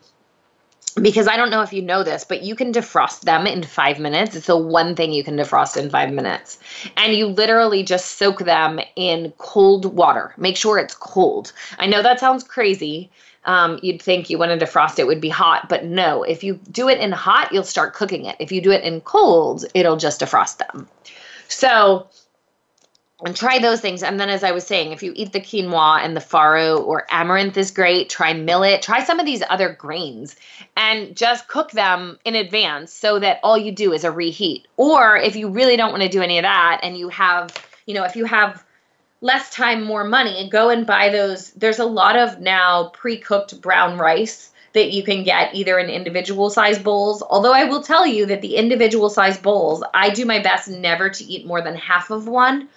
Because 1.01 1.27
I 1.27 1.37
don't 1.37 1.49
know 1.49 1.61
if 1.61 1.73
you 1.73 1.81
know 1.81 2.03
this, 2.03 2.23
but 2.23 2.43
you 2.43 2.55
can 2.55 2.71
defrost 2.71 3.21
them 3.21 3.47
in 3.47 3.63
five 3.63 3.99
minutes. 3.99 4.35
It's 4.35 4.47
the 4.47 4.57
one 4.57 4.95
thing 4.95 5.11
you 5.11 5.23
can 5.23 5.37
defrost 5.37 5.75
in 5.75 5.89
five 5.89 6.11
minutes. 6.11 6.59
And 6.97 7.13
you 7.13 7.27
literally 7.27 7.83
just 7.83 8.17
soak 8.17 8.39
them 8.39 8.79
in 8.95 9.33
cold 9.37 9.85
water. 9.85 10.33
Make 10.37 10.55
sure 10.55 10.77
it's 10.77 10.95
cold. 10.95 11.51
I 11.79 11.87
know 11.87 12.03
that 12.03 12.19
sounds 12.19 12.43
crazy, 12.43 13.09
um, 13.45 13.79
you'd 13.81 14.01
think 14.01 14.29
you 14.29 14.37
wanted 14.37 14.59
to 14.59 14.65
defrost 14.65 14.99
it 14.99 15.07
would 15.07 15.21
be 15.21 15.29
hot, 15.29 15.67
but 15.67 15.85
no. 15.85 16.23
If 16.23 16.43
you 16.43 16.59
do 16.71 16.89
it 16.89 16.99
in 16.99 17.11
hot, 17.11 17.51
you'll 17.51 17.63
start 17.63 17.93
cooking 17.93 18.25
it. 18.25 18.35
If 18.39 18.51
you 18.51 18.61
do 18.61 18.71
it 18.71 18.83
in 18.83 19.01
cold, 19.01 19.65
it'll 19.73 19.97
just 19.97 20.21
defrost 20.21 20.57
them. 20.57 20.87
So, 21.49 22.07
and 23.26 23.36
try 23.36 23.59
those 23.59 23.82
things. 23.82 24.03
And 24.03 24.19
then, 24.19 24.30
as 24.30 24.43
I 24.43 24.51
was 24.51 24.65
saying, 24.65 24.91
if 24.91 25.03
you 25.03 25.13
eat 25.15 25.32
the 25.32 25.39
quinoa 25.39 26.03
and 26.03 26.15
the 26.15 26.21
farro 26.21 26.84
or 26.86 27.05
amaranth 27.09 27.57
is 27.57 27.71
great, 27.71 28.09
try 28.09 28.34
millet, 28.34 28.82
try 28.82 29.03
some 29.03 29.19
of 29.19 29.26
these 29.26 29.43
other 29.49 29.74
grains 29.74 30.36
and 30.76 31.15
just 31.15 31.47
cook 31.47 31.71
them 31.71 32.19
in 32.26 32.36
advance 32.36 32.93
so 32.93 33.19
that 33.19 33.39
all 33.43 33.57
you 33.57 33.71
do 33.71 33.93
is 33.93 34.03
a 34.03 34.11
reheat. 34.11 34.67
Or 34.78 35.17
if 35.17 35.36
you 35.36 35.49
really 35.49 35.78
don't 35.78 35.91
want 35.91 36.03
to 36.03 36.09
do 36.09 36.21
any 36.21 36.38
of 36.38 36.43
that 36.43 36.82
and 36.84 36.97
you 36.97 37.09
have, 37.09 37.53
you 37.86 37.93
know, 37.93 38.03
if 38.03 38.15
you 38.15 38.26
have 38.26 38.63
less 39.21 39.49
time, 39.49 39.84
more 39.84 40.03
money, 40.03 40.49
go 40.49 40.69
and 40.69 40.86
buy 40.86 41.09
those. 41.09 41.51
There's 41.51 41.80
a 41.80 41.86
lot 41.86 42.17
of 42.17 42.41
now 42.41 42.89
pre 42.89 43.17
cooked 43.17 43.61
brown 43.61 43.97
rice 43.97 44.51
that 44.74 44.91
you 44.91 45.03
can 45.03 45.24
get 45.24 45.55
either 45.55 45.78
in 45.78 45.89
individual 45.89 46.49
size 46.49 46.80
bowls. 46.80 47.24
Although 47.24 47.53
I 47.53 47.65
will 47.65 47.84
tell 47.84 48.05
you 48.05 48.26
that 48.26 48.41
the 48.41 48.55
individual 48.55 49.09
size 49.09 49.38
bowls, 49.38 49.84
I 49.93 50.09
do 50.09 50.26
my 50.26 50.39
best 50.39 50.67
never 50.67 51.09
to 51.09 51.24
eat 51.24 51.45
more 51.45 51.61
than 51.61 51.76
half 51.76 52.09
of 52.09 52.28
one 52.28 52.67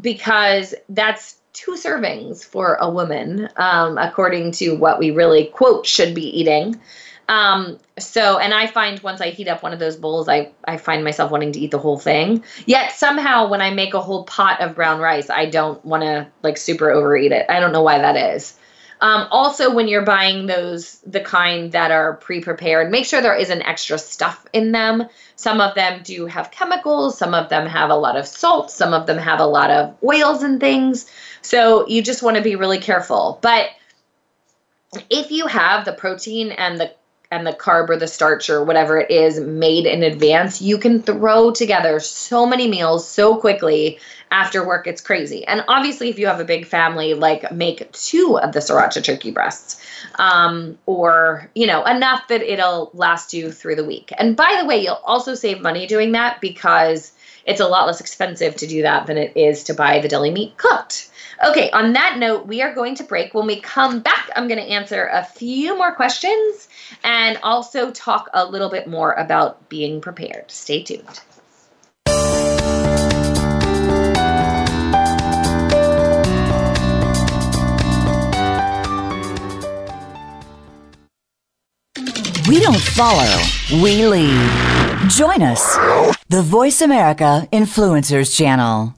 because 0.00 0.74
that's 0.88 1.36
two 1.52 1.72
servings 1.72 2.44
for 2.44 2.76
a 2.80 2.88
woman, 2.88 3.48
um, 3.56 3.98
according 3.98 4.52
to 4.52 4.76
what 4.76 4.98
we 4.98 5.10
really 5.10 5.46
quote 5.46 5.86
should 5.86 6.14
be 6.14 6.40
eating. 6.40 6.80
Um, 7.28 7.78
so, 7.98 8.38
and 8.38 8.54
I 8.54 8.66
find 8.66 9.00
once 9.00 9.20
I 9.20 9.30
heat 9.30 9.48
up 9.48 9.62
one 9.62 9.74
of 9.74 9.78
those 9.78 9.96
bowls, 9.96 10.28
I, 10.28 10.50
I 10.64 10.78
find 10.78 11.04
myself 11.04 11.30
wanting 11.30 11.52
to 11.52 11.60
eat 11.60 11.70
the 11.70 11.78
whole 11.78 11.98
thing. 11.98 12.42
Yet 12.64 12.92
somehow 12.92 13.48
when 13.48 13.60
I 13.60 13.70
make 13.70 13.92
a 13.92 14.00
whole 14.00 14.24
pot 14.24 14.60
of 14.62 14.74
brown 14.74 15.00
rice, 15.00 15.28
I 15.28 15.46
don't 15.46 15.84
want 15.84 16.04
to 16.04 16.26
like 16.42 16.56
super 16.56 16.90
overeat 16.90 17.32
it. 17.32 17.44
I 17.48 17.60
don't 17.60 17.72
know 17.72 17.82
why 17.82 17.98
that 17.98 18.16
is. 18.34 18.57
Um, 19.00 19.28
also, 19.30 19.72
when 19.72 19.88
you're 19.88 20.04
buying 20.04 20.46
those, 20.46 20.98
the 21.06 21.20
kind 21.20 21.72
that 21.72 21.90
are 21.90 22.14
pre 22.14 22.40
prepared, 22.40 22.90
make 22.90 23.04
sure 23.04 23.20
there 23.20 23.36
isn't 23.36 23.62
extra 23.62 23.98
stuff 23.98 24.44
in 24.52 24.72
them. 24.72 25.08
Some 25.36 25.60
of 25.60 25.74
them 25.74 26.02
do 26.02 26.26
have 26.26 26.50
chemicals, 26.50 27.16
some 27.16 27.34
of 27.34 27.48
them 27.48 27.66
have 27.66 27.90
a 27.90 27.96
lot 27.96 28.16
of 28.16 28.26
salt, 28.26 28.70
some 28.70 28.92
of 28.92 29.06
them 29.06 29.18
have 29.18 29.40
a 29.40 29.46
lot 29.46 29.70
of 29.70 29.96
oils 30.02 30.42
and 30.42 30.58
things. 30.58 31.06
So 31.42 31.86
you 31.86 32.02
just 32.02 32.22
want 32.22 32.36
to 32.36 32.42
be 32.42 32.56
really 32.56 32.80
careful. 32.80 33.38
But 33.40 33.68
if 35.10 35.30
you 35.30 35.46
have 35.46 35.84
the 35.84 35.92
protein 35.92 36.50
and 36.50 36.80
the 36.80 36.92
and 37.30 37.46
the 37.46 37.52
carb 37.52 37.90
or 37.90 37.96
the 37.96 38.06
starch 38.06 38.48
or 38.48 38.64
whatever 38.64 38.98
it 38.98 39.10
is 39.10 39.38
made 39.38 39.84
in 39.84 40.02
advance, 40.02 40.62
you 40.62 40.78
can 40.78 41.02
throw 41.02 41.50
together 41.50 42.00
so 42.00 42.46
many 42.46 42.66
meals 42.68 43.06
so 43.06 43.36
quickly 43.36 43.98
after 44.30 44.66
work. 44.66 44.86
It's 44.86 45.02
crazy. 45.02 45.46
And 45.46 45.62
obviously, 45.68 46.08
if 46.08 46.18
you 46.18 46.26
have 46.26 46.40
a 46.40 46.44
big 46.44 46.66
family, 46.66 47.14
like 47.14 47.52
make 47.52 47.90
two 47.92 48.38
of 48.38 48.52
the 48.52 48.60
sriracha 48.60 49.04
turkey 49.04 49.30
breasts 49.30 49.78
um, 50.18 50.78
or, 50.86 51.50
you 51.54 51.66
know, 51.66 51.84
enough 51.84 52.28
that 52.28 52.42
it'll 52.42 52.90
last 52.94 53.34
you 53.34 53.52
through 53.52 53.76
the 53.76 53.84
week. 53.84 54.10
And 54.16 54.34
by 54.34 54.58
the 54.60 54.66
way, 54.66 54.82
you'll 54.82 55.00
also 55.04 55.34
save 55.34 55.60
money 55.60 55.86
doing 55.86 56.12
that 56.12 56.40
because 56.40 57.12
it's 57.48 57.60
a 57.60 57.66
lot 57.66 57.86
less 57.86 58.00
expensive 58.00 58.54
to 58.56 58.66
do 58.66 58.82
that 58.82 59.06
than 59.06 59.16
it 59.16 59.34
is 59.34 59.64
to 59.64 59.74
buy 59.74 60.00
the 60.00 60.08
deli 60.08 60.30
meat 60.30 60.56
cooked. 60.58 61.10
Okay, 61.42 61.70
on 61.70 61.94
that 61.94 62.18
note, 62.18 62.46
we 62.46 62.60
are 62.60 62.74
going 62.74 62.94
to 62.96 63.04
break. 63.04 63.32
When 63.32 63.46
we 63.46 63.58
come 63.58 64.00
back, 64.00 64.28
I'm 64.36 64.48
going 64.48 64.60
to 64.60 64.68
answer 64.68 65.08
a 65.10 65.24
few 65.24 65.76
more 65.76 65.94
questions 65.94 66.68
and 67.02 67.38
also 67.42 67.90
talk 67.90 68.28
a 68.34 68.44
little 68.44 68.68
bit 68.68 68.86
more 68.86 69.12
about 69.14 69.66
being 69.70 70.02
prepared. 70.02 70.50
Stay 70.50 70.82
tuned. 70.82 71.20
We 82.46 82.60
don't 82.60 82.80
follow, 82.80 83.42
we 83.82 84.06
lead. 84.06 84.87
Join 85.08 85.40
us, 85.40 85.76
the 86.28 86.42
Voice 86.42 86.82
America 86.82 87.48
Influencers 87.50 88.36
Channel. 88.36 88.97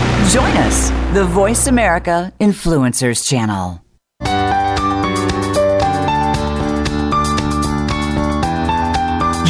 Join 0.29 0.55
us, 0.57 0.89
the 1.13 1.25
Voice 1.25 1.67
America 1.67 2.31
Influencers 2.39 3.27
Channel. 3.27 3.81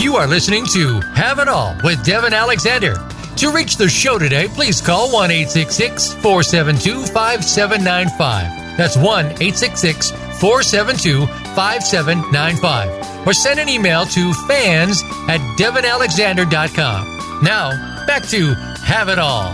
You 0.01 0.15
are 0.15 0.27
listening 0.27 0.65
to 0.73 0.99
Have 1.13 1.37
It 1.39 1.47
All 1.47 1.75
with 1.83 2.03
Devin 2.03 2.33
Alexander. 2.33 2.95
To 3.37 3.51
reach 3.51 3.77
the 3.77 3.87
show 3.87 4.17
today, 4.17 4.47
please 4.47 4.81
call 4.81 5.13
1 5.13 5.29
472 5.29 7.05
5795. 7.05 8.77
That's 8.77 8.97
1 8.97 9.35
472 9.35 11.27
5795. 11.27 13.27
Or 13.27 13.33
send 13.33 13.59
an 13.59 13.69
email 13.69 14.05
to 14.05 14.33
fans 14.47 15.03
at 15.27 15.39
devinalexander.com. 15.59 17.43
Now, 17.43 18.05
back 18.07 18.23
to 18.29 18.53
Have 18.83 19.09
It 19.09 19.19
All. 19.19 19.53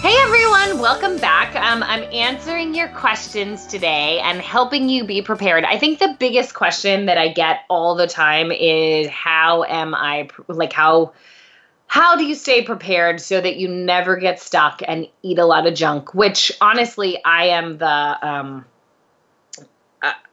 Hey 0.00 0.14
everyone, 0.22 0.78
welcome 0.78 1.18
back. 1.18 1.56
Um, 1.56 1.82
I'm 1.82 2.04
answering 2.12 2.72
your 2.72 2.86
questions 2.86 3.66
today 3.66 4.20
and 4.20 4.40
helping 4.40 4.88
you 4.88 5.02
be 5.02 5.22
prepared. 5.22 5.64
I 5.64 5.76
think 5.76 5.98
the 5.98 6.14
biggest 6.20 6.54
question 6.54 7.06
that 7.06 7.18
I 7.18 7.32
get 7.32 7.64
all 7.68 7.96
the 7.96 8.06
time 8.06 8.52
is 8.52 9.08
how 9.08 9.64
am 9.64 9.96
I 9.96 10.28
like 10.46 10.72
how 10.72 11.14
how 11.88 12.14
do 12.14 12.24
you 12.24 12.36
stay 12.36 12.62
prepared 12.62 13.20
so 13.20 13.40
that 13.40 13.56
you 13.56 13.66
never 13.66 14.16
get 14.16 14.40
stuck 14.40 14.82
and 14.86 15.08
eat 15.22 15.40
a 15.40 15.44
lot 15.44 15.66
of 15.66 15.74
junk? 15.74 16.14
Which 16.14 16.52
honestly, 16.60 17.22
I 17.24 17.46
am 17.46 17.78
the 17.78 18.28
um, 18.28 18.66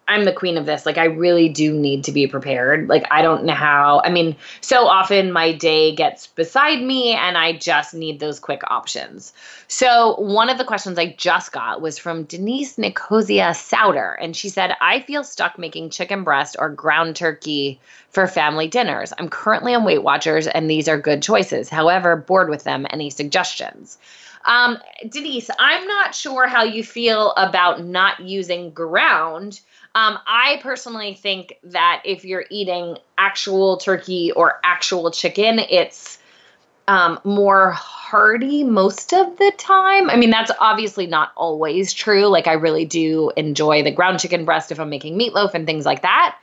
I'm 0.08 0.26
the 0.26 0.34
queen 0.34 0.58
of 0.58 0.68
this. 0.68 0.86
Like, 0.86 1.00
I 1.00 1.06
really 1.06 1.50
do 1.50 1.74
need 1.74 2.04
to 2.04 2.12
be 2.12 2.28
prepared. 2.28 2.88
Like, 2.88 3.06
I 3.10 3.24
don't 3.24 3.44
know 3.44 3.54
how. 3.54 4.02
I 4.04 4.12
mean, 4.12 4.36
so 4.62 4.86
often 4.86 5.32
my 5.32 5.52
day 5.52 5.96
gets 5.96 6.28
beside 6.28 6.82
me 6.84 7.14
and 7.14 7.36
I 7.36 7.54
just 7.54 7.96
need 7.96 8.20
those 8.20 8.40
quick 8.40 8.62
options. 8.68 9.34
So, 9.68 10.16
one 10.20 10.50
of 10.50 10.60
the 10.60 10.64
questions 10.64 11.00
I 11.00 11.16
just 11.18 11.52
got 11.52 11.82
was 11.82 11.98
from 11.98 12.24
Denise 12.24 12.78
Nicosia 12.78 13.56
Souter. 13.56 14.12
And 14.22 14.36
she 14.36 14.50
said, 14.50 14.76
I 14.80 15.00
feel 15.00 15.24
stuck 15.24 15.58
making 15.58 15.90
chicken 15.90 16.24
breast 16.24 16.56
or 16.60 16.70
ground 16.70 17.16
turkey 17.16 17.80
for 18.10 18.28
family 18.28 18.68
dinners. 18.68 19.12
I'm 19.18 19.30
currently 19.30 19.74
on 19.74 19.86
Weight 19.86 20.04
Watchers 20.04 20.46
and 20.46 20.70
these 20.70 20.88
are 20.88 21.00
good 21.00 21.24
choices. 21.24 21.68
However, 21.68 22.16
bored 22.16 22.50
with 22.50 22.64
them. 22.64 22.86
Any 22.92 23.10
suggestions? 23.10 23.98
Um, 24.46 24.78
Denise, 25.10 25.50
I'm 25.58 25.88
not 25.88 26.14
sure 26.14 26.48
how 26.48 26.64
you 26.64 26.84
feel 26.84 27.32
about 27.32 27.84
not 27.84 28.20
using 28.20 28.70
ground 28.70 29.60
um, 29.96 30.20
I 30.28 30.60
personally 30.62 31.14
think 31.14 31.58
that 31.64 32.02
if 32.04 32.26
you're 32.26 32.44
eating 32.50 32.98
actual 33.18 33.78
turkey 33.78 34.34
or 34.34 34.60
actual 34.62 35.10
chicken, 35.10 35.58
it's 35.58 36.20
um, 36.90 37.18
more 37.24 37.72
hearty 37.72 38.66
most 38.66 39.14
of 39.14 39.38
the 39.38 39.54
time. 39.58 40.10
I 40.10 40.18
mean, 40.18 40.32
that's 40.32 40.52
obviously 40.60 41.08
not 41.08 41.32
always 41.38 41.94
true. 41.94 42.26
Like, 42.28 42.46
I 42.46 42.54
really 42.54 42.86
do 42.86 43.32
enjoy 43.38 43.84
the 43.84 43.92
ground 43.92 44.20
chicken 44.20 44.44
breast 44.44 44.70
if 44.72 44.82
I'm 44.82 44.90
making 44.90 45.18
meatloaf 45.18 45.54
and 45.54 45.66
things 45.66 45.86
like 45.86 46.02
that. 46.02 46.38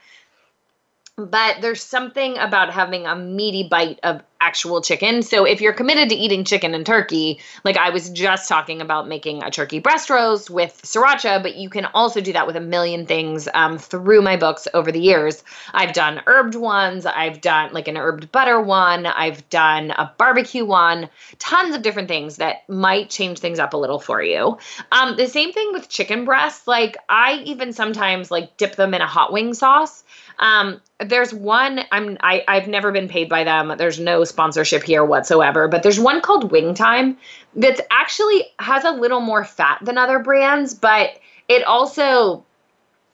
But 1.15 1.61
there's 1.61 1.83
something 1.83 2.39
about 2.39 2.73
having 2.73 3.05
a 3.05 3.15
meaty 3.15 3.67
bite 3.69 3.99
of 4.01 4.23
actual 4.43 4.81
chicken. 4.81 5.21
So 5.21 5.45
if 5.45 5.61
you're 5.61 5.71
committed 5.71 6.09
to 6.09 6.15
eating 6.15 6.43
chicken 6.43 6.73
and 6.73 6.85
turkey, 6.85 7.39
like 7.63 7.77
I 7.77 7.91
was 7.91 8.09
just 8.09 8.49
talking 8.49 8.81
about 8.81 9.07
making 9.07 9.41
a 9.41 9.49
turkey 9.49 9.79
breast 9.79 10.09
roast 10.09 10.49
with 10.49 10.81
sriracha, 10.83 11.41
but 11.41 11.55
you 11.55 11.69
can 11.69 11.85
also 11.85 12.19
do 12.19 12.33
that 12.33 12.45
with 12.45 12.57
a 12.57 12.61
million 12.61 13.05
things 13.05 13.47
um, 13.53 13.77
through 13.77 14.21
my 14.21 14.35
books 14.35 14.67
over 14.73 14.91
the 14.91 14.99
years. 14.99 15.43
I've 15.71 15.93
done 15.93 16.21
herbed 16.25 16.55
ones, 16.55 17.05
I've 17.05 17.39
done 17.39 17.71
like 17.73 17.87
an 17.87 17.95
herbed 17.95 18.31
butter 18.33 18.59
one, 18.59 19.05
I've 19.05 19.47
done 19.49 19.91
a 19.91 20.11
barbecue 20.17 20.65
one, 20.65 21.09
tons 21.39 21.73
of 21.73 21.83
different 21.83 22.09
things 22.09 22.37
that 22.37 22.67
might 22.67 23.09
change 23.09 23.39
things 23.39 23.59
up 23.59 23.73
a 23.73 23.77
little 23.77 23.99
for 23.99 24.21
you. 24.21 24.57
Um, 24.91 25.15
the 25.15 25.27
same 25.27 25.53
thing 25.53 25.71
with 25.71 25.87
chicken 25.87 26.25
breasts. 26.25 26.67
Like 26.67 26.97
I 27.07 27.43
even 27.45 27.71
sometimes 27.71 28.29
like 28.29 28.57
dip 28.57 28.75
them 28.75 28.93
in 28.93 29.01
a 29.01 29.07
hot 29.07 29.31
wing 29.31 29.53
sauce. 29.53 30.03
Um, 30.39 30.81
there's 30.99 31.33
one 31.33 31.81
I'm 31.91 32.17
I, 32.21 32.43
I've 32.47 32.67
never 32.67 32.91
been 32.91 33.07
paid 33.07 33.29
by 33.29 33.43
them. 33.43 33.73
There's 33.77 33.99
no 33.99 34.23
sponsorship 34.23 34.83
here 34.83 35.03
whatsoever, 35.03 35.67
but 35.67 35.83
there's 35.83 35.99
one 35.99 36.21
called 36.21 36.51
Wing 36.51 36.73
Time 36.73 37.17
that's 37.55 37.81
actually 37.91 38.45
has 38.59 38.83
a 38.83 38.91
little 38.91 39.21
more 39.21 39.43
fat 39.43 39.79
than 39.81 39.97
other 39.97 40.19
brands, 40.19 40.73
but 40.73 41.19
it 41.47 41.63
also 41.63 42.45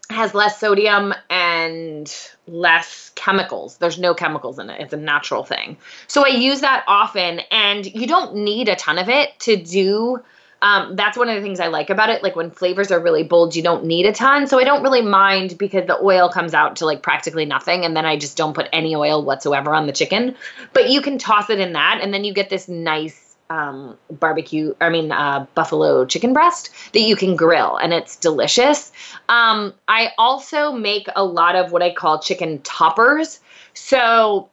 has 0.09 0.33
less 0.33 0.59
sodium 0.59 1.13
and 1.29 2.31
less 2.47 3.11
chemicals. 3.13 3.77
There's 3.77 3.99
no 3.99 4.15
chemicals 4.15 4.57
in 4.57 4.69
it. 4.69 4.81
It's 4.81 4.93
a 4.93 4.97
natural 4.97 5.43
thing. 5.43 5.77
So 6.07 6.25
I 6.25 6.29
use 6.29 6.61
that 6.61 6.83
often 6.87 7.41
and 7.51 7.85
you 7.85 8.07
don't 8.07 8.35
need 8.35 8.69
a 8.69 8.75
ton 8.75 8.97
of 8.97 9.07
it 9.07 9.39
to 9.41 9.55
do 9.55 10.23
um, 10.61 10.95
that's 10.95 11.17
one 11.17 11.29
of 11.29 11.35
the 11.35 11.41
things 11.41 11.59
I 11.59 11.67
like 11.67 11.89
about 11.89 12.09
it. 12.09 12.23
Like 12.23 12.35
when 12.35 12.51
flavors 12.51 12.91
are 12.91 12.99
really 12.99 13.23
bold, 13.23 13.55
you 13.55 13.63
don't 13.63 13.85
need 13.85 14.05
a 14.05 14.11
ton. 14.11 14.47
So 14.47 14.59
I 14.59 14.63
don't 14.63 14.83
really 14.83 15.01
mind 15.01 15.57
because 15.57 15.87
the 15.87 15.97
oil 16.01 16.29
comes 16.29 16.53
out 16.53 16.77
to 16.77 16.85
like 16.85 17.01
practically 17.01 17.45
nothing. 17.45 17.85
And 17.85 17.95
then 17.95 18.05
I 18.05 18.17
just 18.17 18.35
don't 18.35 18.53
put 18.53 18.67
any 18.73 18.95
oil 18.95 19.23
whatsoever 19.23 19.73
on 19.73 19.87
the 19.87 19.93
chicken. 19.93 20.35
But 20.73 20.89
you 20.89 21.01
can 21.01 21.17
toss 21.17 21.49
it 21.49 21.59
in 21.59 21.73
that. 21.73 21.99
And 22.01 22.13
then 22.13 22.23
you 22.23 22.33
get 22.33 22.49
this 22.49 22.67
nice 22.67 23.35
um, 23.49 23.97
barbecue, 24.11 24.75
I 24.79 24.89
mean, 24.89 25.11
uh, 25.11 25.47
buffalo 25.55 26.05
chicken 26.05 26.33
breast 26.33 26.69
that 26.93 27.01
you 27.01 27.15
can 27.15 27.35
grill. 27.35 27.77
And 27.77 27.93
it's 27.93 28.15
delicious. 28.15 28.91
Um, 29.27 29.73
I 29.87 30.11
also 30.17 30.71
make 30.71 31.07
a 31.15 31.23
lot 31.23 31.55
of 31.55 31.71
what 31.71 31.81
I 31.81 31.93
call 31.93 32.19
chicken 32.19 32.61
toppers. 32.61 33.39
So 33.73 34.49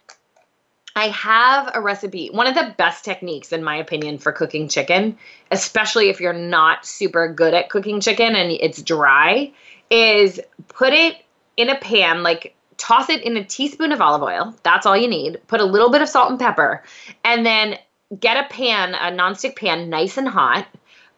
I 0.97 1.09
have 1.09 1.73
a 1.75 1.81
recipe. 1.81 2.29
One 2.29 2.47
of 2.47 2.55
the 2.55 2.75
best 2.79 3.05
techniques, 3.05 3.53
in 3.53 3.63
my 3.63 3.77
opinion, 3.77 4.17
for 4.17 4.33
cooking 4.33 4.67
chicken, 4.67 5.19
especially 5.51 6.09
if 6.09 6.21
you're 6.21 6.33
not 6.33 6.87
super 6.87 7.31
good 7.31 7.53
at 7.53 7.69
cooking 7.69 8.01
chicken 8.01 8.35
and 8.35 8.51
it's 8.51 8.81
dry, 8.83 9.53
is 9.91 10.41
put 10.69 10.95
it 10.95 11.17
in 11.59 11.69
a 11.69 11.79
pan, 11.79 12.23
like 12.23 12.57
toss 12.79 13.11
it 13.11 13.23
in 13.23 13.37
a 13.37 13.45
teaspoon 13.45 13.93
of 13.93 14.01
olive 14.01 14.23
oil. 14.23 14.57
That's 14.63 14.87
all 14.87 14.97
you 14.97 15.07
need. 15.07 15.39
Put 15.49 15.61
a 15.61 15.65
little 15.65 15.91
bit 15.91 16.01
of 16.01 16.09
salt 16.09 16.31
and 16.31 16.41
pepper, 16.41 16.83
and 17.23 17.45
then 17.45 17.79
get 18.19 18.43
a 18.43 18.49
pan, 18.49 18.95
a 18.95 19.15
nonstick 19.15 19.55
pan, 19.55 19.91
nice 19.91 20.17
and 20.17 20.27
hot. 20.29 20.67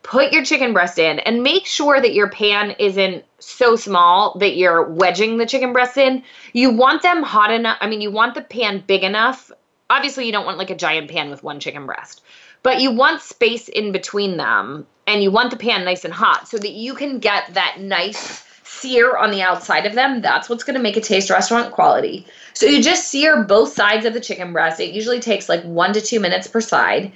Put 0.02 0.32
your 0.32 0.44
chicken 0.44 0.72
breast 0.72 0.98
in 0.98 1.20
and 1.20 1.42
make 1.42 1.66
sure 1.66 2.00
that 2.00 2.14
your 2.14 2.30
pan 2.30 2.74
isn't 2.78 3.24
so 3.38 3.76
small 3.76 4.36
that 4.38 4.56
you're 4.56 4.88
wedging 4.88 5.36
the 5.36 5.46
chicken 5.46 5.72
breasts 5.72 5.98
in. 5.98 6.24
You 6.52 6.70
want 6.70 7.02
them 7.02 7.22
hot 7.22 7.52
enough. 7.52 7.78
I 7.80 7.88
mean, 7.88 8.00
you 8.00 8.10
want 8.10 8.34
the 8.34 8.40
pan 8.40 8.82
big 8.86 9.04
enough 9.04 9.52
obviously 9.90 10.26
you 10.26 10.32
don't 10.32 10.46
want 10.46 10.58
like 10.58 10.70
a 10.70 10.76
giant 10.76 11.10
pan 11.10 11.30
with 11.30 11.42
one 11.42 11.60
chicken 11.60 11.86
breast, 11.86 12.22
but 12.62 12.80
you 12.80 12.90
want 12.90 13.22
space 13.22 13.68
in 13.68 13.92
between 13.92 14.36
them 14.36 14.86
and 15.06 15.22
you 15.22 15.30
want 15.30 15.50
the 15.50 15.56
pan 15.56 15.84
nice 15.84 16.04
and 16.04 16.14
hot 16.14 16.48
so 16.48 16.58
that 16.58 16.72
you 16.72 16.94
can 16.94 17.18
get 17.18 17.54
that 17.54 17.80
nice 17.80 18.44
sear 18.64 19.16
on 19.16 19.30
the 19.30 19.42
outside 19.42 19.86
of 19.86 19.94
them. 19.94 20.20
That's 20.20 20.48
what's 20.48 20.64
going 20.64 20.76
to 20.76 20.82
make 20.82 20.96
it 20.96 21.04
taste 21.04 21.30
restaurant 21.30 21.72
quality. 21.72 22.26
So 22.52 22.66
you 22.66 22.82
just 22.82 23.08
sear 23.08 23.42
both 23.42 23.72
sides 23.72 24.04
of 24.04 24.12
the 24.12 24.20
chicken 24.20 24.52
breast. 24.52 24.80
It 24.80 24.92
usually 24.92 25.20
takes 25.20 25.48
like 25.48 25.62
1 25.64 25.92
to 25.94 26.00
2 26.00 26.20
minutes 26.20 26.46
per 26.46 26.60
side. 26.60 27.12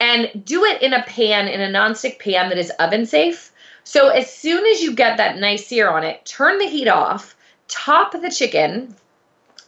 And 0.00 0.44
do 0.44 0.64
it 0.64 0.82
in 0.82 0.92
a 0.92 1.02
pan 1.04 1.48
in 1.48 1.60
a 1.60 1.66
nonstick 1.68 2.18
pan 2.18 2.48
that 2.50 2.58
is 2.58 2.70
oven 2.78 3.06
safe. 3.06 3.52
So 3.84 4.08
as 4.08 4.32
soon 4.32 4.64
as 4.66 4.82
you 4.82 4.94
get 4.94 5.16
that 5.16 5.38
nice 5.38 5.66
sear 5.66 5.88
on 5.88 6.04
it, 6.04 6.24
turn 6.24 6.58
the 6.58 6.68
heat 6.68 6.88
off, 6.88 7.36
top 7.68 8.12
the 8.12 8.30
chicken, 8.30 8.94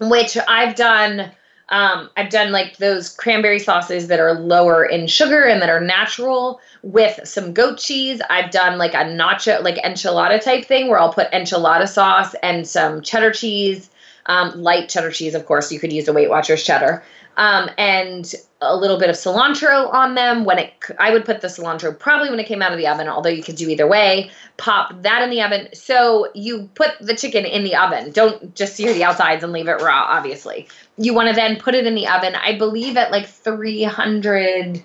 which 0.00 0.36
I've 0.48 0.74
done 0.74 1.32
um, 1.68 2.10
I've 2.16 2.30
done 2.30 2.52
like 2.52 2.76
those 2.76 3.08
cranberry 3.08 3.58
sauces 3.58 4.06
that 4.06 4.20
are 4.20 4.34
lower 4.34 4.84
in 4.84 5.06
sugar 5.08 5.44
and 5.44 5.60
that 5.62 5.68
are 5.68 5.80
natural 5.80 6.60
with 6.82 7.26
some 7.26 7.52
goat 7.52 7.78
cheese. 7.78 8.20
I've 8.30 8.52
done 8.52 8.78
like 8.78 8.94
a 8.94 8.98
nacho, 8.98 9.62
like 9.62 9.76
enchilada 9.76 10.40
type 10.40 10.64
thing 10.64 10.88
where 10.88 10.98
I'll 10.98 11.12
put 11.12 11.30
enchilada 11.32 11.88
sauce 11.88 12.34
and 12.42 12.66
some 12.66 13.02
cheddar 13.02 13.32
cheese, 13.32 13.90
um, 14.26 14.62
light 14.62 14.88
cheddar 14.88 15.10
cheese, 15.10 15.34
of 15.34 15.46
course. 15.46 15.72
You 15.72 15.80
could 15.80 15.92
use 15.92 16.06
a 16.06 16.12
Weight 16.12 16.30
Watchers 16.30 16.62
cheddar, 16.62 17.02
um, 17.36 17.68
and 17.76 18.32
a 18.60 18.76
little 18.76 18.98
bit 18.98 19.10
of 19.10 19.16
cilantro 19.16 19.92
on 19.92 20.14
them. 20.14 20.44
When 20.44 20.58
it, 20.58 20.72
I 20.98 21.12
would 21.12 21.24
put 21.24 21.40
the 21.40 21.48
cilantro 21.48 21.96
probably 21.98 22.30
when 22.30 22.40
it 22.40 22.46
came 22.46 22.62
out 22.62 22.72
of 22.72 22.78
the 22.78 22.86
oven, 22.86 23.08
although 23.08 23.30
you 23.30 23.42
could 23.42 23.56
do 23.56 23.68
either 23.68 23.86
way. 23.86 24.30
Pop 24.56 25.02
that 25.02 25.22
in 25.22 25.30
the 25.30 25.42
oven. 25.42 25.68
So 25.74 26.28
you 26.34 26.70
put 26.74 26.92
the 27.00 27.14
chicken 27.14 27.44
in 27.44 27.64
the 27.64 27.74
oven. 27.74 28.12
Don't 28.12 28.54
just 28.54 28.76
sear 28.76 28.92
the 28.92 29.04
outsides 29.04 29.44
and 29.44 29.52
leave 29.52 29.68
it 29.68 29.82
raw, 29.82 30.06
obviously. 30.08 30.68
You 30.98 31.14
want 31.14 31.28
to 31.28 31.34
then 31.34 31.56
put 31.56 31.74
it 31.74 31.86
in 31.86 31.94
the 31.94 32.08
oven, 32.08 32.34
I 32.34 32.56
believe 32.56 32.96
at 32.96 33.10
like 33.10 33.26
300 33.26 34.82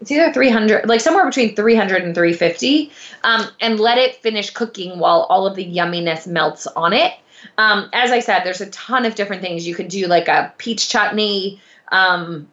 it's 0.00 0.10
either 0.10 0.32
300 0.32 0.88
like 0.88 1.00
somewhere 1.00 1.24
between 1.24 1.54
300 1.54 2.02
and 2.02 2.14
350 2.14 2.90
um, 3.22 3.46
and 3.60 3.78
let 3.78 3.98
it 3.98 4.16
finish 4.16 4.50
cooking 4.50 4.98
while 4.98 5.26
all 5.30 5.46
of 5.46 5.54
the 5.54 5.64
yumminess 5.64 6.26
melts 6.26 6.66
on 6.66 6.92
it. 6.92 7.14
Um, 7.56 7.88
as 7.92 8.10
i 8.10 8.20
said 8.20 8.42
there's 8.44 8.60
a 8.60 8.70
ton 8.70 9.04
of 9.04 9.14
different 9.14 9.42
things. 9.42 9.66
You 9.66 9.74
could 9.74 9.88
do 9.88 10.08
like 10.08 10.26
a 10.26 10.52
peach 10.58 10.88
chutney 10.88 11.60
um, 11.92 12.48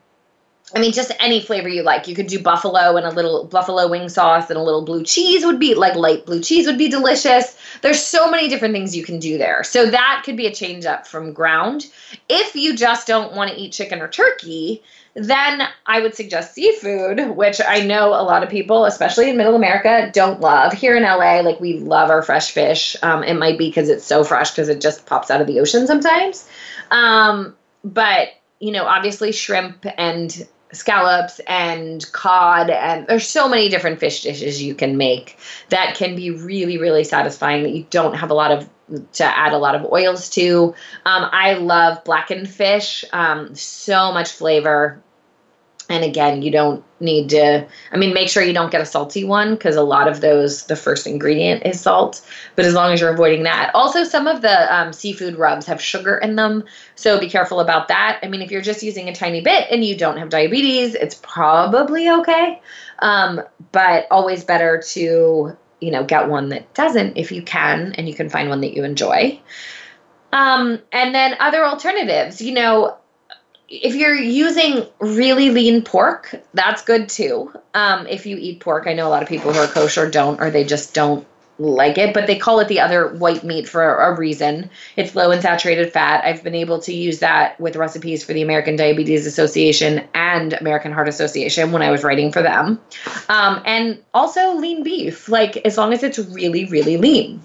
I 0.76 0.80
mean, 0.80 0.92
just 0.92 1.12
any 1.20 1.42
flavor 1.42 1.68
you 1.68 1.82
like. 1.82 2.08
You 2.08 2.16
could 2.16 2.28
do 2.28 2.40
buffalo 2.40 2.96
and 2.96 3.06
a 3.06 3.10
little 3.10 3.46
buffalo 3.46 3.88
wing 3.88 4.08
sauce 4.08 4.50
and 4.50 4.58
a 4.58 4.62
little 4.62 4.84
blue 4.84 5.04
cheese 5.04 5.46
would 5.46 5.60
be 5.60 5.74
like 5.74 5.96
light 5.96 6.26
blue 6.26 6.42
cheese 6.42 6.68
would 6.68 6.78
be 6.78 6.90
delicious. 6.90 7.58
There's 7.82 8.02
so 8.02 8.30
many 8.30 8.48
different 8.50 8.74
things 8.74 8.96
you 8.96 9.04
can 9.04 9.20
do 9.20 9.38
there. 9.38 9.64
So 9.64 9.90
that 9.90 10.22
could 10.24 10.38
be 10.38 10.46
a 10.46 10.54
change 10.54 10.86
up 10.86 11.08
from 11.08 11.34
ground. 11.34 11.88
If 12.28 12.56
you 12.56 12.76
just 12.76 13.08
don't 13.08 13.34
want 13.34 13.52
to 13.52 13.58
eat 13.58 13.72
chicken 13.72 14.00
or 14.02 14.08
turkey, 14.08 14.84
then 15.16 15.68
I 15.86 16.02
would 16.02 16.14
suggest 16.14 16.54
seafood, 16.54 17.36
which 17.36 17.60
I 17.66 17.82
know 17.82 18.10
a 18.10 18.22
lot 18.22 18.44
of 18.44 18.50
people, 18.50 18.86
especially 18.86 19.30
in 19.30 19.38
middle 19.38 19.56
America, 19.56 20.12
don't 20.14 20.40
love. 20.40 20.72
Here 20.74 20.96
in 20.96 21.04
LA, 21.04 21.40
like 21.40 21.60
we 21.60 21.80
love 21.80 22.10
our 22.10 22.22
fresh 22.22 22.52
fish. 22.52 22.96
Um, 23.02 23.24
it 23.24 23.34
might 23.34 23.58
be 23.58 23.70
because 23.70 23.90
it's 23.90 24.06
so 24.06 24.24
fresh 24.24 24.52
because 24.52 24.70
it 24.70 24.82
just 24.82 25.06
pops 25.08 25.32
out 25.32 25.42
of 25.42 25.48
the 25.48 25.60
ocean 25.60 25.88
sometimes. 25.88 26.48
Um, 26.92 27.56
but, 27.84 28.30
you 28.60 28.72
know, 28.72 28.86
obviously 28.86 29.32
shrimp 29.32 29.86
and 29.98 30.48
scallops 30.72 31.40
and 31.48 32.12
cod 32.12 32.70
and 32.70 33.08
there's 33.08 33.28
so 33.28 33.50
many 33.50 33.70
different 33.70 34.00
fish 34.00 34.22
dishes 34.22 34.62
you 34.62 34.76
can 34.76 34.98
make 34.98 35.38
that 35.70 35.96
can 35.96 36.16
be 36.16 36.30
really 36.30 36.78
really 36.78 37.04
satisfying 37.04 37.64
that 37.64 37.72
you 37.72 37.86
don't 37.90 38.16
have 38.16 38.30
a 38.30 38.34
lot 38.34 38.52
of 38.52 38.70
to 39.14 39.24
add 39.24 39.54
a 39.54 39.58
lot 39.58 39.76
of 39.76 39.86
oils 39.92 40.30
to. 40.32 40.74
Um, 41.06 41.30
i 41.32 41.54
love 41.54 42.04
blackened 42.04 42.50
fish 42.50 43.06
um, 43.14 43.56
so 43.56 44.12
much 44.12 44.32
flavor 44.32 45.02
and 45.90 46.04
again, 46.04 46.44
you 46.44 46.52
don't 46.52 46.84
need 47.00 47.30
to, 47.30 47.68
I 47.92 47.98
mean, 47.98 48.14
make 48.14 48.30
sure 48.30 48.44
you 48.44 48.54
don't 48.54 48.72
get 48.72 48.80
a 48.80 48.86
salty 48.86 49.24
one 49.24 49.56
because 49.56 49.76
a 49.76 49.82
lot 49.82 50.08
of 50.08 50.22
those, 50.22 50.68
the 50.68 50.76
first 50.76 51.08
ingredient 51.08 51.66
is 51.66 51.82
salt. 51.82 52.24
But 52.56 52.66
as 52.66 52.76
long 52.76 52.94
as 52.94 53.02
you're 53.02 53.12
avoiding 53.12 53.44
that. 53.44 53.72
Also, 53.74 54.04
some 54.04 54.28
of 54.28 54.42
the 54.42 54.76
um, 54.76 54.94
seafood 54.94 55.36
rubs 55.36 55.66
have 55.66 55.82
sugar 55.82 56.16
in 56.18 56.36
them. 56.36 56.64
So 56.94 57.20
be 57.20 57.28
careful 57.28 57.60
about 57.60 57.88
that. 57.88 58.20
I 58.22 58.28
mean, 58.28 58.44
if 58.44 58.52
you're 58.52 58.62
just 58.62 58.84
using 58.84 59.10
a 59.10 59.16
tiny 59.16 59.42
bit 59.42 59.68
and 59.72 59.84
you 59.84 59.98
don't 59.98 60.18
have 60.18 60.30
diabetes, 60.30 60.94
it's 60.94 61.16
probably 61.16 62.08
okay. 62.08 62.62
Um, 63.00 63.42
but 63.72 64.06
always 64.12 64.44
better 64.44 64.84
to, 64.90 65.58
you 65.82 65.92
know, 65.92 66.04
get 66.04 66.30
one 66.30 66.50
that 66.50 66.72
doesn't 66.76 67.18
if 67.18 67.32
you 67.32 67.42
can 67.42 67.94
and 67.94 68.08
you 68.08 68.14
can 68.14 68.30
find 68.30 68.50
one 68.50 68.62
that 68.62 68.76
you 68.76 68.84
enjoy. 68.84 69.42
Um, 70.32 70.80
and 70.92 71.16
then 71.16 71.36
other 71.40 71.66
alternatives, 71.66 72.42
you 72.42 72.54
know, 72.54 72.98
if 73.70 73.96
you're 73.96 74.16
using 74.16 74.86
really 75.00 75.52
lean 75.52 75.84
pork, 75.84 76.36
that's 76.54 76.82
good 76.82 77.08
too. 77.08 77.54
Um, 77.74 78.08
if 78.08 78.26
you 78.26 78.36
eat 78.38 78.60
pork, 78.60 78.88
I 78.88 78.94
know 78.94 79.08
a 79.08 79.10
lot 79.10 79.22
of 79.22 79.30
people 79.30 79.54
who 79.54 79.60
are 79.60 79.68
kosher 79.68 80.10
don't, 80.10 80.42
or 80.42 80.50
they 80.50 80.64
just 80.64 80.94
don't 80.96 81.26
like 81.60 81.98
it, 81.98 82.14
but 82.14 82.26
they 82.26 82.38
call 82.38 82.62
it 82.62 82.68
the 82.68 82.80
other 82.80 83.10
white 83.10 83.44
meat 83.44 83.68
for 83.68 83.84
a 83.84 84.18
reason. 84.18 84.70
It's 84.96 85.14
low 85.14 85.30
in 85.32 85.42
saturated 85.42 85.92
fat. 85.92 86.24
I've 86.26 86.42
been 86.42 86.56
able 86.56 86.80
to 86.80 86.94
use 86.94 87.20
that 87.20 87.60
with 87.60 87.76
recipes 87.76 88.24
for 88.24 88.34
the 88.34 88.42
American 88.42 88.76
Diabetes 88.76 89.28
Association 89.28 90.08
and 90.14 90.54
American 90.54 90.92
Heart 90.92 91.10
Association 91.10 91.72
when 91.72 91.82
I 91.82 91.92
was 91.92 92.04
writing 92.04 92.32
for 92.32 92.42
them. 92.42 92.80
Um, 93.28 93.62
and 93.66 94.02
also 94.14 94.56
lean 94.56 94.84
beef, 94.84 95.30
like 95.30 95.58
as 95.58 95.78
long 95.78 95.94
as 95.94 96.02
it's 96.02 96.18
really, 96.18 96.66
really 96.66 96.98
lean. 96.98 97.42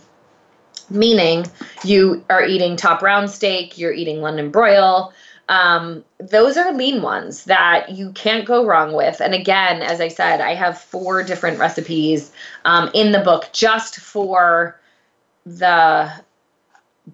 Meaning 0.89 1.47
you 1.83 2.25
are 2.31 2.45
eating 2.45 2.77
top 2.77 3.03
round 3.03 3.31
steak, 3.31 3.79
you're 3.79 3.93
eating 3.93 4.21
London 4.21 4.51
broil, 4.51 5.13
um, 5.49 6.05
those 6.19 6.57
are 6.57 6.73
lean 6.73 7.03
ones 7.03 7.45
that 7.45 7.91
you 7.91 8.13
can't 8.13 8.47
go 8.47 8.65
wrong 8.65 8.93
with. 8.93 9.21
And 9.21 9.35
again, 9.35 9.83
as 9.83 10.01
I 10.01 10.09
said, 10.09 10.41
I 10.41 10.55
have 10.55 10.79
four 10.79 11.23
different 11.23 11.59
recipes 11.59 12.33
um, 12.65 12.91
in 12.95 13.13
the 13.13 13.19
book 13.19 13.51
just 13.53 14.01
for 14.01 14.81
the 15.45 16.11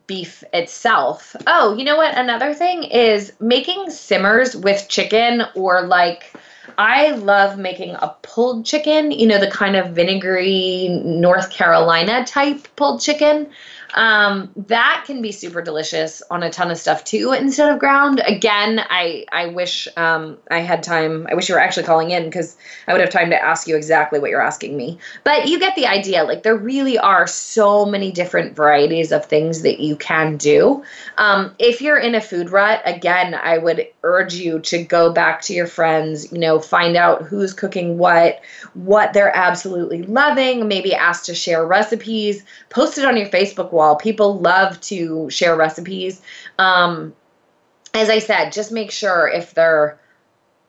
beef 0.06 0.44
itself. 0.52 1.34
Oh, 1.46 1.74
you 1.76 1.84
know 1.84 1.96
what? 1.96 2.16
Another 2.16 2.54
thing 2.54 2.84
is 2.84 3.32
making 3.40 3.90
simmers 3.90 4.54
with 4.56 4.88
chicken 4.88 5.42
or 5.54 5.82
like. 5.82 6.32
I 6.78 7.10
love 7.10 7.58
making 7.58 7.96
a 7.96 8.14
pulled 8.22 8.64
chicken, 8.64 9.10
you 9.10 9.26
know, 9.26 9.38
the 9.38 9.50
kind 9.50 9.76
of 9.76 9.90
vinegary 9.90 10.88
North 10.88 11.50
Carolina 11.50 12.24
type 12.24 12.68
pulled 12.76 13.02
chicken. 13.02 13.50
Um, 13.94 14.50
that 14.68 15.04
can 15.06 15.22
be 15.22 15.32
super 15.32 15.62
delicious 15.62 16.22
on 16.30 16.42
a 16.42 16.50
ton 16.50 16.70
of 16.70 16.78
stuff 16.78 17.04
too 17.04 17.32
instead 17.32 17.72
of 17.72 17.78
ground. 17.78 18.22
Again, 18.24 18.80
I 18.88 19.26
I 19.32 19.46
wish 19.46 19.88
um, 19.96 20.38
I 20.50 20.60
had 20.60 20.82
time. 20.82 21.26
I 21.30 21.34
wish 21.34 21.48
you 21.48 21.54
were 21.54 21.60
actually 21.60 21.84
calling 21.84 22.10
in 22.10 22.24
because 22.24 22.56
I 22.86 22.92
would 22.92 23.00
have 23.00 23.10
time 23.10 23.30
to 23.30 23.42
ask 23.42 23.66
you 23.66 23.76
exactly 23.76 24.18
what 24.18 24.30
you're 24.30 24.42
asking 24.42 24.76
me. 24.76 24.98
But 25.24 25.48
you 25.48 25.58
get 25.58 25.76
the 25.76 25.86
idea. 25.86 26.24
Like 26.24 26.42
there 26.42 26.56
really 26.56 26.98
are 26.98 27.26
so 27.26 27.84
many 27.84 28.12
different 28.12 28.54
varieties 28.54 29.12
of 29.12 29.24
things 29.24 29.62
that 29.62 29.80
you 29.80 29.96
can 29.96 30.36
do. 30.36 30.84
Um, 31.18 31.54
if 31.58 31.80
you're 31.80 31.98
in 31.98 32.14
a 32.14 32.20
food 32.20 32.50
rut, 32.50 32.82
again, 32.84 33.34
I 33.34 33.58
would 33.58 33.86
urge 34.02 34.34
you 34.34 34.60
to 34.60 34.82
go 34.82 35.12
back 35.12 35.42
to 35.42 35.54
your 35.54 35.66
friends. 35.66 36.32
You 36.32 36.38
know, 36.38 36.60
find 36.60 36.96
out 36.96 37.22
who's 37.22 37.52
cooking 37.52 37.98
what, 37.98 38.40
what 38.74 39.12
they're 39.12 39.34
absolutely 39.36 40.02
loving. 40.02 40.68
Maybe 40.68 40.94
ask 40.94 41.24
to 41.24 41.34
share 41.34 41.66
recipes. 41.66 42.44
Post 42.68 42.98
it 42.98 43.04
on 43.04 43.16
your 43.16 43.28
Facebook 43.28 43.72
wall. 43.80 43.96
People 43.96 44.38
love 44.38 44.80
to 44.82 45.28
share 45.30 45.56
recipes. 45.56 46.20
Um, 46.58 47.14
as 47.94 48.08
I 48.08 48.18
said, 48.18 48.52
just 48.52 48.70
make 48.70 48.90
sure 48.90 49.28
if 49.28 49.54
they're 49.54 49.98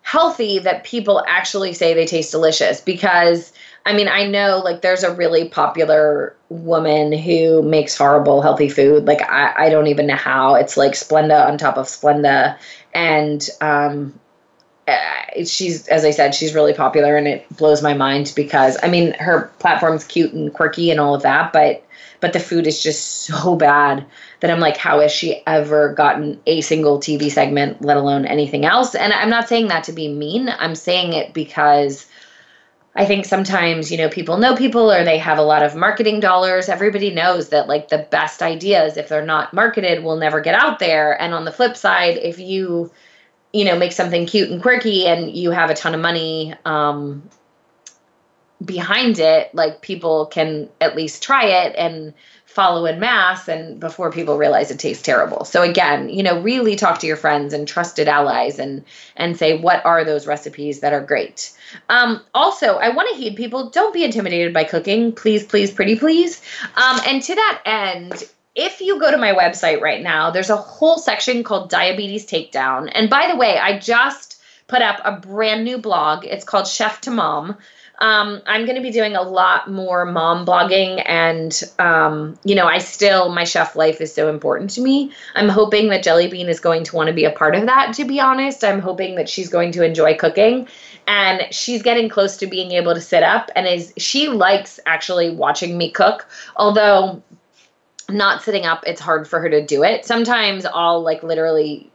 healthy 0.01 0.59
that 0.59 0.83
people 0.83 1.23
actually 1.27 1.73
say 1.73 1.93
they 1.93 2.05
taste 2.05 2.31
delicious 2.31 2.81
because 2.81 3.53
I 3.85 3.93
mean, 3.93 4.07
I 4.07 4.27
know 4.27 4.61
like 4.63 4.81
there's 4.81 5.03
a 5.03 5.13
really 5.13 5.49
popular 5.49 6.35
woman 6.49 7.11
who 7.11 7.63
makes 7.63 7.97
horrible 7.97 8.41
healthy 8.41 8.69
food. 8.69 9.05
Like 9.05 9.21
I, 9.23 9.65
I 9.65 9.69
don't 9.69 9.87
even 9.87 10.07
know 10.07 10.15
how. 10.15 10.55
It's 10.55 10.77
like 10.77 10.93
Splenda 10.93 11.47
on 11.47 11.57
top 11.57 11.77
of 11.77 11.87
Splenda. 11.87 12.57
And 12.93 13.47
um 13.59 14.19
uh, 14.87 15.43
she's 15.45 15.87
as 15.87 16.05
I 16.05 16.11
said, 16.11 16.33
she's 16.33 16.53
really 16.53 16.73
popular 16.73 17.15
and 17.15 17.27
it 17.27 17.45
blows 17.57 17.81
my 17.81 17.93
mind 17.93 18.33
because 18.35 18.77
I 18.83 18.87
mean 18.87 19.13
her 19.13 19.51
platform's 19.59 20.03
cute 20.03 20.33
and 20.33 20.53
quirky 20.53 20.91
and 20.91 20.99
all 20.99 21.15
of 21.15 21.21
that, 21.23 21.53
but 21.53 21.83
but 22.21 22.33
the 22.33 22.39
food 22.39 22.67
is 22.67 22.81
just 22.81 23.23
so 23.25 23.55
bad 23.55 24.05
that 24.39 24.49
I'm 24.49 24.59
like, 24.59 24.77
how 24.77 25.01
has 25.01 25.11
she 25.11 25.43
ever 25.45 25.93
gotten 25.93 26.39
a 26.45 26.61
single 26.61 26.99
TV 26.99 27.29
segment, 27.29 27.81
let 27.81 27.97
alone 27.97 28.25
anything 28.25 28.63
else? 28.63 28.95
And 28.95 29.11
I'm 29.11 29.29
not 29.29 29.49
saying 29.49 29.67
that 29.67 29.83
to 29.85 29.91
be 29.91 30.07
mean. 30.07 30.47
I'm 30.47 30.75
saying 30.75 31.13
it 31.13 31.33
because 31.33 32.07
I 32.95 33.05
think 33.05 33.25
sometimes, 33.25 33.91
you 33.91 33.97
know, 33.97 34.09
people 34.09 34.37
know 34.37 34.55
people 34.55 34.91
or 34.91 35.03
they 35.03 35.17
have 35.17 35.37
a 35.37 35.43
lot 35.43 35.63
of 35.63 35.75
marketing 35.75 36.19
dollars. 36.19 36.69
Everybody 36.69 37.11
knows 37.11 37.49
that 37.49 37.67
like 37.67 37.87
the 37.87 38.07
best 38.11 38.41
ideas, 38.41 38.97
if 38.97 39.09
they're 39.09 39.25
not 39.25 39.53
marketed, 39.53 40.03
will 40.03 40.17
never 40.17 40.41
get 40.41 40.55
out 40.55 40.79
there. 40.79 41.19
And 41.19 41.33
on 41.33 41.45
the 41.45 41.51
flip 41.51 41.75
side, 41.75 42.17
if 42.17 42.37
you, 42.37 42.91
you 43.53 43.65
know, 43.65 43.77
make 43.77 43.93
something 43.93 44.25
cute 44.25 44.49
and 44.49 44.61
quirky 44.61 45.07
and 45.07 45.35
you 45.35 45.51
have 45.51 45.69
a 45.69 45.73
ton 45.73 45.95
of 45.95 46.01
money, 46.01 46.53
um, 46.65 47.23
behind 48.63 49.19
it, 49.19 49.53
like 49.53 49.81
people 49.81 50.27
can 50.27 50.69
at 50.79 50.95
least 50.95 51.23
try 51.23 51.45
it 51.45 51.75
and 51.77 52.13
follow 52.45 52.85
in 52.85 52.99
mass 52.99 53.47
and 53.47 53.79
before 53.79 54.11
people 54.11 54.37
realize 54.37 54.71
it 54.71 54.79
tastes 54.79 55.03
terrible. 55.03 55.45
So 55.45 55.61
again, 55.61 56.09
you 56.09 56.21
know, 56.21 56.41
really 56.41 56.75
talk 56.75 56.99
to 56.99 57.07
your 57.07 57.15
friends 57.15 57.53
and 57.53 57.65
trusted 57.65 58.09
allies 58.09 58.59
and 58.59 58.83
and 59.15 59.37
say 59.37 59.57
what 59.57 59.85
are 59.85 60.03
those 60.03 60.27
recipes 60.27 60.81
that 60.81 60.91
are 60.91 61.01
great. 61.01 61.53
Um, 61.87 62.21
also, 62.33 62.75
I 62.75 62.89
want 62.89 63.09
to 63.09 63.15
heed 63.15 63.37
people 63.37 63.69
don't 63.69 63.93
be 63.93 64.03
intimidated 64.03 64.53
by 64.53 64.65
cooking, 64.65 65.13
please, 65.13 65.45
please, 65.45 65.71
pretty 65.71 65.97
please. 65.97 66.41
Um, 66.75 66.99
and 67.07 67.23
to 67.23 67.35
that 67.35 67.61
end, 67.65 68.23
if 68.53 68.81
you 68.81 68.99
go 68.99 69.09
to 69.09 69.17
my 69.17 69.33
website 69.33 69.79
right 69.79 70.03
now, 70.03 70.29
there's 70.29 70.49
a 70.49 70.57
whole 70.57 70.97
section 70.97 71.43
called 71.43 71.69
Diabetes 71.69 72.27
Takedown. 72.27 72.91
And 72.93 73.09
by 73.09 73.29
the 73.31 73.37
way, 73.37 73.57
I 73.57 73.79
just 73.79 74.41
put 74.67 74.81
up 74.81 74.99
a 75.05 75.13
brand 75.13 75.63
new 75.63 75.77
blog. 75.77 76.25
It's 76.25 76.43
called 76.43 76.67
Chef 76.67 76.99
to 77.01 77.11
Mom 77.11 77.57
um, 78.01 78.41
I'm 78.47 78.65
going 78.65 78.77
to 78.77 78.81
be 78.81 78.89
doing 78.89 79.15
a 79.15 79.21
lot 79.21 79.69
more 79.69 80.05
mom 80.05 80.43
blogging, 80.43 81.03
and 81.05 81.61
um, 81.77 82.37
you 82.43 82.55
know, 82.55 82.65
I 82.65 82.79
still 82.79 83.29
my 83.29 83.43
chef 83.43 83.75
life 83.75 84.01
is 84.01 84.11
so 84.11 84.27
important 84.27 84.71
to 84.71 84.81
me. 84.81 85.11
I'm 85.35 85.47
hoping 85.47 85.89
that 85.89 86.01
Jelly 86.01 86.27
Bean 86.27 86.49
is 86.49 86.59
going 86.59 86.83
to 86.85 86.95
want 86.95 87.07
to 87.07 87.13
be 87.13 87.25
a 87.25 87.31
part 87.31 87.53
of 87.53 87.67
that. 87.67 87.93
To 87.93 88.05
be 88.05 88.19
honest, 88.19 88.63
I'm 88.63 88.79
hoping 88.79 89.15
that 89.15 89.29
she's 89.29 89.49
going 89.49 89.71
to 89.73 89.85
enjoy 89.85 90.15
cooking, 90.15 90.67
and 91.05 91.43
she's 91.51 91.83
getting 91.83 92.09
close 92.09 92.37
to 92.37 92.47
being 92.47 92.71
able 92.71 92.95
to 92.95 93.01
sit 93.01 93.21
up, 93.21 93.51
and 93.55 93.67
is 93.67 93.93
she 93.97 94.29
likes 94.29 94.79
actually 94.87 95.29
watching 95.29 95.77
me 95.77 95.91
cook, 95.91 96.27
although 96.55 97.21
not 98.09 98.41
sitting 98.41 98.65
up 98.65 98.83
it's 98.85 98.99
hard 98.99 99.25
for 99.27 99.39
her 99.39 99.49
to 99.49 99.65
do 99.65 99.83
it 99.83 100.05
sometimes 100.05 100.65
i'll 100.73 101.01
like 101.01 101.23
literally 101.23 101.90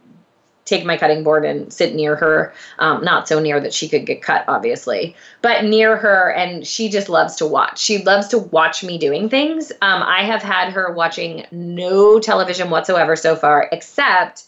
take 0.67 0.85
my 0.85 0.99
cutting 0.99 1.23
board 1.23 1.45
and 1.45 1.73
sit 1.73 1.95
near 1.95 2.17
her, 2.17 2.53
um, 2.79 3.03
not 3.03 3.27
so 3.27 3.41
near 3.41 3.61
that 3.61 3.73
she 3.73 3.89
could 3.89 4.05
get 4.05 4.21
cut, 4.21 4.45
obviously, 4.49 5.17
but 5.41 5.64
near 5.64 5.97
her. 5.97 6.31
And 6.33 6.67
she 6.67 6.91
just 6.91 7.09
loves 7.09 7.37
to 7.37 7.47
watch. 7.47 7.79
She 7.79 8.03
loves 8.03 8.29
to 8.29 8.39
watch 8.39 8.85
me 8.85 8.99
doing 8.99 9.31
things. 9.31 9.73
Um, 9.81 10.03
I 10.03 10.25
have 10.25 10.43
had 10.43 10.73
her 10.73 10.93
watching 10.93 11.47
no 11.51 12.19
television 12.19 12.69
whatsoever 12.69 13.17
so 13.17 13.37
far, 13.37 13.69
except 13.73 14.45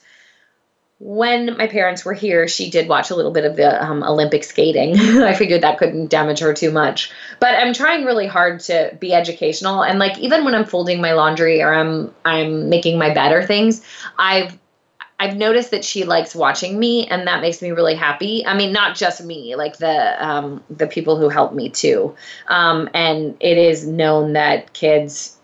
when 1.00 1.56
my 1.56 1.68
parents 1.68 2.04
were 2.04 2.12
here, 2.12 2.48
she 2.48 2.70
did 2.70 2.88
watch 2.88 3.10
a 3.10 3.14
little 3.14 3.30
bit 3.30 3.44
of 3.44 3.54
the 3.54 3.82
um, 3.82 4.02
Olympic 4.02 4.42
skating. 4.42 4.96
I 4.98 5.32
figured 5.32 5.62
that 5.62 5.78
couldn't 5.78 6.10
damage 6.10 6.40
her 6.40 6.52
too 6.52 6.72
much. 6.72 7.12
But 7.38 7.54
I'm 7.54 7.72
trying 7.72 8.04
really 8.04 8.26
hard 8.26 8.58
to 8.60 8.96
be 8.98 9.14
educational, 9.14 9.84
and 9.84 10.00
like 10.00 10.18
even 10.18 10.44
when 10.44 10.56
I'm 10.56 10.64
folding 10.64 11.00
my 11.00 11.12
laundry 11.12 11.62
or 11.62 11.72
I'm 11.72 12.12
I'm 12.24 12.68
making 12.68 12.98
my 12.98 13.14
bed 13.14 13.30
or 13.30 13.46
things, 13.46 13.80
I've 14.18 14.58
I've 15.20 15.36
noticed 15.36 15.72
that 15.72 15.84
she 15.84 16.04
likes 16.04 16.34
watching 16.34 16.78
me, 16.78 17.06
and 17.08 17.26
that 17.26 17.40
makes 17.40 17.60
me 17.60 17.72
really 17.72 17.96
happy. 17.96 18.46
I 18.46 18.54
mean, 18.56 18.72
not 18.72 18.96
just 18.96 19.24
me, 19.24 19.56
like 19.56 19.78
the 19.78 20.24
um, 20.24 20.62
the 20.70 20.86
people 20.86 21.16
who 21.16 21.28
help 21.28 21.52
me 21.52 21.70
too. 21.70 22.14
Um, 22.46 22.88
and 22.94 23.36
it 23.40 23.58
is 23.58 23.86
known 23.86 24.34
that 24.34 24.72
kids 24.72 25.38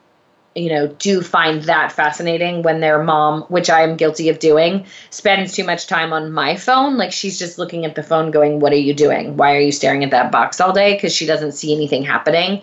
you 0.54 0.70
know, 0.70 0.86
do 0.86 1.20
find 1.20 1.62
that 1.64 1.90
fascinating 1.90 2.62
when 2.62 2.80
their 2.80 3.02
mom, 3.02 3.42
which 3.42 3.68
I 3.68 3.82
am 3.82 3.96
guilty 3.96 4.28
of 4.28 4.38
doing, 4.38 4.86
spends 5.10 5.52
too 5.52 5.64
much 5.64 5.86
time 5.86 6.12
on 6.12 6.32
my 6.32 6.56
phone. 6.56 6.96
Like 6.96 7.12
she's 7.12 7.38
just 7.38 7.58
looking 7.58 7.84
at 7.84 7.94
the 7.94 8.02
phone 8.02 8.30
going, 8.30 8.60
What 8.60 8.72
are 8.72 8.76
you 8.76 8.94
doing? 8.94 9.36
Why 9.36 9.56
are 9.56 9.60
you 9.60 9.72
staring 9.72 10.04
at 10.04 10.10
that 10.12 10.30
box 10.30 10.60
all 10.60 10.72
day? 10.72 10.94
Because 10.94 11.14
she 11.14 11.26
doesn't 11.26 11.52
see 11.52 11.74
anything 11.74 12.04
happening. 12.04 12.62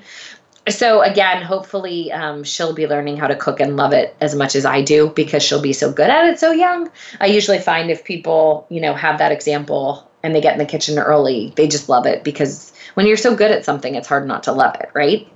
So, 0.69 1.01
again, 1.01 1.41
hopefully 1.41 2.11
um, 2.11 2.43
she'll 2.43 2.73
be 2.73 2.85
learning 2.85 3.17
how 3.17 3.27
to 3.27 3.35
cook 3.35 3.59
and 3.59 3.77
love 3.77 3.93
it 3.93 4.15
as 4.21 4.35
much 4.35 4.55
as 4.55 4.63
I 4.63 4.83
do 4.83 5.09
because 5.09 5.41
she'll 5.41 5.61
be 5.61 5.73
so 5.73 5.91
good 5.91 6.09
at 6.09 6.25
it 6.27 6.39
so 6.39 6.51
young. 6.51 6.91
I 7.19 7.27
usually 7.27 7.57
find 7.57 7.89
if 7.89 8.03
people, 8.03 8.67
you 8.69 8.79
know, 8.79 8.93
have 8.93 9.17
that 9.17 9.31
example 9.31 10.07
and 10.21 10.35
they 10.35 10.41
get 10.41 10.53
in 10.53 10.59
the 10.59 10.65
kitchen 10.65 10.99
early, 10.99 11.51
they 11.55 11.67
just 11.67 11.89
love 11.89 12.05
it 12.05 12.23
because 12.23 12.71
when 12.93 13.07
you're 13.07 13.17
so 13.17 13.35
good 13.35 13.49
at 13.49 13.65
something, 13.65 13.95
it's 13.95 14.07
hard 14.07 14.27
not 14.27 14.43
to 14.43 14.51
love 14.51 14.75
it, 14.75 14.91
right? 14.93 15.27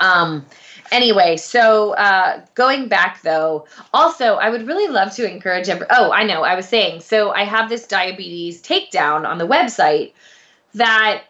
Um, 0.00 0.46
anyway, 0.90 1.36
so 1.36 1.92
uh, 1.92 2.44
going 2.54 2.88
back 2.88 3.20
though, 3.22 3.66
also 3.92 4.36
I 4.36 4.48
would 4.48 4.66
really 4.66 4.88
love 4.88 5.12
to 5.16 5.30
encourage. 5.30 5.68
Every- 5.68 5.86
oh, 5.90 6.10
I 6.10 6.24
know. 6.24 6.42
I 6.42 6.54
was 6.54 6.66
saying. 6.66 7.00
So 7.00 7.32
I 7.32 7.44
have 7.44 7.68
this 7.68 7.86
diabetes 7.86 8.62
takedown 8.62 9.26
on 9.26 9.38
the 9.38 9.46
website 9.46 10.12
that 10.74 11.24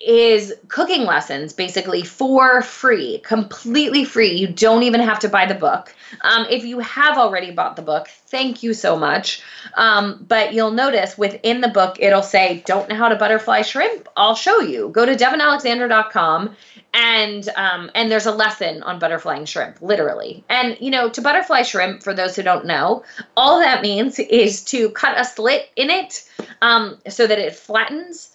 is 0.00 0.54
cooking 0.68 1.02
lessons 1.02 1.52
basically 1.52 2.02
for 2.02 2.62
free, 2.62 3.18
completely 3.18 4.04
free. 4.04 4.32
You 4.32 4.46
don't 4.46 4.84
even 4.84 5.00
have 5.00 5.18
to 5.20 5.28
buy 5.28 5.46
the 5.46 5.56
book. 5.56 5.94
Um, 6.20 6.46
if 6.48 6.64
you 6.64 6.78
have 6.78 7.18
already 7.18 7.50
bought 7.50 7.74
the 7.74 7.82
book, 7.82 8.08
thank 8.26 8.62
you 8.62 8.74
so 8.74 8.96
much. 8.96 9.42
Um, 9.74 10.24
but 10.28 10.52
you'll 10.52 10.70
notice 10.70 11.18
within 11.18 11.60
the 11.60 11.68
book, 11.68 11.96
it'll 11.98 12.22
say, 12.22 12.62
Don't 12.64 12.88
know 12.88 12.94
how 12.94 13.08
to 13.08 13.16
butterfly 13.16 13.62
shrimp? 13.62 14.08
I'll 14.16 14.36
show 14.36 14.60
you. 14.60 14.90
Go 14.90 15.04
to 15.04 15.16
devinalexander.com 15.16 16.56
and 16.94 17.48
um, 17.56 17.90
and 17.94 18.10
there's 18.10 18.26
a 18.26 18.32
lesson 18.32 18.82
on 18.82 18.98
butterflying 18.98 19.46
shrimp 19.46 19.82
literally 19.82 20.42
and 20.48 20.76
you 20.80 20.90
know 20.90 21.10
to 21.10 21.20
butterfly 21.20 21.60
shrimp 21.60 22.02
for 22.02 22.14
those 22.14 22.34
who 22.34 22.42
don't 22.42 22.64
know 22.64 23.04
all 23.36 23.60
that 23.60 23.82
means 23.82 24.18
is 24.18 24.64
to 24.64 24.88
cut 24.90 25.18
a 25.20 25.24
slit 25.24 25.68
in 25.76 25.90
it 25.90 26.26
um, 26.62 26.98
so 27.06 27.26
that 27.26 27.38
it 27.38 27.54
flattens 27.54 28.34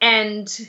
and 0.00 0.68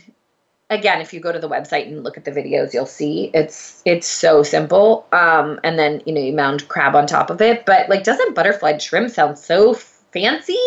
again 0.69 1.01
if 1.01 1.13
you 1.13 1.19
go 1.19 1.31
to 1.31 1.39
the 1.39 1.49
website 1.49 1.87
and 1.87 2.03
look 2.03 2.17
at 2.17 2.25
the 2.25 2.31
videos 2.31 2.73
you'll 2.73 2.85
see 2.85 3.29
it's 3.33 3.81
it's 3.85 4.07
so 4.07 4.43
simple 4.43 5.07
um, 5.11 5.59
and 5.63 5.77
then 5.77 6.01
you 6.05 6.13
know 6.13 6.21
you 6.21 6.33
mound 6.33 6.67
crab 6.67 6.95
on 6.95 7.05
top 7.05 7.29
of 7.29 7.41
it 7.41 7.65
but 7.65 7.87
like 7.89 8.03
doesn't 8.03 8.35
butterfly 8.35 8.77
shrimp 8.77 9.11
sound 9.11 9.37
so 9.37 9.73
fancy 9.73 10.57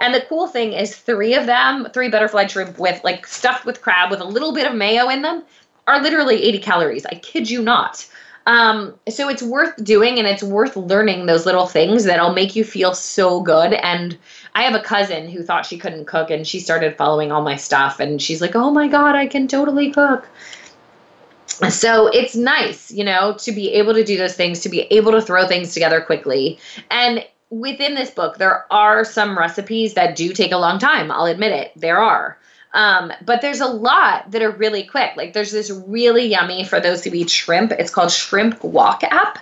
and 0.00 0.14
the 0.14 0.22
cool 0.22 0.46
thing 0.46 0.72
is 0.72 0.96
three 0.96 1.34
of 1.34 1.46
them 1.46 1.86
three 1.92 2.08
butterfly 2.08 2.46
shrimp 2.46 2.78
with 2.78 3.02
like 3.04 3.26
stuffed 3.26 3.64
with 3.64 3.80
crab 3.82 4.10
with 4.10 4.20
a 4.20 4.24
little 4.24 4.52
bit 4.52 4.66
of 4.66 4.74
mayo 4.74 5.08
in 5.08 5.22
them 5.22 5.44
are 5.86 6.02
literally 6.02 6.42
80 6.42 6.58
calories. 6.60 7.06
I 7.06 7.16
kid 7.16 7.50
you 7.50 7.62
not. 7.62 8.06
Um, 8.46 8.94
so 9.08 9.28
it's 9.28 9.42
worth 9.42 9.82
doing 9.82 10.18
and 10.18 10.28
it's 10.28 10.42
worth 10.42 10.76
learning 10.76 11.26
those 11.26 11.46
little 11.46 11.66
things 11.66 12.04
that'll 12.04 12.34
make 12.34 12.54
you 12.54 12.64
feel 12.64 12.94
so 12.94 13.40
good. 13.40 13.72
And 13.72 14.18
I 14.54 14.62
have 14.62 14.74
a 14.74 14.82
cousin 14.82 15.28
who 15.28 15.42
thought 15.42 15.66
she 15.66 15.78
couldn't 15.78 16.06
cook 16.06 16.30
and 16.30 16.46
she 16.46 16.60
started 16.60 16.96
following 16.96 17.32
all 17.32 17.42
my 17.42 17.56
stuff 17.56 18.00
and 18.00 18.20
she's 18.20 18.40
like, 18.40 18.54
oh 18.54 18.70
my 18.70 18.88
God, 18.88 19.14
I 19.14 19.26
can 19.26 19.48
totally 19.48 19.90
cook. 19.90 20.28
So 21.46 22.08
it's 22.08 22.34
nice, 22.34 22.90
you 22.90 23.04
know, 23.04 23.34
to 23.38 23.52
be 23.52 23.72
able 23.74 23.94
to 23.94 24.04
do 24.04 24.16
those 24.16 24.34
things, 24.34 24.60
to 24.60 24.68
be 24.68 24.82
able 24.82 25.12
to 25.12 25.22
throw 25.22 25.46
things 25.46 25.72
together 25.72 26.00
quickly. 26.00 26.58
And 26.90 27.24
within 27.50 27.94
this 27.94 28.10
book, 28.10 28.38
there 28.38 28.70
are 28.72 29.04
some 29.04 29.38
recipes 29.38 29.94
that 29.94 30.16
do 30.16 30.32
take 30.32 30.52
a 30.52 30.56
long 30.56 30.78
time. 30.78 31.10
I'll 31.10 31.26
admit 31.26 31.52
it. 31.52 31.72
There 31.76 31.98
are. 31.98 32.36
Um, 32.74 33.12
but 33.24 33.40
there's 33.40 33.60
a 33.60 33.66
lot 33.66 34.32
that 34.32 34.42
are 34.42 34.50
really 34.50 34.82
quick. 34.82 35.12
Like 35.16 35.32
there's 35.32 35.52
this 35.52 35.70
really 35.70 36.26
yummy 36.26 36.64
for 36.64 36.80
those 36.80 37.04
who 37.04 37.14
eat 37.14 37.30
shrimp. 37.30 37.72
It's 37.72 37.90
called 37.90 38.10
Shrimp 38.10 38.62
Wok-Ap. 38.62 39.38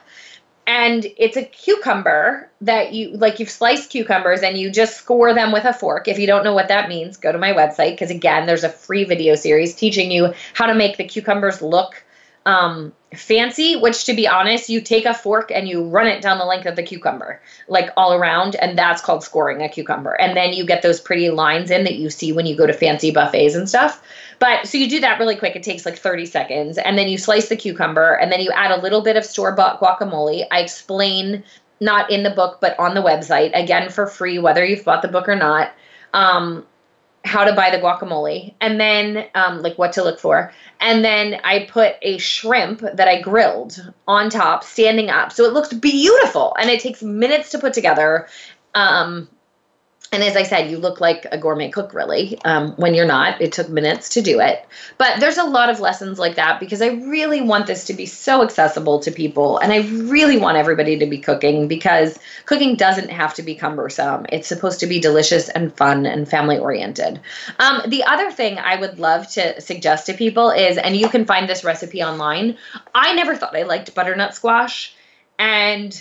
And 0.64 1.06
it's 1.16 1.36
a 1.36 1.42
cucumber 1.42 2.48
that 2.60 2.92
you 2.92 3.16
like 3.16 3.40
you've 3.40 3.50
sliced 3.50 3.90
cucumbers 3.90 4.42
and 4.42 4.56
you 4.56 4.70
just 4.70 4.96
score 4.96 5.34
them 5.34 5.50
with 5.50 5.64
a 5.64 5.72
fork. 5.72 6.06
If 6.06 6.20
you 6.20 6.26
don't 6.28 6.44
know 6.44 6.54
what 6.54 6.68
that 6.68 6.88
means, 6.88 7.16
go 7.16 7.32
to 7.32 7.38
my 7.38 7.52
website 7.52 7.92
because 7.92 8.10
again, 8.10 8.46
there's 8.46 8.62
a 8.62 8.68
free 8.68 9.02
video 9.02 9.34
series 9.34 9.74
teaching 9.74 10.12
you 10.12 10.32
how 10.54 10.66
to 10.66 10.74
make 10.74 10.98
the 10.98 11.04
cucumbers 11.04 11.62
look 11.62 12.01
um, 12.46 12.92
fancy, 13.14 13.76
which 13.76 14.04
to 14.04 14.14
be 14.14 14.26
honest, 14.26 14.68
you 14.68 14.80
take 14.80 15.04
a 15.04 15.14
fork 15.14 15.50
and 15.54 15.68
you 15.68 15.84
run 15.84 16.06
it 16.06 16.22
down 16.22 16.38
the 16.38 16.44
length 16.44 16.66
of 16.66 16.76
the 16.76 16.82
cucumber, 16.82 17.40
like 17.68 17.90
all 17.96 18.14
around, 18.14 18.56
and 18.56 18.76
that's 18.76 19.02
called 19.02 19.22
scoring 19.22 19.62
a 19.62 19.68
cucumber. 19.68 20.12
And 20.12 20.36
then 20.36 20.52
you 20.52 20.64
get 20.64 20.82
those 20.82 21.00
pretty 21.00 21.30
lines 21.30 21.70
in 21.70 21.84
that 21.84 21.96
you 21.96 22.10
see 22.10 22.32
when 22.32 22.46
you 22.46 22.56
go 22.56 22.66
to 22.66 22.72
fancy 22.72 23.10
buffets 23.10 23.54
and 23.54 23.68
stuff. 23.68 24.02
But 24.38 24.66
so 24.66 24.78
you 24.78 24.88
do 24.88 25.00
that 25.00 25.18
really 25.18 25.36
quick. 25.36 25.54
It 25.54 25.62
takes 25.62 25.86
like 25.86 25.96
30 25.96 26.26
seconds. 26.26 26.78
And 26.78 26.98
then 26.98 27.08
you 27.08 27.18
slice 27.18 27.48
the 27.48 27.56
cucumber 27.56 28.14
and 28.14 28.32
then 28.32 28.40
you 28.40 28.50
add 28.50 28.72
a 28.72 28.80
little 28.80 29.02
bit 29.02 29.16
of 29.16 29.24
store 29.24 29.52
bought 29.52 29.80
guacamole. 29.80 30.44
I 30.50 30.60
explain, 30.60 31.44
not 31.80 32.10
in 32.10 32.22
the 32.22 32.30
book, 32.30 32.58
but 32.60 32.78
on 32.78 32.94
the 32.94 33.02
website, 33.02 33.50
again 33.54 33.90
for 33.90 34.06
free, 34.06 34.38
whether 34.38 34.64
you've 34.64 34.84
bought 34.84 35.02
the 35.02 35.08
book 35.08 35.28
or 35.28 35.36
not. 35.36 35.72
Um, 36.14 36.66
how 37.24 37.44
to 37.44 37.54
buy 37.54 37.70
the 37.70 37.78
guacamole 37.78 38.54
and 38.60 38.80
then 38.80 39.26
um, 39.34 39.62
like 39.62 39.78
what 39.78 39.92
to 39.92 40.02
look 40.02 40.18
for. 40.18 40.52
And 40.80 41.04
then 41.04 41.40
i 41.44 41.66
put 41.70 41.96
a 42.02 42.18
shrimp 42.18 42.80
that 42.80 43.08
i 43.08 43.20
grilled 43.20 43.92
on 44.08 44.30
top 44.30 44.64
standing 44.64 45.10
up. 45.10 45.32
So 45.32 45.44
it 45.44 45.52
looks 45.52 45.72
beautiful 45.72 46.56
and 46.58 46.68
it 46.68 46.80
takes 46.80 47.02
minutes 47.02 47.50
to 47.50 47.58
put 47.58 47.72
together. 47.72 48.28
Um, 48.74 49.28
and 50.12 50.22
as 50.22 50.36
I 50.36 50.42
said, 50.42 50.70
you 50.70 50.76
look 50.76 51.00
like 51.00 51.26
a 51.32 51.38
gourmet 51.38 51.70
cook, 51.70 51.94
really, 51.94 52.38
um, 52.44 52.72
when 52.72 52.92
you're 52.92 53.06
not. 53.06 53.40
It 53.40 53.50
took 53.50 53.70
minutes 53.70 54.10
to 54.10 54.20
do 54.20 54.40
it. 54.40 54.62
But 54.98 55.20
there's 55.20 55.38
a 55.38 55.44
lot 55.44 55.70
of 55.70 55.80
lessons 55.80 56.18
like 56.18 56.34
that 56.36 56.60
because 56.60 56.82
I 56.82 56.88
really 56.88 57.40
want 57.40 57.66
this 57.66 57.84
to 57.84 57.94
be 57.94 58.04
so 58.04 58.42
accessible 58.42 59.00
to 59.00 59.10
people. 59.10 59.56
And 59.56 59.72
I 59.72 59.78
really 60.10 60.36
want 60.36 60.58
everybody 60.58 60.98
to 60.98 61.06
be 61.06 61.16
cooking 61.16 61.66
because 61.66 62.18
cooking 62.44 62.76
doesn't 62.76 63.08
have 63.08 63.32
to 63.34 63.42
be 63.42 63.54
cumbersome. 63.54 64.26
It's 64.28 64.46
supposed 64.46 64.80
to 64.80 64.86
be 64.86 65.00
delicious 65.00 65.48
and 65.48 65.74
fun 65.74 66.04
and 66.04 66.28
family 66.28 66.58
oriented. 66.58 67.18
Um, 67.58 67.80
the 67.88 68.04
other 68.04 68.30
thing 68.30 68.58
I 68.58 68.76
would 68.76 68.98
love 68.98 69.32
to 69.32 69.62
suggest 69.62 70.06
to 70.06 70.12
people 70.12 70.50
is, 70.50 70.76
and 70.76 70.94
you 70.94 71.08
can 71.08 71.24
find 71.24 71.48
this 71.48 71.64
recipe 71.64 72.02
online, 72.02 72.58
I 72.94 73.14
never 73.14 73.34
thought 73.34 73.56
I 73.56 73.62
liked 73.62 73.94
butternut 73.94 74.34
squash. 74.34 74.94
And 75.38 75.98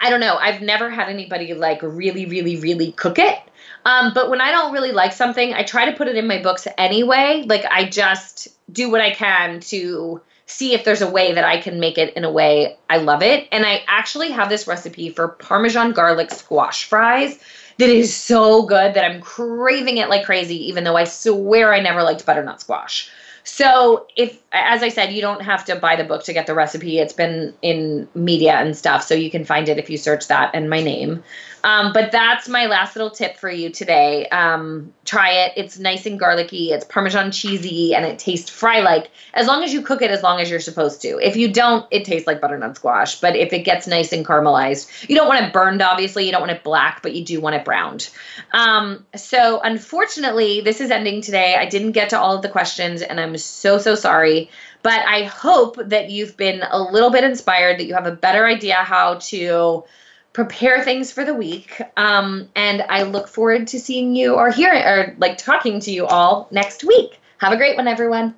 I 0.00 0.10
don't 0.10 0.20
know. 0.20 0.36
I've 0.36 0.60
never 0.60 0.90
had 0.90 1.08
anybody 1.08 1.54
like 1.54 1.80
really, 1.82 2.26
really, 2.26 2.56
really 2.58 2.92
cook 2.92 3.18
it. 3.18 3.38
Um, 3.84 4.12
but 4.14 4.30
when 4.30 4.40
I 4.40 4.50
don't 4.50 4.72
really 4.72 4.92
like 4.92 5.12
something, 5.12 5.54
I 5.54 5.62
try 5.62 5.90
to 5.90 5.96
put 5.96 6.08
it 6.08 6.16
in 6.16 6.26
my 6.26 6.42
books 6.42 6.66
anyway. 6.78 7.44
Like 7.46 7.64
I 7.64 7.84
just 7.84 8.48
do 8.72 8.90
what 8.90 9.00
I 9.00 9.10
can 9.10 9.60
to 9.60 10.20
see 10.46 10.74
if 10.74 10.84
there's 10.84 11.02
a 11.02 11.10
way 11.10 11.32
that 11.32 11.44
I 11.44 11.60
can 11.60 11.80
make 11.80 11.98
it 11.98 12.14
in 12.14 12.24
a 12.24 12.30
way 12.30 12.76
I 12.90 12.98
love 12.98 13.22
it. 13.22 13.48
And 13.50 13.64
I 13.64 13.82
actually 13.86 14.30
have 14.30 14.48
this 14.48 14.66
recipe 14.66 15.08
for 15.08 15.28
Parmesan 15.28 15.92
garlic 15.92 16.30
squash 16.30 16.84
fries 16.84 17.38
that 17.78 17.88
is 17.88 18.14
so 18.14 18.64
good 18.64 18.94
that 18.94 19.04
I'm 19.04 19.20
craving 19.20 19.96
it 19.96 20.08
like 20.08 20.26
crazy, 20.26 20.68
even 20.68 20.84
though 20.84 20.96
I 20.96 21.04
swear 21.04 21.72
I 21.72 21.80
never 21.80 22.02
liked 22.02 22.26
butternut 22.26 22.60
squash. 22.60 23.10
So 23.44 24.06
if, 24.16 24.38
as 24.52 24.82
I 24.82 24.88
said, 24.88 25.12
you 25.12 25.20
don't 25.20 25.42
have 25.42 25.64
to 25.64 25.76
buy 25.76 25.96
the 25.96 26.04
book 26.04 26.24
to 26.24 26.32
get 26.32 26.46
the 26.46 26.54
recipe. 26.54 26.98
It's 26.98 27.12
been 27.12 27.54
in 27.62 28.08
media 28.14 28.54
and 28.54 28.76
stuff, 28.76 29.02
so 29.02 29.14
you 29.14 29.30
can 29.30 29.44
find 29.44 29.68
it 29.68 29.78
if 29.78 29.90
you 29.90 29.96
search 29.96 30.28
that 30.28 30.50
and 30.54 30.70
my 30.70 30.80
name. 30.80 31.22
Um, 31.64 31.92
but 31.92 32.10
that's 32.10 32.48
my 32.48 32.66
last 32.66 32.96
little 32.96 33.10
tip 33.10 33.36
for 33.36 33.50
you 33.50 33.70
today. 33.70 34.26
Um, 34.28 34.92
try 35.04 35.30
it. 35.30 35.52
It's 35.56 35.78
nice 35.78 36.06
and 36.06 36.18
garlicky. 36.18 36.72
It's 36.72 36.84
Parmesan 36.84 37.30
cheesy 37.30 37.94
and 37.94 38.04
it 38.04 38.18
tastes 38.18 38.50
fry 38.50 38.80
like 38.80 39.10
as 39.34 39.46
long 39.46 39.62
as 39.62 39.72
you 39.72 39.82
cook 39.82 40.02
it 40.02 40.10
as 40.10 40.22
long 40.22 40.40
as 40.40 40.50
you're 40.50 40.60
supposed 40.60 41.00
to. 41.02 41.18
If 41.18 41.36
you 41.36 41.52
don't, 41.52 41.86
it 41.90 42.04
tastes 42.04 42.26
like 42.26 42.40
butternut 42.40 42.76
squash. 42.76 43.20
But 43.20 43.36
if 43.36 43.52
it 43.52 43.60
gets 43.60 43.86
nice 43.86 44.12
and 44.12 44.26
caramelized, 44.26 45.08
you 45.08 45.14
don't 45.14 45.28
want 45.28 45.44
it 45.44 45.52
burned, 45.52 45.82
obviously. 45.82 46.26
You 46.26 46.32
don't 46.32 46.40
want 46.40 46.52
it 46.52 46.64
black, 46.64 47.02
but 47.02 47.14
you 47.14 47.24
do 47.24 47.40
want 47.40 47.56
it 47.56 47.64
browned. 47.64 48.10
Um, 48.52 49.04
so 49.14 49.60
unfortunately, 49.60 50.60
this 50.60 50.80
is 50.80 50.90
ending 50.90 51.22
today. 51.22 51.56
I 51.56 51.66
didn't 51.66 51.92
get 51.92 52.10
to 52.10 52.18
all 52.18 52.34
of 52.34 52.42
the 52.42 52.48
questions 52.48 53.02
and 53.02 53.20
I'm 53.20 53.36
so, 53.38 53.78
so 53.78 53.94
sorry. 53.94 54.50
But 54.82 55.06
I 55.06 55.24
hope 55.24 55.76
that 55.76 56.10
you've 56.10 56.36
been 56.36 56.64
a 56.68 56.82
little 56.82 57.10
bit 57.10 57.22
inspired, 57.22 57.78
that 57.78 57.84
you 57.84 57.94
have 57.94 58.06
a 58.06 58.12
better 58.12 58.46
idea 58.46 58.74
how 58.74 59.14
to 59.14 59.84
prepare 60.32 60.82
things 60.82 61.12
for 61.12 61.24
the 61.24 61.34
week. 61.34 61.80
Um, 61.96 62.48
and 62.54 62.82
I 62.88 63.02
look 63.02 63.28
forward 63.28 63.68
to 63.68 63.80
seeing 63.80 64.14
you 64.14 64.34
or 64.34 64.50
hearing 64.50 64.82
or 64.82 65.14
like 65.18 65.38
talking 65.38 65.80
to 65.80 65.90
you 65.90 66.06
all 66.06 66.48
next 66.50 66.84
week. 66.84 67.20
Have 67.38 67.52
a 67.52 67.56
great 67.56 67.76
one, 67.76 67.88
everyone. 67.88 68.34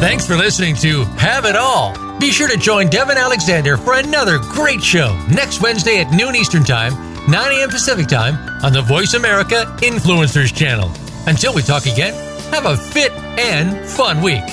Thanks 0.00 0.26
for 0.26 0.36
listening 0.36 0.76
to 0.76 1.04
Have 1.16 1.46
It 1.46 1.56
All 1.56 1.96
Be 2.18 2.30
sure 2.30 2.48
to 2.48 2.58
join 2.58 2.88
Devin 2.88 3.16
Alexander 3.16 3.76
for 3.76 3.94
another 3.94 4.38
great 4.38 4.82
show 4.82 5.18
next 5.30 5.62
Wednesday 5.62 6.00
at 6.00 6.12
noon 6.12 6.36
Eastern 6.36 6.62
Time, 6.62 6.92
9 7.28 7.52
a.m. 7.52 7.70
Pacific 7.70 8.06
Time 8.06 8.36
on 8.62 8.72
the 8.72 8.82
Voice 8.82 9.14
America 9.14 9.64
Influencers 9.80 10.54
channel. 10.54 10.90
Until 11.26 11.54
we 11.54 11.62
talk 11.62 11.86
again, 11.86 12.14
have 12.52 12.66
a 12.66 12.76
fit 12.76 13.12
and 13.12 13.88
fun 13.88 14.20
week. 14.22 14.44